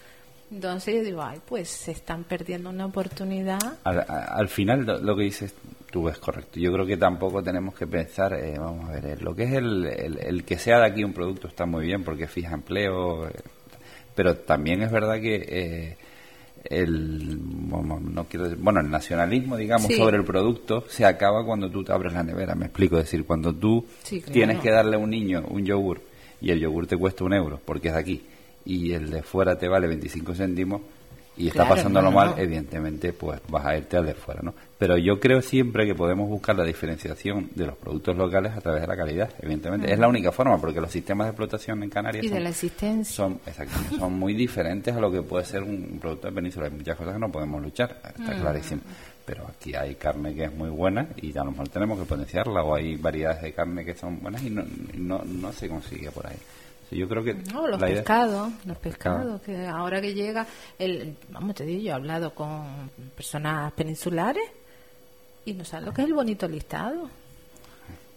[0.53, 3.59] Entonces yo digo, ay, pues se están perdiendo una oportunidad.
[3.85, 5.55] Al, final lo, lo que dices
[5.93, 6.59] tú es correcto.
[6.59, 9.53] Yo creo que tampoco tenemos que pensar, eh, vamos a ver, eh, lo que es
[9.53, 13.29] el, el, el que sea de aquí un producto está muy bien porque fija empleo,
[13.29, 13.33] eh,
[14.15, 15.97] pero también es verdad que eh,
[16.65, 17.39] el
[17.69, 19.97] no quiero decir- bueno el nacionalismo digamos Sí.
[19.97, 23.25] sobre el producto se acaba cuando tú te abres la nevera me explico es decir
[23.25, 24.33] cuando tú Sí, claro.
[24.33, 26.01] tienes que darle a un niño un yogur
[26.41, 28.23] y el yogur te cuesta un euro porque es de aquí
[28.65, 30.83] y el de fuera te vale 25 céntimos
[31.41, 32.39] y está Claro, pasándolo no, mal no.
[32.39, 36.29] evidentemente pues vas a irte al de fuera no pero yo creo siempre que podemos
[36.29, 40.09] buscar la diferenciación de los productos locales a través de la calidad evidentemente es la
[40.09, 43.15] única forma porque los sistemas de explotación en Canarias Y de son- la existencia.
[43.17, 46.67] son exactamente, son muy diferentes a lo que puede ser un producto de península.
[46.67, 48.81] Hay muchas cosas que no podemos luchar, está clarísimo.
[49.25, 52.63] Pero aquí hay carne que es muy buena y a lo mejor tenemos que potenciarla
[52.63, 54.65] o hay variedades de carne que son buenas y no,
[54.97, 56.37] no, no se consigue por ahí.
[56.91, 59.39] Yo creo que No, los idea- pescados, los Pescado.
[59.39, 60.47] pescados, que ahora que llega,
[60.79, 64.43] el, vamos, te digo, yo he hablado con personas peninsulares
[65.45, 67.09] y no saben lo que es el bonito listado.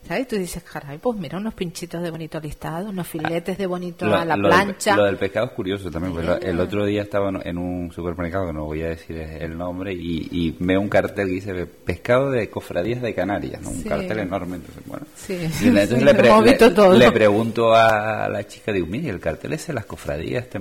[0.08, 0.28] ¿Sabes?
[0.28, 4.18] Tú dices, caray, pues mira, unos pinchitos de bonito listado, unos filetes de bonito Lo-
[4.18, 4.98] a la lo del- plancha.
[4.98, 6.14] lo del pescado es curioso también.
[6.42, 10.28] el otro día estaba en- un supermercado, que no voy a decir el nombre, y,
[10.30, 13.70] y veo un cartel que dice pescado de cofradías de Canarias, ¿no?
[13.70, 13.88] un Sí.
[13.88, 14.58] cartel enorme.
[14.58, 15.34] Entonces, bueno, Sí.
[15.36, 19.72] y entonces Sí, le, pre- le- pregunto a la chica, digo, mire, el cartel ese,
[19.72, 20.60] las cofradías, este-".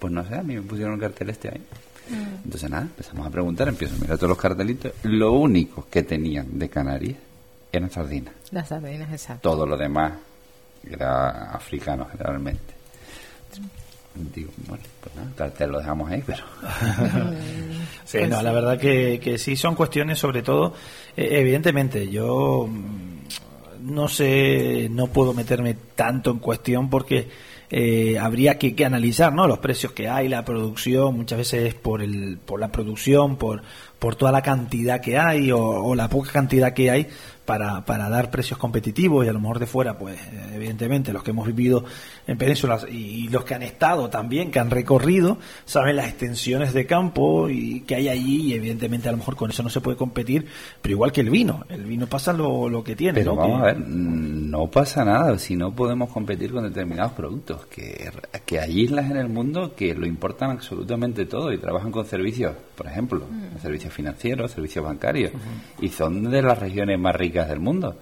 [0.00, 1.62] pues no sé, a mí me pusieron el cartel este año.
[2.10, 2.44] Mm.
[2.46, 4.90] Entonces nada, empezamos a preguntar, empiezo a mirar todos los cartelitos.
[5.04, 7.16] Lo único que tenían de Canarias
[7.72, 8.34] eran sardinas.
[8.50, 9.50] Las sardinas, exacto.
[9.50, 10.12] Todo lo demás
[10.88, 12.74] era africano generalmente.
[14.14, 16.44] Digo, bueno, pues nada, cartel lo dejamos ahí, pero...
[18.04, 18.44] Sí, Pues no, sí.
[18.44, 20.74] la verdad que, que sí son cuestiones, sobre todo,
[21.16, 27.28] eh, evidentemente, yo mm, no sé, no puedo meterme tanto en cuestión porque
[27.70, 29.46] eh, habría que, que analizar, ¿no?
[29.46, 33.62] Los precios que hay, la producción, muchas veces es por el, por la producción, por,
[33.98, 37.08] por toda la cantidad que hay o, o la poca cantidad que hay
[37.44, 41.22] para, para dar precios competitivos y a lo mejor de fuera, pues eh, evidentemente los
[41.22, 41.84] que hemos vivido
[42.26, 46.72] en penínsulas y, y los que han estado también, que han recorrido, saben las extensiones
[46.72, 49.80] de campo y que hay allí y evidentemente a lo mejor con eso no se
[49.80, 50.46] puede competir,
[50.80, 53.14] pero igual que el vino, el vino pasa lo, lo que tiene.
[53.18, 53.40] Pero ¿no?
[53.40, 57.64] vamos Que- a ver, mm, no pasa nada si no podemos competir con determinados productos,
[57.66, 58.10] que,
[58.44, 62.54] que hay islas en el mundo que lo importan absolutamente todo y trabajan con servicios,
[62.76, 63.22] por ejemplo,
[63.62, 65.32] servicios financieros, servicios bancarios,
[65.80, 67.96] y son de las regiones más ricas del mundo.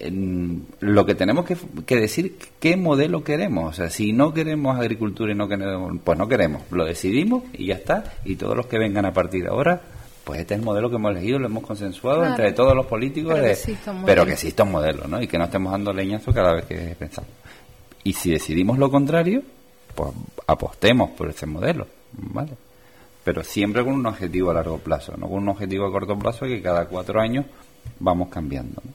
[0.00, 1.56] En- lo que tenemos que,
[1.86, 6.18] que decir qué modelo queremos, o sea, si no queremos agricultura y no queremos, pues
[6.18, 9.50] no queremos, lo decidimos y ya está, y todos los que vengan a partir de
[9.50, 9.82] ahora,
[10.24, 12.34] pues este es el modelo que hemos elegido, lo hemos consensuado Claro.
[12.34, 14.26] entre todos los políticos, Pero que exista un pero modelo.
[14.26, 15.22] que exista un modelo, ¿no?
[15.22, 17.30] Y que no estemos dando leñazo cada vez que pensamos.
[18.02, 19.42] Y si decidimos lo contrario,
[19.94, 20.10] pues
[20.46, 22.52] apostemos por ese modelo, ¿vale?
[23.22, 26.46] Pero siempre con un objetivo a largo plazo, no con un objetivo a corto plazo
[26.46, 27.46] que cada cuatro años
[28.00, 28.92] vamos cambiando, ¿no?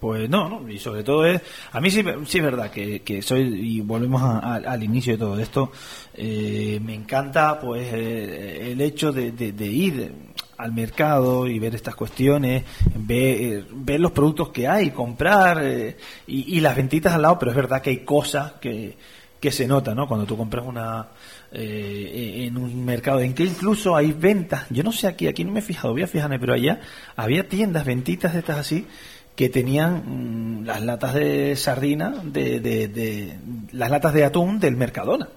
[0.00, 1.40] Pues no, no, y sobre todo es,
[1.72, 3.40] a mí sí, sí es verdad que, que soy,
[3.78, 5.72] y volvemos a- al inicio de todo esto,
[6.14, 10.12] eh, me encanta pues eh, el hecho de, de- ir
[10.56, 12.62] al mercado y ver estas cuestiones,
[12.96, 15.96] ver, ver los productos que hay, comprar eh,
[16.28, 18.96] y, y las ventitas al lado, pero es verdad que hay cosas que,
[19.40, 20.06] que se nota, ¿no?
[20.06, 21.08] Cuando tú compras una
[21.52, 25.52] eh, en un mercado en que incluso hay ventas, yo no sé aquí, aquí no
[25.52, 26.80] me he fijado, voy a fijarme, pero allá
[27.16, 28.86] había tiendas, ventitas de estas así,
[29.38, 33.38] que tenían mm, las latas de sardina, de, de, de,
[33.70, 35.28] las latas de atún del Mercadona.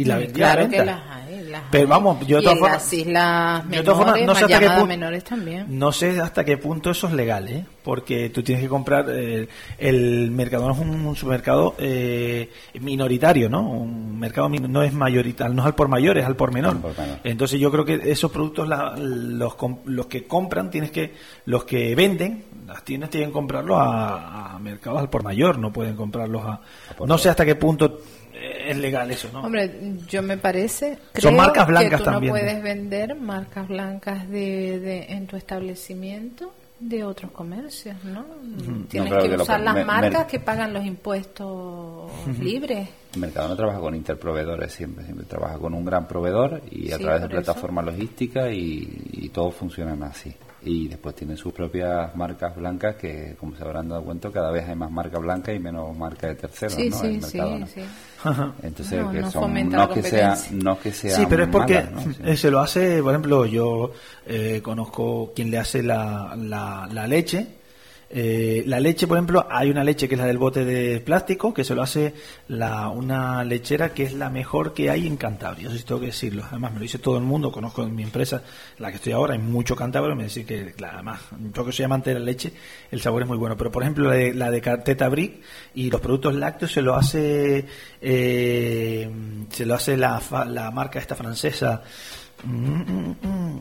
[0.00, 0.66] Y la venta.
[0.68, 3.98] que las hay, las Pero vamos, yo de y todas formas- las islas menores, todas
[3.98, 5.66] formas, no sé hasta qué punto- menores también.
[5.78, 7.64] No sé hasta qué punto eso es legal, ¿eh?
[7.82, 9.06] porque tú tienes que comprar.
[9.08, 9.48] eh,
[9.78, 12.50] el Mercadona es un, un supermercado eh,
[12.80, 13.62] minoritario, ¿no?
[13.68, 16.72] Un mercado no es mayoritario, no es al por mayor, es al por menor.
[16.76, 17.18] Al por menor.
[17.24, 19.54] Entonces yo creo que esos productos la- los,
[19.86, 21.14] los que compran tienes que
[21.46, 25.72] los que venden las tiendas tienen que comprarlos a, a mercados al por mayor, no
[25.72, 26.60] pueden comprarlos a.
[27.06, 28.00] No sé hasta qué punto
[28.40, 29.40] es legal eso, ¿no?
[29.42, 29.70] Hombre,
[30.08, 30.94] yo me parece.
[30.94, 32.32] Son creo marcas que blancas tú también.
[32.32, 38.24] no puedes vender marcas blancas de, de, en tu establecimiento de otros comercios, ¿no?
[38.88, 42.10] Tienes que, que lo usar las me- marcas me- que pagan los impuestos
[42.40, 42.88] libres.
[43.14, 47.02] El Mercadona trabaja con interproveedores siempre, siempre trabaja con un gran proveedor y a Sí,
[47.02, 50.32] través de plataformas logísticas y, y todos funcionan así.
[50.70, 54.68] Y después tienen sus propias marcas blancas que, como se habrán dado cuenta, cada vez
[54.68, 56.96] hay más marcas blancas y menos marcas de terceros, Sí, ¿no?
[56.98, 57.66] sí, en sí, Mercadona.
[57.66, 57.80] sí.
[58.62, 61.74] Entonces, No, que no son, no que sea, no que sea Sí, pero es porque
[61.84, 62.12] malas, ¿no?
[62.12, 62.20] Sí.
[62.24, 63.92] eh, se lo hace, por ejemplo, yo
[64.26, 67.46] eh, conozco quien le hace la, la, la leche.
[68.10, 71.52] Eh, la leche, por ejemplo, hay una leche que es la del bote de plástico,
[71.52, 72.14] que se lo hace
[72.48, 75.68] la, una lechera que es la mejor que hay en Cantabria.
[75.68, 76.42] Eso sí tengo que decirlo.
[76.48, 77.52] Además, me lo dice todo el mundo.
[77.52, 78.42] Conozco en mi empresa,
[78.78, 80.16] la que estoy ahora, hay mucho cántabro.
[80.16, 81.20] Me dice que, la- además,
[81.52, 82.52] yo que soy amante de la leche,
[82.90, 83.56] el sabor es muy bueno.
[83.58, 85.42] Pero, por ejemplo, la de, la de Teta Brick
[85.74, 87.66] y los productos lácteos se lo hace,
[88.00, 89.10] eh,
[89.50, 91.82] se lo hace la, la marca esta francesa.
[92.44, 93.60] Mm, mm, mm.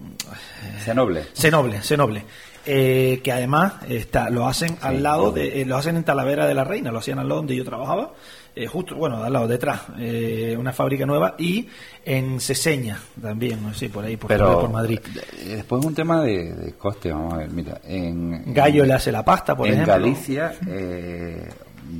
[1.34, 2.24] Senoble, Senoble.
[2.70, 6.54] Eh, que además está, lo hacen al lado de, eh, lo hacen en Talavera de
[6.54, 8.12] la Reina, lo hacían al lado donde yo trabajaba,
[8.56, 11.68] eh, justo, bueno, al lado, detrás, eh, una fábrica nueva, y
[12.04, 15.00] en Ceseña también, no sé, por ahí, por, Pero por Madrid.
[15.46, 19.14] eh, después un tema de, de coste, vamos a ver, mira, en Gallo le hace
[19.14, 19.94] la pasta, por en ejemplo.
[19.94, 21.50] Galicia, eh,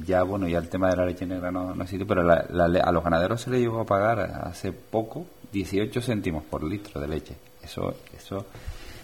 [0.06, 2.66] ya bueno, ya el tema de la leche negra no, no existe, pero la- la
[2.82, 7.08] a los ganaderos se les llegó a pagar hace poco 18 céntimos por litro de
[7.08, 7.36] leche.
[7.64, 8.46] Eso, eso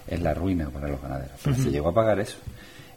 [0.07, 1.39] es la ruina para los ganaderos.
[1.43, 2.38] Pero se llegó a pagar eso.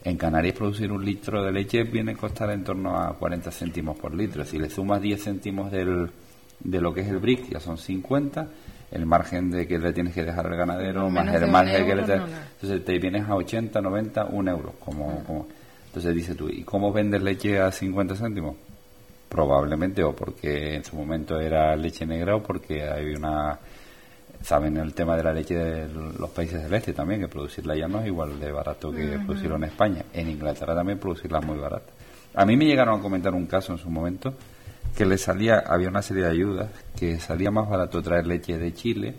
[0.04, 3.96] En Canarias producir un litro de leche viene a costar en torno a 40 céntimos
[3.96, 4.44] por litro.
[4.44, 6.08] Si le sumas 10 céntimos del,
[6.60, 8.46] de lo que es el brick, ya son 50.
[8.92, 12.02] El margen de que le tienes que dejar al ganadero, más el margen que le
[12.04, 12.36] te- no, no.
[12.54, 14.74] Entonces te vienes a 80, 90, 1 euro.
[14.78, 15.48] Como, como-
[15.86, 18.54] Entonces dices tú, ¿y cómo vendes leche a 50 céntimos?
[19.28, 23.58] Probablemente o porque en su momento era leche negra o porque hay una...
[24.42, 25.88] Saben el tema de la leche de
[26.18, 29.26] los países del este también, que producirla ya no es igual de barato que Ujú.
[29.26, 30.02] producirlo en España.
[30.12, 31.90] En Inglaterra también producirla es muy barata.
[32.34, 34.34] A mí me llegaron a comentar un caso en su momento
[34.96, 36.68] que le salía, había una serie de ayudas,
[36.98, 39.14] que salía más barato traer leche de Chile,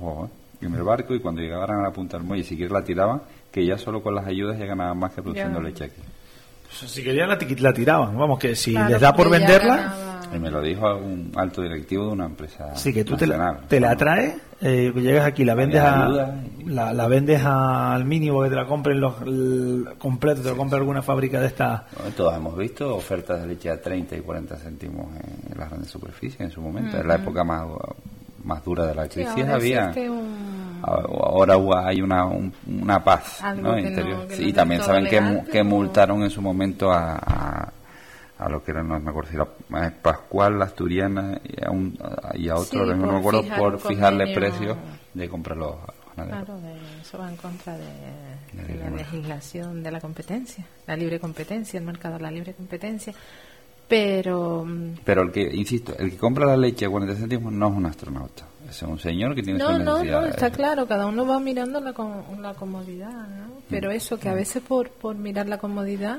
[0.00, 0.30] ojo,
[0.60, 0.66] ¿eh?
[0.66, 3.22] en el barco, y cuando llegaban a la punta del muelle, si quieres la tiraban,
[3.52, 5.64] que ya solo con las ayudas ya ganaban más que produciendo Ya.
[5.68, 6.00] leche aquí.
[6.70, 10.09] Si querían la, ti- la tiraban, vamos, que si Claro, les da por venderla, ganaba.
[10.34, 13.36] Y me lo dijo un alto directivo de una empresa sí que tú te la,
[13.36, 13.68] nacional.
[13.68, 16.08] te la traes, eh, llegas aquí, la vendes a,
[16.66, 19.14] la, la vendes al mínimo que te la compren los
[19.98, 23.70] completo, te lo compra alguna fábrica de esta Bueno, Todos hemos visto ofertas de leche
[23.70, 26.96] a 30 y 40 céntimos en las grandes superficies en su momento.
[26.98, 27.66] En la época más,
[28.44, 29.92] más dura de la Sí, crisis ahora había...
[30.10, 33.78] un- Ahora hay una, un- una paz ¿no?
[33.78, 34.26] interior.
[34.30, 37.72] Sí, y también saben que, que multaron en su momento a, a,
[38.40, 41.70] a lo que era, no me acuerdo si era eh, Pascual, la Asturiana y a,
[41.70, 41.96] un,
[42.34, 44.76] y a otro, Sí, no me acuerdo, fijar por fijarle precios
[45.14, 45.74] de comprar los.
[46.14, 47.84] Claro, de- eso va en contra de,
[48.52, 52.30] De de la la- legislación de la competencia, la libre competencia, el mercado de la
[52.30, 53.14] libre competencia.
[53.88, 57.68] Pero mm, Pero el que, insisto, el que compra la leche a 40 céntimos no
[57.68, 58.44] es un astronauta.
[58.68, 61.80] Es un señor que tiene no, sus no, no, está claro, cada uno va mirando
[61.80, 63.46] la, com- la comodidad, ¿no?
[63.46, 63.62] Mm.
[63.68, 66.18] Pero eso que a veces por, por mirar la comodidad,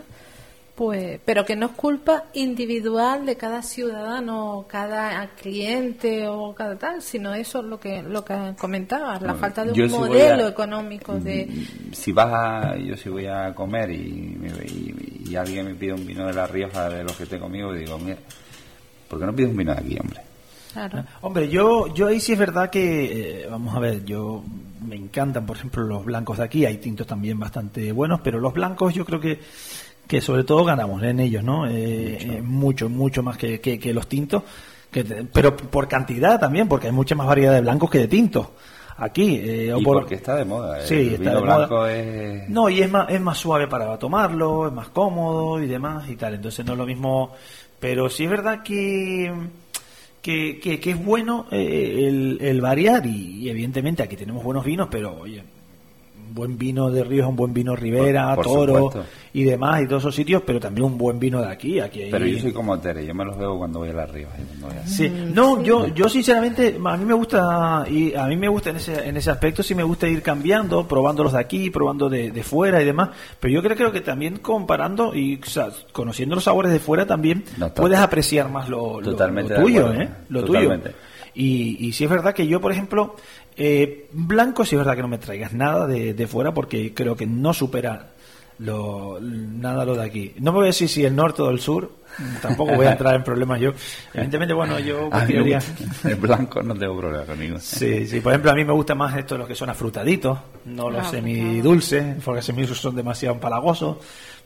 [0.81, 7.03] pues, pero que no es culpa individual de cada ciudadano, cada cliente o cada tal,
[7.03, 10.49] sino eso es lo que lo que comentabas, la Bueno, falta de un modelo a-
[10.49, 11.47] económico de
[11.91, 15.93] si vas a, yo si voy a comer y, me- y- y alguien me pide
[15.93, 18.17] un vino de La Rioja de los que tengo conmigo, digo, mira,
[19.07, 20.21] ¿por qué no pides un vino de aquí, hombre?
[20.73, 21.03] Claro.
[21.21, 24.43] Hombre, yo, yo ahí sí es verdad que, eh, vamos a ver, yo
[24.83, 28.51] me encantan, por ejemplo, los blancos de aquí, hay tintos también bastante buenos, pero los
[28.51, 29.39] blancos yo creo que,
[30.11, 31.65] que sobre todo ganamos en ellos, ¿no?
[31.67, 34.43] Eh, eh, mucho, mucho más que, que, que los tintos,
[34.91, 38.07] que te- pero por cantidad también, porque hay mucha más variedad de blancos que de
[38.09, 38.47] tintos.
[38.97, 40.81] Aquí, eh, o Y por- porque está de moda.
[40.81, 41.93] Sí, el está vino de moda.
[41.93, 42.49] es...
[42.49, 46.17] No, y es más, es más suave para tomarlo, es más cómodo y demás y
[46.17, 46.33] tal.
[46.33, 47.31] Entonces no es lo mismo
[47.79, 49.31] Pero sí es verdad que,
[50.21, 55.15] que, que, es bueno eh, el, el, variar y, evidentemente aquí tenemos buenos vinos, pero
[55.21, 55.41] oye,
[56.33, 58.91] buen vino de Ríos, un buen vino Rivera, Toro
[59.33, 61.79] y demás, y todos esos sitios, pero también un buen vino de aquí.
[61.79, 64.29] aquí Pero yo soy como Tere, yo me los veo cuando voy a las Ríos.
[64.85, 68.71] Sí, mm, no, yo yo sinceramente, a mí me gusta, y a mí me gusta
[68.71, 72.09] en ese, en ese aspecto, sí me gusta ir cambiando, probando los de aquí, probando
[72.09, 73.09] de, de fuera y demás,
[73.39, 75.39] pero yo creo, creo que también comparando y
[75.91, 77.43] conociendo los sabores de fuera también
[77.75, 80.09] puedes apreciar más lo, lo, tuyo, ¿eh?
[80.29, 80.77] Lo tuyo.
[81.33, 83.15] Y, y si es verdad que yo, por ejemplo,
[83.57, 87.15] eh, blanco, si es verdad que no me traigas nada de, de fuera porque creo
[87.15, 88.11] que no supera
[88.61, 90.33] lo, nada lo de aquí.
[90.39, 91.91] No me voy a decir si el norte o el sur,
[92.41, 93.71] tampoco voy a entrar en problemas yo.
[94.13, 95.59] Evidentemente, bueno, yo tiraría...
[96.03, 97.57] El blanco no tengo problema conmigo.
[97.59, 100.89] Sí, sí, por ejemplo, a mí me gusta más esto los que son afrutaditos, no
[100.89, 103.97] los ah, semidulces, porque semidulces son demasiado empalagosos,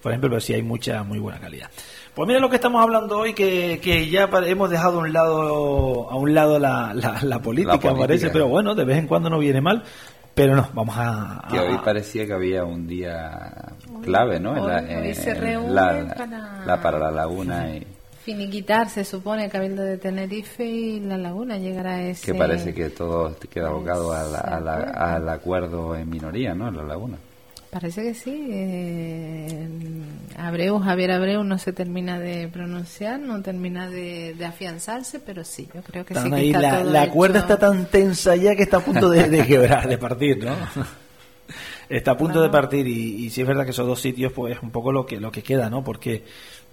[0.01, 1.69] por ejemplo, pero sí hay mucha, muy buena calidad.
[2.15, 6.09] Pues mira lo que estamos hablando hoy, que, que ya hemos dejado a un lado,
[6.09, 9.59] a un lado la, la, política, parece, pero bueno, de vez en cuando no viene
[9.59, 9.83] mal.
[10.33, 11.45] Pero no, vamos a...
[11.49, 13.73] Que hoy parecía que había un día
[14.03, 14.51] clave, ¿no?
[14.51, 16.65] Hoy, la, se la, para...
[16.65, 17.87] La, para la laguna y...
[18.21, 22.25] Finiquitar, se supone, Cabildo de Tenerife y la laguna llegará a ese...
[22.25, 26.67] Que parece que todo queda abocado al acuerdo en minoría, ¿no?
[26.67, 27.17] En la laguna.
[27.75, 28.47] Parece que sí.
[28.51, 29.67] Eh,
[30.37, 35.81] Abreu, Javier Abreu no se termina de pronunciar, no termina de, afianzarse, pero sí, yo
[35.81, 36.31] creo que sí.
[36.31, 39.89] Que está la, la cuerda está tan tensa ya que está a punto de, quebrar,
[39.89, 40.55] de partir, ¿no?
[41.89, 44.57] está a punto de partir y, y sí es verdad que esos dos sitios pues
[44.63, 45.83] un poco lo que lo que queda, ¿no?
[45.83, 46.23] Porque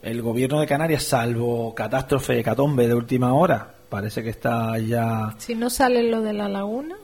[0.02, 5.34] el gobierno de Canarias, salvo catástrofe, catombe de última hora, parece que está ya...
[5.38, 6.94] Si no sale lo de la laguna,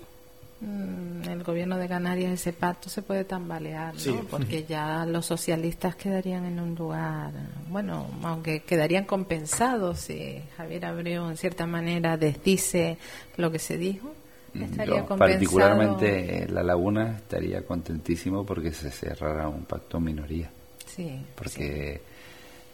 [0.61, 4.21] el gobierno de Canarias ese pacto se puede tambalear, ¿no?
[4.25, 7.33] porque ya los socialistas quedarían en un lugar,
[7.69, 12.99] bueno, aunque quedarían compensados si Javier Abreu en cierta manera desdice
[13.37, 14.13] lo que se dijo.
[14.55, 20.51] Mm, estaría particularmente la laguna estaría contentísimo porque se cerrara un pacto minoría.
[20.87, 21.23] Sí.
[21.37, 22.01] Porque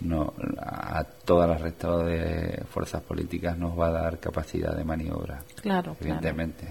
[0.01, 5.43] no a todas las restas de fuerzas políticas nos va a dar capacidad de maniobra.
[5.61, 6.66] Claro, evidentemente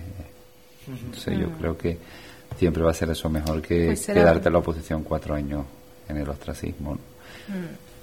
[0.88, 1.57] yo mm.
[1.60, 1.97] creo que
[2.57, 5.65] siempre va a ser eso mejor que pues quedarte en la oposición cuatro años
[6.07, 6.93] en el ostracismo.
[7.47, 7.93] Mm.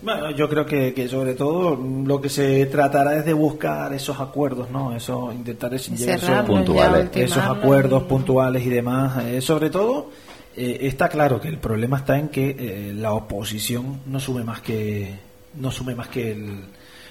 [0.00, 4.70] Bueno, yo creo que, sobre todo lo que se tratará es de buscar esos acuerdos,
[4.70, 4.94] ¿no?
[4.94, 7.08] Eso, intentar llegar esos, puntuales.
[7.14, 9.24] esos acuerdos puntuales y demás.
[9.24, 10.10] Eh, sobre todo,
[10.56, 14.60] eh, está claro que el problema está en que eh, la oposición no sube más
[14.60, 16.60] que no sume más que el,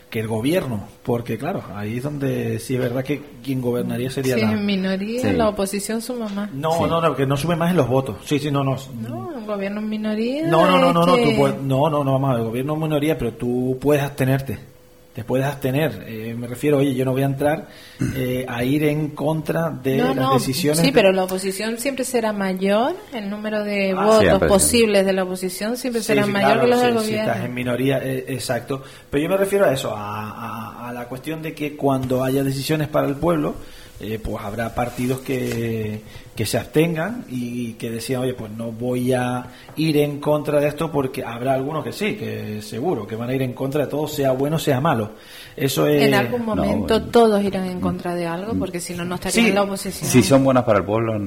[0.09, 4.35] que el gobierno, porque claro, ahí es donde sí es verdad que quien gobernaría sería
[4.35, 6.53] sí, la en minoría, la oposición suma más.
[6.53, 8.17] No, no, no, que no sube más en los votos.
[8.23, 8.77] Sí, sí, no, no.
[9.01, 10.47] No, el gobierno en minoría.
[10.47, 13.17] No, no, no, no, no, no, no, no, vamos a ver, el gobierno en minoría,
[13.17, 14.76] pero tú puedes abstenerte
[15.17, 16.05] te puedes abstener.
[16.05, 17.69] Eh, me refiero, oye, yo no voy a entrar
[18.15, 20.79] eh, a ir en contra de las decisiones.
[20.79, 25.23] Sí, pero la oposición siempre será mayor, el número de ah, votos posibles de la
[25.23, 27.01] oposición siempre será mayor que los del gobierno.
[27.01, 28.83] Si estás en minoría, eh, exacto.
[29.09, 32.87] Pero yo me refiero a eso, a, a, la cuestión de que cuando haya decisiones
[32.87, 33.55] para el pueblo,
[33.99, 36.01] pues habrá partidos que,
[36.37, 40.67] que se abstengan y que decían, oye, pues no voy a ir en contra de
[40.67, 43.89] esto porque habrá algunos que sí, que seguro, que van a ir en contra de
[43.89, 45.13] todo, sea bueno, sea malo.
[45.55, 46.03] Eso es...
[46.03, 49.55] En algún momento todos irán en contra de algo porque si no, no estarían en
[49.55, 50.11] la oposición.
[50.11, 51.19] Si son buenas para el pueblo,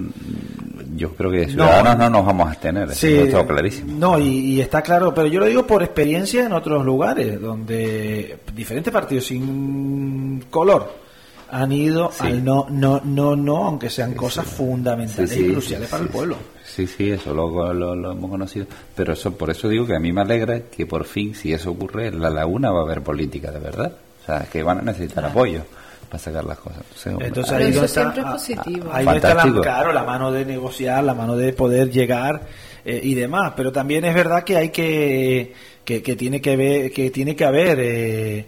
[0.94, 3.92] yo creo que ciudadanos no, nos vamos a abstener, sí, eso clarísimo.
[3.98, 8.38] No, y, y, está claro, pero yo lo digo por experiencia en otros lugares, donde
[8.54, 11.09] diferentes partidos sin color
[11.50, 16.08] han ido al no, no, no, no, aunque sean cosas fundamentales y cruciales para el
[16.08, 16.36] pueblo.
[16.64, 18.66] Sí, sí, eso lo, lo, hemos conocido.
[18.94, 21.72] Pero eso por eso digo que a mí me alegra que por fin, si eso
[21.72, 23.92] ocurre, en la laguna va a haber política de verdad.
[24.22, 25.62] O sea, que van a necesitar apoyo
[26.08, 26.82] para sacar las cosas.
[27.20, 28.90] Entonces, ahí eso siempre es positivo.
[28.92, 32.42] Ahí está la, claro, la mano de negociar, la mano de poder llegar
[32.84, 33.54] eh, y demás.
[33.56, 35.54] Pero también es verdad que hay que,
[35.84, 38.46] que, que tiene que ver, que tiene que haber eh,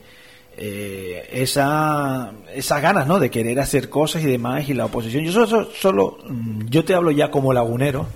[0.65, 3.19] eh, esa, esas ganas ¿no?
[3.19, 5.25] de querer hacer cosas y demás y la oposición.
[5.25, 8.07] Yo solo, solo, mm, yo te hablo ya como lagunero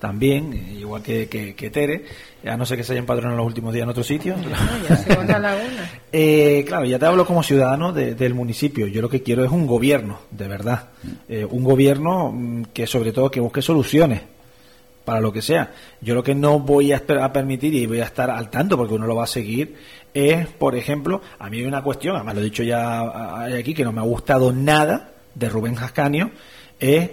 [0.00, 2.04] también, igual que, que, Tere,
[2.42, 4.34] ya no sé que se haya empadronado en los últimos días en otro sitio.
[6.12, 8.88] eh, claro, ya te hablo como ciudadano del municipio.
[8.88, 10.88] Yo lo que quiero es un gobierno, de verdad.
[11.28, 14.22] Eh, un gobierno mm, que sobre todo que busque soluciones
[15.06, 15.72] para lo que sea.
[16.02, 19.06] Yo lo que no voy a, permitir y voy a estar al tanto porque uno
[19.06, 19.76] lo va a seguir
[20.12, 23.84] es, por ejemplo, a mí hay una cuestión, además lo he dicho ya aquí, que
[23.84, 26.30] no me ha gustado nada de Rubén Jascanio,
[26.80, 27.10] es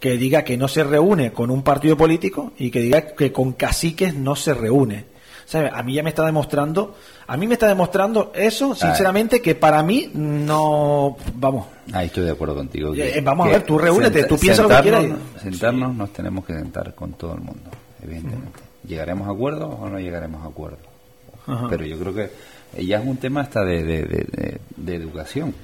[0.00, 3.52] que diga que no se reúne con un partido político y que diga que con
[3.52, 5.04] caciques no se reúne.
[5.48, 5.72] O ¿sabes?
[5.74, 6.94] A mí ya me está demostrando,
[7.26, 11.66] a mí me está demostrando eso, sinceramente, que para mí no, vamos.
[11.92, 12.94] Ahí estoy de acuerdo contigo.
[12.94, 15.06] Eh, vamos a ver, tú reúnete, tú piensas lo que quieras.
[15.42, 17.70] Sentarnos, nos tenemos que sentar con todo el mundo,
[18.02, 18.60] evidentemente.
[18.86, 20.80] ¿Llegaremos a acuerdos o no llegaremos a acuerdos?
[21.70, 23.82] Pero yo creo que ya es un tema hasta de,
[24.76, 25.54] de, educación.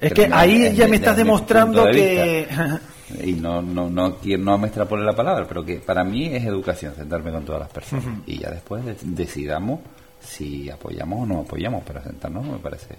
[0.00, 2.46] Es que ahí ya me estás demostrando que...
[3.22, 6.94] y no, no, no, no me extrapole la palabra, pero que para mí es educación,
[6.96, 8.20] sentarme con todas las personas.
[8.26, 9.80] Y ya después decidamos
[10.20, 12.94] si apoyamos o no apoyamos, pero sentarnos me parece...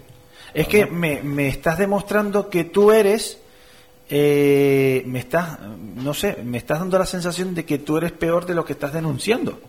[0.53, 3.40] Es que me, me estás demostrando que tú eres...
[4.07, 5.57] Eh, me estás,
[5.95, 8.73] no sé, me estás dando la sensación de que tú eres peor de lo que
[8.73, 9.60] estás denunciando.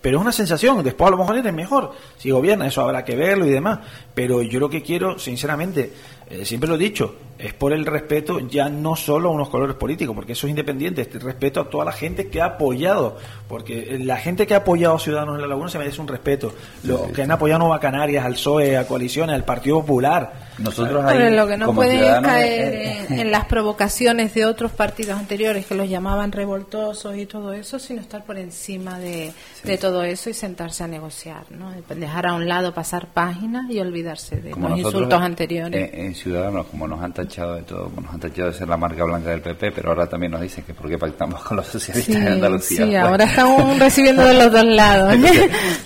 [0.00, 3.16] Pero es una sensación, después a lo mejor eres mejor, si gobierna, eso habrá que
[3.16, 3.80] verlo y demás,
[4.14, 5.92] pero yo lo que quiero, sinceramente,
[6.28, 9.76] eh, siempre lo he dicho, es por el respeto ya no solo a unos colores
[9.76, 13.16] políticos, porque eso es independiente, este respeto a toda la gente que ha apoyado,
[13.48, 16.54] porque la gente que ha apoyado a Ciudadanos en la Laguna se merece un respeto,
[16.84, 20.44] los que han apoyado a Nueva Canarias, al PSOE, a Coaliciones, al Partido Popular.
[20.58, 25.74] Nosotros ahí, lo que no puede caer en, las provocaciones de otros partidos anteriores que
[25.74, 29.32] los llamaban revoltosos y todo eso, sino estar por encima de,
[29.64, 31.72] de todo eso y sentarse a negociar, ¿no?
[31.96, 35.90] dejar a un lado pasar páginas y olvidarse de los insultos anteriores.
[35.92, 39.04] En, Ciudadanos, como nos han tachado de todo, nos han tachado de ser la marca
[39.04, 42.14] blanca del PP, pero ahora también nos dicen que por qué pactamos con los socialistas
[42.14, 42.86] de Andalucía.
[42.86, 45.14] Sí, ahora estamos recibiendo de los dos lados.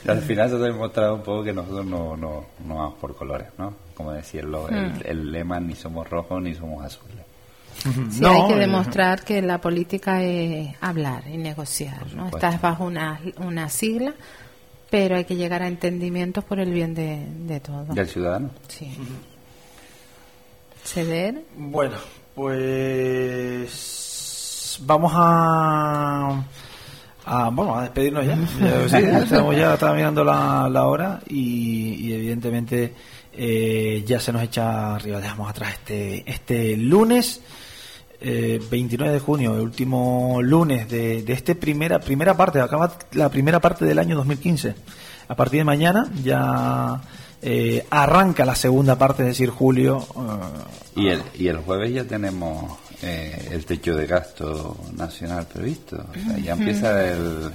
[0.07, 3.49] al final se ha demostrado un poco que nosotros no, no, no vamos por colores,
[3.59, 3.75] ¿no?
[3.95, 5.01] Como decía el, hmm.
[5.05, 7.25] el, lema, ni somos rojos ni somos azules.
[8.11, 12.27] Sí, hay que eh, demostrar que la política es hablar y negociar, ¿no?
[12.27, 14.15] Estás bajo una, una sigla,
[14.91, 17.95] pero hay que llegar a entendimientos por el bien de, de todos.
[17.95, 18.51] ¿Del ciudadano?
[18.67, 18.97] Sí
[20.89, 21.45] ceder?
[21.57, 21.97] Bueno,
[22.35, 23.69] pues
[24.83, 26.43] vamos a,
[27.27, 28.39] a bueno a despedirnos ya.
[29.23, 32.95] estamos ya mirando la, la hora y, evidentemente
[33.33, 35.21] eh, ya se nos echa arriba.
[35.21, 37.43] Dejamos atrás este este lunes.
[38.21, 43.29] 29 eh, de junio, el último lunes de, de esta primera primera parte, acaba la
[43.29, 44.75] primera parte del año 2015.
[45.29, 47.01] A partir de mañana ya
[47.43, 50.07] eh, arranca la segunda parte, es decir, julio.
[50.97, 56.05] y, el, y el jueves ya tenemos eh, el techo de gasto nacional previsto.
[56.43, 57.53] ya empieza el,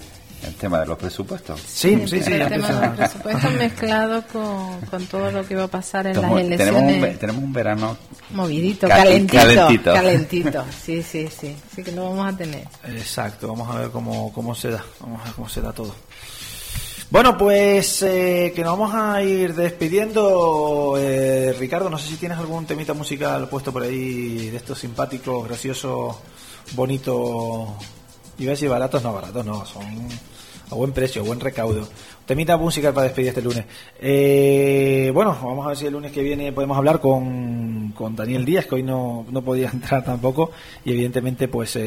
[0.48, 1.60] el tema de los presupuestos.
[1.62, 2.34] Sí, sí, sí.
[2.34, 6.22] El tema de los presupuestos mezclado con, con, todo lo que va a pasar en
[6.22, 6.58] las elecciones.
[6.58, 7.98] Tenemos un, tenemos un verano
[8.32, 11.56] movidito, calentito, calentito, Sí, sí, sí.
[11.72, 12.68] Así que lo vamos a tener.
[12.86, 13.48] Exacto.
[13.48, 14.84] Vamos a ver cómo, cómo se da.
[15.00, 15.94] Vamos a ver cómo se da todo.
[17.10, 20.96] Bueno, pues eh, que nos vamos a ir despidiendo.
[20.98, 25.48] Eh, Ricardo, no sé si tienes algún temita musical puesto por ahí de estos simpáticos,
[25.48, 26.16] graciosos,
[26.74, 27.70] bonitos.
[28.40, 29.84] Iba a decir baratos, no baratos, no, son
[30.72, 31.88] a buen precio, a buen recaudo.
[32.26, 33.66] Temita musical para despedir este lunes.
[34.00, 38.44] Eh, bueno, vamos a ver si el lunes que viene podemos hablar con, con Daniel
[38.44, 40.50] Díaz, que hoy no, no podía entrar tampoco,
[40.84, 41.78] y evidentemente pues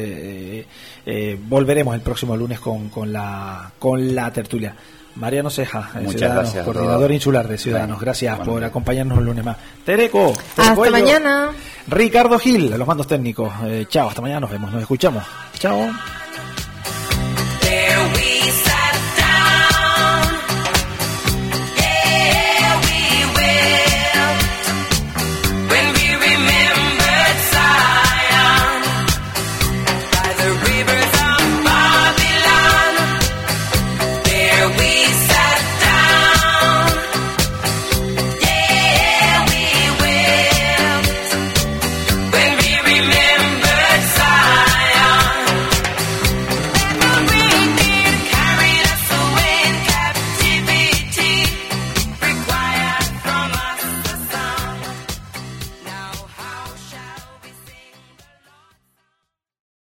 [1.49, 4.73] volveremos el próximo lunes con, con, la, con la tertulia.
[5.19, 7.99] Mariano Ceja, eh, coordinador insular de Ciudadanos.
[7.99, 9.57] Gracias por acompañarnos el lunes más.
[9.83, 11.51] Tereco, hasta mañana.
[11.87, 13.51] Ricardo Gil, de los mandos técnicos.
[13.65, 15.23] Eh, chao, hasta mañana nos vemos, nos escuchamos.
[15.57, 15.89] Chao.